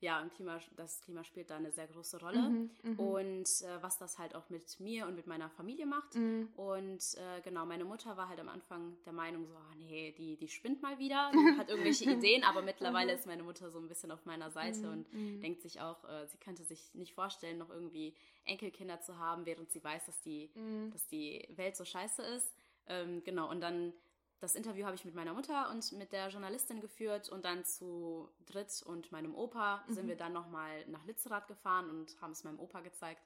ja, 0.05 0.21
im 0.21 0.31
Klima, 0.31 0.61
das 0.77 1.01
Klima 1.01 1.25
spielt 1.25 1.49
da 1.51 1.57
eine 1.57 1.73
sehr 1.73 1.87
große 1.89 2.21
Rolle. 2.21 2.39
Mhm, 2.51 2.71
mhm. 2.83 2.99
Und 2.99 3.49
äh, 3.63 3.83
was 3.83 3.97
das 3.99 4.19
halt 4.19 4.35
auch 4.35 4.51
mit 4.51 4.79
mir 4.79 5.07
und 5.07 5.15
mit 5.17 5.27
meiner 5.27 5.49
Familie 5.51 5.87
macht. 5.87 6.15
Mhm. 6.15 6.49
Und 6.57 7.03
äh, 7.17 7.41
genau, 7.43 7.65
meine 7.65 7.85
Mutter 7.85 8.17
war 8.17 8.29
halt 8.29 8.39
am 8.39 8.49
Anfang 8.49 8.97
der 9.07 9.13
Meinung 9.15 9.47
so, 9.47 9.55
ah, 9.55 9.75
nee, 9.77 10.13
die, 10.19 10.37
die 10.37 10.49
spinnt 10.49 10.83
mal 10.83 10.99
wieder, 10.99 11.31
die 11.33 11.59
hat 11.59 11.69
irgendwelche 11.71 12.05
Ideen, 12.11 12.45
aber 12.45 12.61
mittlerweile 12.63 13.13
Mhm. 13.13 13.19
ist 13.19 13.27
meine 13.27 13.43
Mutter 13.43 13.71
so 13.71 13.79
ein 13.79 13.89
bisschen 13.89 14.11
auf 14.13 14.25
meiner 14.27 14.51
Seite 14.51 14.81
Mhm, 14.81 14.93
und 14.93 15.13
mhm. 15.13 15.41
denkt 15.41 15.63
sich 15.63 15.81
auch, 15.81 16.05
äh, 16.05 16.27
sie 16.27 16.39
könnte 16.39 16.65
sich 16.65 16.95
nicht 16.95 17.15
vorstellen, 17.15 17.59
noch 17.59 17.71
irgendwie 17.71 18.15
Enkelkinder 18.45 19.01
zu 19.01 19.19
haben, 19.19 19.47
während 19.47 19.71
sie 19.71 19.83
weiß, 19.83 20.05
dass 20.07 20.21
die, 20.21 20.51
dass 20.93 21.07
die 21.07 21.49
Welt 21.57 21.77
so 21.77 21.85
scheiße 21.85 22.23
ist. 22.23 22.53
Ähm, 22.87 23.23
genau, 23.25 23.51
und 23.51 23.61
dann 23.63 23.95
das 24.41 24.55
Interview 24.55 24.85
habe 24.85 24.95
ich 24.95 25.05
mit 25.05 25.15
meiner 25.15 25.33
Mutter 25.33 25.71
und 25.71 25.91
mit 25.93 26.13
der 26.13 26.29
Journalistin 26.29 26.81
geführt 26.81 27.29
und 27.31 27.45
dann 27.45 27.65
zu 27.65 28.29
dritt 28.47 28.83
und 28.85 29.11
meinem 29.13 29.35
Opa 29.35 29.83
sind 29.89 30.05
Mhm. 30.05 30.09
wir 30.11 30.17
dann 30.17 30.33
nochmal 30.33 30.85
nach 30.87 31.05
Litzerath 31.05 31.47
gefahren 31.49 31.89
und 31.89 32.15
haben 32.21 32.33
es 32.33 32.45
meinem 32.45 32.61
Opa 32.61 32.81
gezeigt. 32.81 33.23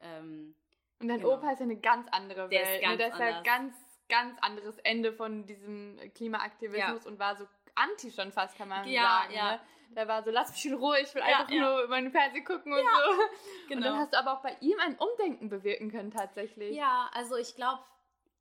Ähm, 0.00 0.54
Und 1.00 1.08
dein 1.08 1.18
Genau. 1.20 1.34
Opa 1.34 1.50
ist 1.50 1.58
ja 1.58 1.64
eine 1.64 1.76
ganz 1.76 2.06
andere 2.12 2.48
Der 2.48 2.62
ist 2.62 2.68
Welt. 2.68 2.82
ganz 2.82 2.92
ne? 2.92 2.98
Der 2.98 3.08
ist 3.08 3.18
ja 3.18 3.42
ganz, 3.42 3.74
ganz 4.08 4.38
anderes 4.42 4.78
Ende 4.84 5.12
von 5.12 5.44
diesem 5.46 5.98
Klimaaktivismus 6.14 7.04
und 7.06 7.18
war 7.18 7.36
so 7.36 7.46
anti 7.74 8.12
schon 8.12 8.30
fast, 8.30 8.56
kann 8.56 8.68
man 8.68 8.86
Ja, 8.86 9.02
sagen. 9.22 9.34
ja. 9.34 9.52
Ne? 9.52 9.60
der 9.90 10.08
war 10.08 10.22
so, 10.24 10.30
lass 10.30 10.50
mich 10.50 10.64
in 10.66 10.74
Ruhe, 10.74 10.98
ich 11.00 11.14
will 11.14 11.22
Ja, 11.22 11.38
einfach 11.38 11.50
ja. 11.50 11.60
nur 11.78 11.88
meinen 11.88 12.10
Fernsehen 12.10 12.44
gucken 12.44 12.72
und 12.72 12.78
so. 12.80 12.84
Und 13.74 13.80
dann 13.80 13.82
Genau. 13.82 13.96
hast 13.96 14.12
du 14.12 14.18
aber 14.18 14.32
auch 14.34 14.42
bei 14.42 14.56
ihm 14.60 14.78
ein 14.80 14.96
Umdenken 14.98 15.48
bewirken 15.48 15.90
können 15.90 16.10
tatsächlich. 16.10 16.74
Ja, 16.76 17.08
also 17.12 17.36
ich 17.36 17.54
glaube, 17.54 17.82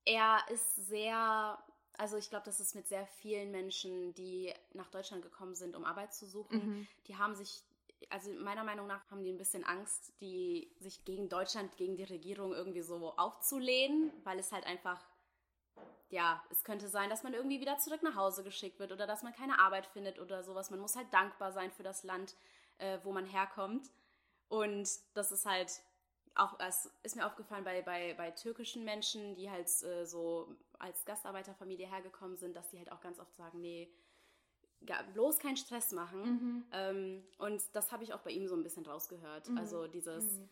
er 0.05 0.39
ist 0.49 0.75
sehr, 0.87 1.57
also 1.97 2.17
ich 2.17 2.29
glaube, 2.29 2.45
das 2.45 2.59
ist 2.59 2.75
mit 2.75 2.87
sehr 2.87 3.05
vielen 3.07 3.51
Menschen, 3.51 4.13
die 4.13 4.53
nach 4.73 4.89
Deutschland 4.89 5.21
gekommen 5.23 5.55
sind, 5.55 5.75
um 5.75 5.85
Arbeit 5.85 6.13
zu 6.13 6.25
suchen, 6.25 6.57
Mhm. 6.59 6.87
die 7.07 7.17
haben 7.17 7.35
sich, 7.35 7.63
also 8.09 8.31
meiner 8.33 8.63
Meinung 8.63 8.87
nach 8.87 9.09
haben 9.11 9.23
die 9.23 9.31
ein 9.31 9.37
bisschen 9.37 9.63
Angst, 9.63 10.13
die 10.19 10.71
sich 10.79 11.05
gegen 11.05 11.29
Deutschland, 11.29 11.75
gegen 11.77 11.95
die 11.95 12.03
Regierung 12.03 12.53
irgendwie 12.53 12.81
so 12.81 13.13
aufzulehnen, 13.17 14.11
weil 14.23 14.39
es 14.39 14.51
halt 14.51 14.65
einfach, 14.65 15.05
ja, 16.09 16.43
es 16.49 16.63
könnte 16.63 16.87
sein, 16.87 17.09
dass 17.09 17.23
man 17.23 17.33
irgendwie 17.33 17.59
wieder 17.61 17.77
zurück 17.77 18.03
nach 18.03 18.15
Hause 18.15 18.43
geschickt 18.43 18.79
wird 18.79 18.91
oder 18.91 19.07
dass 19.07 19.23
man 19.23 19.33
keine 19.33 19.59
Arbeit 19.59 19.87
findet 19.87 20.19
oder 20.19 20.43
sowas. 20.43 20.69
Man 20.69 20.79
muss 20.79 20.95
halt 20.95 21.11
dankbar 21.13 21.51
sein 21.51 21.71
für 21.71 21.83
das 21.83 22.03
Land, 22.03 22.35
äh, 22.77 22.99
wo 23.03 23.11
man 23.11 23.25
herkommt. 23.25 23.89
Und 24.47 24.87
das 25.13 25.31
ist 25.31 25.45
halt 25.45 25.81
auch, 26.35 26.59
es 26.59 26.91
ist 27.03 27.15
mir 27.15 27.25
aufgefallen 27.25 27.63
bei, 27.63 27.81
bei, 27.81 28.13
bei 28.15 28.31
türkischen 28.31 28.83
Menschen, 28.83 29.35
die 29.35 29.49
halt 29.49 29.67
äh, 29.83 30.05
so 30.05 30.55
als 30.83 31.05
Gastarbeiterfamilie 31.05 31.87
hergekommen 31.87 32.35
sind, 32.37 32.55
dass 32.55 32.69
die 32.69 32.77
halt 32.77 32.91
auch 32.91 32.99
ganz 33.01 33.19
oft 33.19 33.35
sagen, 33.35 33.61
nee, 33.61 33.89
bloß 35.13 35.39
keinen 35.39 35.55
Stress 35.57 35.91
machen. 35.93 36.21
Mhm. 36.23 36.65
Ähm, 36.73 37.23
und 37.37 37.63
das 37.73 37.91
habe 37.91 38.03
ich 38.03 38.13
auch 38.13 38.19
bei 38.21 38.31
ihm 38.31 38.47
so 38.47 38.55
ein 38.55 38.63
bisschen 38.63 38.85
rausgehört. 38.85 39.47
Mhm. 39.49 39.57
Also 39.57 39.87
dieses, 39.87 40.25
Mhm. 40.39 40.49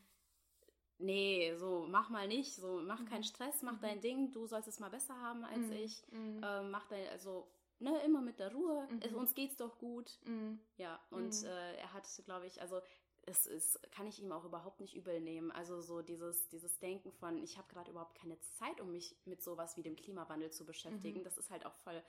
nee, 1.00 1.54
so 1.58 1.86
mach 1.90 2.10
mal 2.10 2.28
nicht, 2.28 2.56
so 2.56 2.82
mach 2.82 3.02
Mhm. 3.02 3.06
keinen 3.06 3.24
Stress, 3.24 3.62
mach 3.62 3.80
dein 3.80 4.00
Ding, 4.02 4.32
du 4.32 4.48
sollst 4.48 4.70
es 4.70 4.80
mal 4.80 4.90
besser 4.90 5.20
haben 5.20 5.44
als 5.44 5.68
Mhm. 5.68 5.74
ich. 5.74 6.08
Mhm. 6.12 6.42
Ähm, 6.44 6.72
mach 6.72 6.88
dein, 6.88 7.08
also, 7.10 7.48
ne, 7.80 8.00
immer 8.06 8.22
mit 8.22 8.40
der 8.40 8.54
Ruhe, 8.54 8.88
Mhm. 8.90 9.00
es, 9.02 9.14
uns 9.14 9.34
geht's 9.36 9.58
doch 9.58 9.78
gut. 9.78 10.18
Mhm. 10.26 10.60
Ja, 10.78 11.00
und 11.10 11.42
Mhm. 11.42 11.48
äh, 11.48 11.76
er 11.76 11.94
hat, 11.94 12.08
glaube 12.26 12.48
ich, 12.48 12.62
also 12.62 12.82
es 13.26 13.46
ist, 13.46 13.80
kann 13.92 14.08
ich 14.08 14.22
ihm 14.22 14.32
auch 14.32 14.46
überhaupt 14.46 14.80
nicht 14.80 14.96
übel 14.96 15.20
nehmen. 15.22 15.52
Also 15.52 15.82
so 15.82 16.02
dieses, 16.02 16.50
dieses 16.50 16.80
Denken 16.80 17.12
von, 17.12 17.42
ich 17.44 17.58
habe 17.58 17.68
gerade 17.72 17.92
überhaupt 17.92 18.16
keine 18.16 18.40
Zeit, 18.40 18.82
um 18.82 18.92
mich 18.92 19.16
mit 19.26 19.42
sowas 19.44 19.78
wie 19.78 19.84
dem 19.84 19.96
Klimawandel 19.96 20.52
zu 20.52 20.66
beschäftigen. 20.66 21.20
Mhm. 21.20 21.24
Das 21.24 21.38
ist 21.38 21.50
halt 21.52 21.66
auch 21.66 21.76
voll 21.84 22.02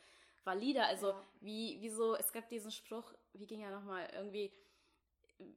valide. 0.45 0.85
Also 0.85 1.09
Ja. 1.11 1.23
wie, 1.41 1.77
wieso, 1.81 2.15
es 2.17 2.33
gab 2.33 2.49
diesen 2.49 2.71
Spruch, 2.71 3.13
wie 3.35 3.47
ging 3.47 3.61
er 3.61 3.71
nochmal, 3.71 4.09
irgendwie, 4.15 4.53
wie- 5.39 5.57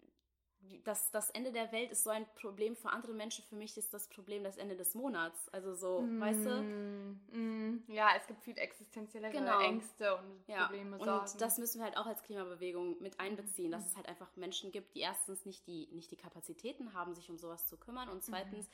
das, 0.83 1.11
das 1.11 1.29
Ende 1.31 1.51
der 1.51 1.71
Welt 1.71 1.91
ist 1.91 2.03
so 2.03 2.09
ein 2.09 2.25
Problem 2.35 2.75
für 2.75 2.89
andere 2.89 3.13
Menschen, 3.13 3.43
für 3.45 3.55
mich 3.55 3.77
ist 3.77 3.93
das 3.93 4.07
Problem 4.07 4.43
das 4.43 4.57
Ende 4.57 4.75
des 4.75 4.93
Monats. 4.95 5.49
Also 5.49 5.73
so, 5.75 6.09
weißt 6.19 6.45
du? 6.45 6.49
Mm, 6.51 7.19
mm. 7.31 7.83
Ja, 7.87 8.09
es 8.17 8.25
gibt 8.27 8.41
viel 8.43 8.57
existenziellere 8.57 9.31
Genau. 9.31 9.59
Ängste 9.61 10.15
und 10.15 10.45
Ja, 10.47 10.67
Probleme, 10.67 10.97
und 10.97 11.05
Sorgen. 11.05 11.39
das 11.39 11.57
müssen 11.57 11.79
wir 11.79 11.85
halt 11.85 11.97
auch 11.97 12.05
als 12.05 12.21
Klimabewegung 12.23 13.01
mit 13.01 13.19
einbeziehen, 13.19 13.71
dass 13.71 13.83
Mhm. 13.83 13.89
es 13.89 13.95
halt 13.95 14.07
einfach 14.07 14.35
Menschen 14.35 14.71
gibt, 14.71 14.95
die 14.95 15.01
erstens 15.01 15.45
nicht 15.45 15.67
die, 15.67 15.87
nicht 15.91 16.11
die 16.11 16.17
Kapazitäten 16.17 16.93
haben, 16.93 17.13
sich 17.15 17.29
um 17.29 17.37
sowas 17.37 17.67
zu 17.67 17.77
kümmern 17.77 18.09
und 18.09 18.23
zweitens, 18.23 18.69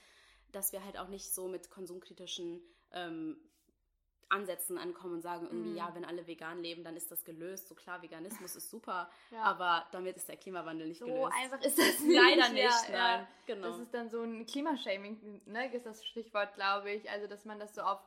dass 0.51 0.71
wir 0.73 0.83
halt 0.83 0.97
auch 0.97 1.07
nicht 1.07 1.33
so 1.33 1.47
mit 1.47 1.69
konsumkritischen 1.69 2.61
ähm, 2.91 3.37
Ansätzen 4.31 4.77
ankommen 4.77 5.15
und 5.15 5.21
sagen 5.21 5.45
irgendwie, 5.45 5.71
Mhm. 5.71 5.77
ja, 5.77 5.91
wenn 5.93 6.05
alle 6.05 6.25
vegan 6.25 6.59
leben, 6.63 6.83
dann 6.83 6.95
ist 6.95 7.11
das 7.11 7.23
gelöst. 7.25 7.67
So 7.67 7.75
klar, 7.75 8.01
Veganismus 8.01 8.55
ist 8.55 8.69
super, 8.69 9.09
Ja. 9.31 9.43
aber 9.43 9.85
damit 9.91 10.15
ist 10.17 10.27
der 10.29 10.37
Klimawandel 10.37 10.87
nicht 10.87 10.99
so 10.99 11.05
gelöst. 11.05 11.33
einfach 11.35 11.61
ist 11.61 11.77
das 11.77 11.99
nicht. 11.99 12.15
Leider 12.19 12.49
nicht, 12.49 12.63
ja, 12.63 12.91
nein. 12.91 13.19
Ja. 13.21 13.27
Genau. 13.45 13.67
Das 13.67 13.79
ist 13.79 13.93
dann 13.93 14.09
so 14.09 14.21
ein 14.23 14.45
Klimashaming, 14.45 15.41
ne, 15.45 15.73
ist 15.73 15.85
das 15.85 16.05
Stichwort, 16.05 16.53
glaube 16.55 16.91
ich. 16.91 17.09
Also, 17.09 17.27
dass 17.27 17.45
man 17.45 17.59
das 17.59 17.75
so 17.75 17.81
auf 17.81 17.99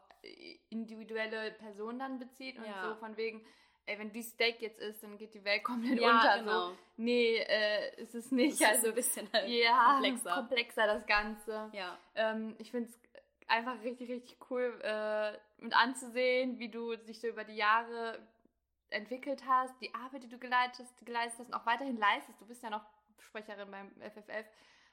individuelle 0.70 1.53
Personen 1.53 1.99
dann 1.99 2.18
bezieht 2.18 2.57
und 2.59 2.64
so 2.83 2.95
von 2.97 3.16
wegen, 3.16 3.45
ey, 3.87 3.99
wenn 3.99 4.11
die 4.12 4.22
Steak 4.22 4.61
jetzt 4.62 4.79
isst, 4.81 5.03
dann 5.03 5.18
geht 5.18 5.35
die 5.35 5.45
Welt 5.45 5.62
komplett 5.64 6.01
Ja, 6.01 6.16
unter. 6.16 6.39
genau. 6.39 6.68
So, 6.70 6.77
nee, 6.97 7.37
äh, 7.37 8.01
ist 8.03 8.14
es 8.14 8.31
nicht. 8.31 8.61
das 8.61 8.68
also, 8.68 8.87
ist 8.87 8.89
ein 8.89 8.95
bisschen 8.95 9.29
halt 9.33 9.49
ja, 9.49 9.93
komplexer. 9.93 10.35
komplexer 10.35 10.87
das 10.87 11.07
Ganze. 11.07 11.70
ja. 11.72 11.99
Ähm, 12.14 12.55
ich 12.59 12.70
finde 12.70 12.89
es 12.89 12.99
einfach 13.47 13.81
richtig, 13.83 14.09
richtig 14.11 14.39
cool 14.51 14.81
äh, 14.83 15.33
mit 15.65 15.75
anzusehen, 15.75 16.59
wie 16.59 16.69
du 16.69 16.95
dich 16.97 17.21
so 17.21 17.27
über 17.27 17.45
die 17.45 17.57
Jahre 17.57 18.19
entwickelt 18.91 19.43
hast, 19.49 19.75
die 19.81 19.95
Arbeit, 19.95 20.23
die 20.23 20.29
du 20.29 20.39
geleistet, 20.39 20.87
geleistet 21.05 21.41
hast 21.41 21.47
und 21.49 21.55
auch 21.55 21.67
weiterhin 21.67 21.97
leistest. 21.97 22.41
Du 22.41 22.47
bist 22.47 22.62
ja 22.62 22.71
noch 22.71 22.85
Sprecherin 23.19 23.71
beim 23.71 23.91
FFF. 24.01 24.47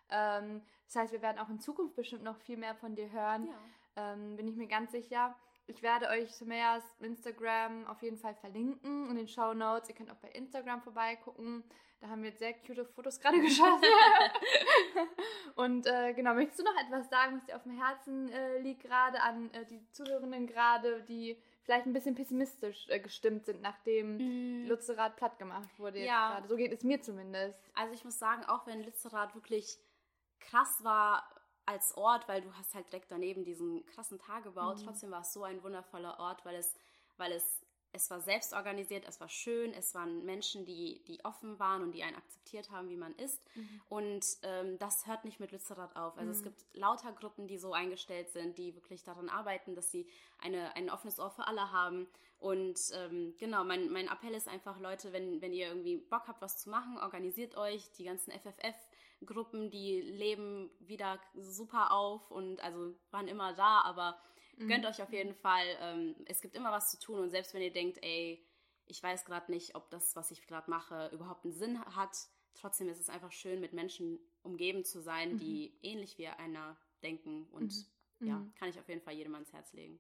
Ähm, 0.10 0.62
das 0.86 0.96
heißt, 0.96 1.14
wir 1.14 1.22
werden 1.22 1.40
auch 1.40 1.50
in 1.50 1.60
Zukunft 1.60 1.96
bestimmt 1.96 2.24
noch 2.24 2.38
viel 2.38 2.58
mehr 2.58 2.76
von 2.76 2.96
dir 2.96 3.12
hören. 3.12 3.48
ja. 3.48 4.14
Ähm, 4.14 4.38
bin 4.38 4.48
ich 4.48 4.56
mir 4.56 4.68
ganz 4.68 4.92
sicher. 4.92 5.38
Ich 5.68 5.82
werde 5.82 6.08
euch 6.08 6.34
Sumayas 6.34 6.84
Instagram 7.00 7.86
auf 7.88 8.02
jeden 8.02 8.18
Fall 8.18 8.36
verlinken 8.36 9.10
in 9.10 9.16
den 9.16 9.28
Show 9.28 9.54
Notes. 9.54 9.90
Ihr 9.90 9.96
könnt 9.96 10.10
auch 10.10 10.18
bei 10.22 10.30
Instagram 10.30 10.82
vorbeigucken. 10.82 11.64
Da 12.02 12.10
haben 12.10 12.24
wir 12.24 12.30
jetzt 12.32 12.40
sehr 12.40 12.54
cute 12.54 12.84
Fotos 12.94 13.20
gerade 13.20 13.40
geschossen. 13.42 13.86
Und 15.56 15.86
äh, 15.86 16.14
genau, 16.14 16.34
möchtest 16.34 16.60
du 16.60 16.64
noch 16.64 16.76
etwas 16.82 17.10
sagen, 17.10 17.38
was 17.38 17.46
dir 17.46 17.56
auf 17.56 17.64
dem 17.64 17.78
Herzen 17.78 18.30
äh, 18.32 18.58
liegt, 18.60 18.82
gerade 18.84 19.22
an 19.22 19.54
äh, 19.54 19.66
die 19.66 19.88
Zuhörenden 19.92 20.48
gerade, 20.48 21.04
die 21.04 21.38
vielleicht 21.64 21.86
ein 21.86 21.94
bisschen 21.94 22.16
pessimistisch 22.16 22.88
äh, 22.90 23.00
gestimmt 23.00 23.46
sind, 23.46 23.62
nachdem 23.62 24.18
Mm. 24.18 24.68
Lützerath 24.68 25.16
platt 25.16 25.38
gemacht 25.40 25.70
wurde 25.78 26.00
jetzt 26.00 26.08
Ja. 26.08 26.32
gerade. 26.32 26.48
So 26.48 26.56
geht 26.56 26.72
es 26.74 26.84
mir 26.84 27.02
zumindest. 27.02 27.60
Also 27.76 27.94
ich 27.94 28.04
muss 28.04 28.18
sagen, 28.20 28.44
auch 28.46 28.66
wenn 28.68 28.82
Lützerath 28.84 29.34
wirklich 29.36 29.78
krass 30.40 30.84
war 30.84 31.24
als 31.66 31.96
Ort, 31.96 32.28
weil 32.28 32.42
du 32.42 32.52
hast 32.56 32.74
halt 32.74 32.88
direkt 32.92 33.12
daneben 33.12 33.44
diesen 33.46 33.86
krassen 33.86 34.18
Tagebau, 34.20 34.74
Mhm. 34.74 34.78
trotzdem 34.84 35.12
war 35.12 35.22
es 35.22 35.34
so 35.34 35.44
ein 35.44 35.62
wundervoller 35.64 36.20
Ort, 36.20 36.44
weil 36.46 36.56
es, 36.56 36.76
weil 37.18 37.32
es, 37.32 37.62
es 37.94 38.10
war 38.10 38.22
selbst 38.22 38.54
organisiert, 38.54 39.06
es 39.08 39.20
war 39.20 39.30
schön, 39.30 39.74
es 39.74 39.94
waren 39.96 40.24
Menschen, 40.26 40.66
die, 40.66 41.04
die 41.08 41.24
offen 41.26 41.60
waren 41.60 41.82
und 41.84 41.92
die 41.94 42.04
einen 42.04 42.16
akzeptiert 42.16 42.72
haben, 42.72 42.90
wie 42.90 42.98
man 42.98 43.14
ist. 43.16 43.42
Und 43.90 44.26
ähm, 44.44 44.78
das 44.80 45.06
hört 45.08 45.26
nicht 45.26 45.40
mit 45.40 45.52
Lützerath 45.52 45.96
auf. 45.96 46.18
Also 46.18 46.32
es 46.32 46.40
Mhm. 46.40 46.44
gibt 46.44 46.66
lauter 46.74 47.12
Gruppen, 47.12 47.48
die 47.48 47.58
so 47.58 47.74
eingestellt 47.74 48.30
sind, 48.32 48.58
die 48.58 48.76
wirklich 48.76 49.04
daran 49.04 49.30
arbeiten, 49.30 49.76
dass 49.76 49.92
sie 49.92 50.08
eine, 50.40 50.76
ein 50.76 50.90
offenes 50.90 51.20
Ohr 51.20 51.32
für 51.32 51.48
alle 51.48 51.72
haben. 51.72 52.08
Und 52.40 52.80
ähm, 52.94 53.36
genau, 53.38 53.64
mein, 53.64 53.90
mein 53.92 54.08
Appell 54.08 54.34
ist 54.34 54.48
einfach, 54.48 54.80
Leute, 54.80 55.14
wenn, 55.14 55.42
wenn 55.42 55.54
ihr 55.54 55.68
irgendwie 55.68 55.98
Bock 55.98 56.28
habt, 56.28 56.42
was 56.42 56.58
zu 56.58 56.70
machen, 56.70 56.98
organisiert 56.98 57.56
euch. 57.56 57.92
Die 57.98 58.06
ganzen 58.06 58.32
FFF-Gruppen, 58.32 59.70
die 59.70 60.02
leben 60.02 60.72
wieder 60.80 61.20
super 61.36 61.92
auf 61.92 62.32
und 62.32 62.60
also 62.62 62.96
waren 63.12 63.28
immer 63.28 63.54
da, 63.54 63.82
aber 63.82 64.18
gönnt 64.58 64.86
euch 64.86 65.02
auf 65.02 65.12
jeden 65.12 65.34
Fall. 65.36 65.66
Ähm, 65.80 66.16
es 66.26 66.42
gibt 66.42 66.56
immer 66.56 66.72
was 66.72 66.92
zu 66.92 67.00
tun 67.00 67.20
und 67.20 67.30
selbst 67.30 67.54
wenn 67.54 67.62
ihr 67.62 67.74
denkt, 67.74 67.98
ey, 68.04 68.46
ich 68.86 69.02
weiß 69.02 69.26
gerade 69.26 69.52
nicht, 69.52 69.76
ob 69.76 69.90
das, 69.90 70.16
was 70.16 70.32
ich 70.32 70.46
gerade 70.48 70.70
mache, 70.70 71.10
überhaupt 71.14 71.46
einen 71.46 71.54
Sinn 71.54 71.84
hat, 71.96 72.16
trotzdem 72.56 72.90
ist 72.90 73.00
es 73.00 73.10
einfach 73.10 73.32
schön, 73.32 73.62
mit 73.62 73.74
Menschen 73.74 74.20
umgeben 74.44 74.84
zu 74.84 75.02
sein, 75.02 75.38
die 75.38 75.74
ähnlich 75.82 76.18
wie 76.18 76.28
einer 76.28 76.78
denken 77.04 77.48
und 77.52 77.74
ja, 78.20 78.36
Mhm. 78.38 78.54
kann 78.60 78.70
ich 78.70 78.80
auf 78.80 78.88
jeden 78.88 79.02
Fall 79.02 79.14
jedem 79.14 79.34
ans 79.34 79.52
Herz 79.54 79.74
legen. 79.74 80.00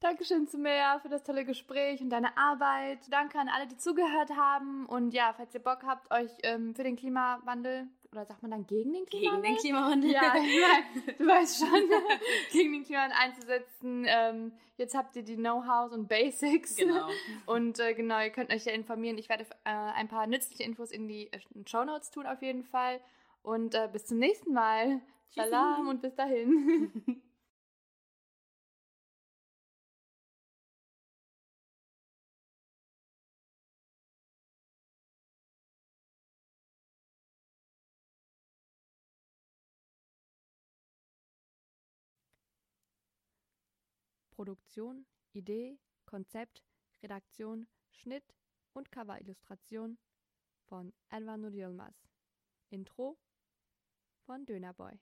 Dankeschön, 0.00 0.46
Sumea, 0.46 0.98
für 0.98 1.08
das 1.08 1.22
tolle 1.22 1.44
Gespräch 1.46 2.00
und 2.02 2.10
deine 2.10 2.36
Arbeit. 2.36 2.98
Danke 3.10 3.38
an 3.38 3.48
alle, 3.48 3.66
die 3.66 3.78
zugehört 3.78 4.30
haben. 4.36 4.84
Und 4.86 5.14
ja, 5.14 5.32
falls 5.34 5.54
ihr 5.54 5.62
Bock 5.62 5.82
habt, 5.84 6.10
euch 6.12 6.30
ähm, 6.42 6.74
für 6.74 6.82
den 6.82 6.96
Klimawandel, 6.96 7.88
oder 8.14 8.26
sagt 8.26 8.42
man 8.42 8.50
dann 8.50 8.66
gegen 8.66 8.92
den 8.92 9.04
Gegen 9.06 9.20
Klimawandel? 9.20 9.50
den 9.50 9.58
Klimawandel. 9.58 10.10
Ja, 10.10 10.34
du 11.18 11.26
weißt 11.26 11.58
schon, 11.58 11.68
gegen 12.52 12.72
den 12.72 12.84
Klimawandel 12.84 13.18
einzusetzen. 13.18 14.04
Ähm, 14.06 14.52
jetzt 14.76 14.94
habt 14.94 15.16
ihr 15.16 15.22
die 15.22 15.36
Know-hows 15.36 15.92
und 15.92 16.08
Basics. 16.08 16.76
Genau. 16.76 17.08
Und 17.46 17.78
äh, 17.78 17.94
genau, 17.94 18.20
ihr 18.20 18.30
könnt 18.30 18.52
euch 18.52 18.64
ja 18.64 18.72
informieren. 18.72 19.18
Ich 19.18 19.28
werde 19.28 19.44
äh, 19.64 19.70
ein 19.70 20.08
paar 20.08 20.26
nützliche 20.26 20.62
Infos 20.62 20.90
in 20.90 21.08
die 21.08 21.32
äh, 21.32 21.40
Show 21.66 21.84
Notes 21.84 22.10
tun, 22.10 22.26
auf 22.26 22.42
jeden 22.42 22.64
Fall. 22.64 23.00
Und 23.42 23.74
äh, 23.74 23.88
bis 23.92 24.06
zum 24.06 24.18
nächsten 24.18 24.52
Mal. 24.52 25.00
Tschüssi. 25.30 25.50
Salam 25.50 25.88
und 25.88 26.00
bis 26.00 26.14
dahin. 26.14 27.22
Produktion, 44.34 45.06
Idee, 45.32 45.78
Konzept, 46.06 46.62
Redaktion, 47.02 47.66
Schnitt 47.90 48.34
und 48.72 48.90
Coverillustration 48.90 49.98
von 50.64 50.92
Elva 51.10 51.36
Nur 51.36 51.52
Yilmaz. 51.52 51.94
Intro 52.70 53.16
von 54.26 54.44
Dönerboy. 54.44 54.98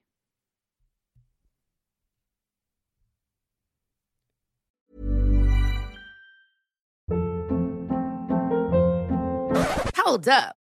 Hold 9.96 10.28
up. 10.28 10.61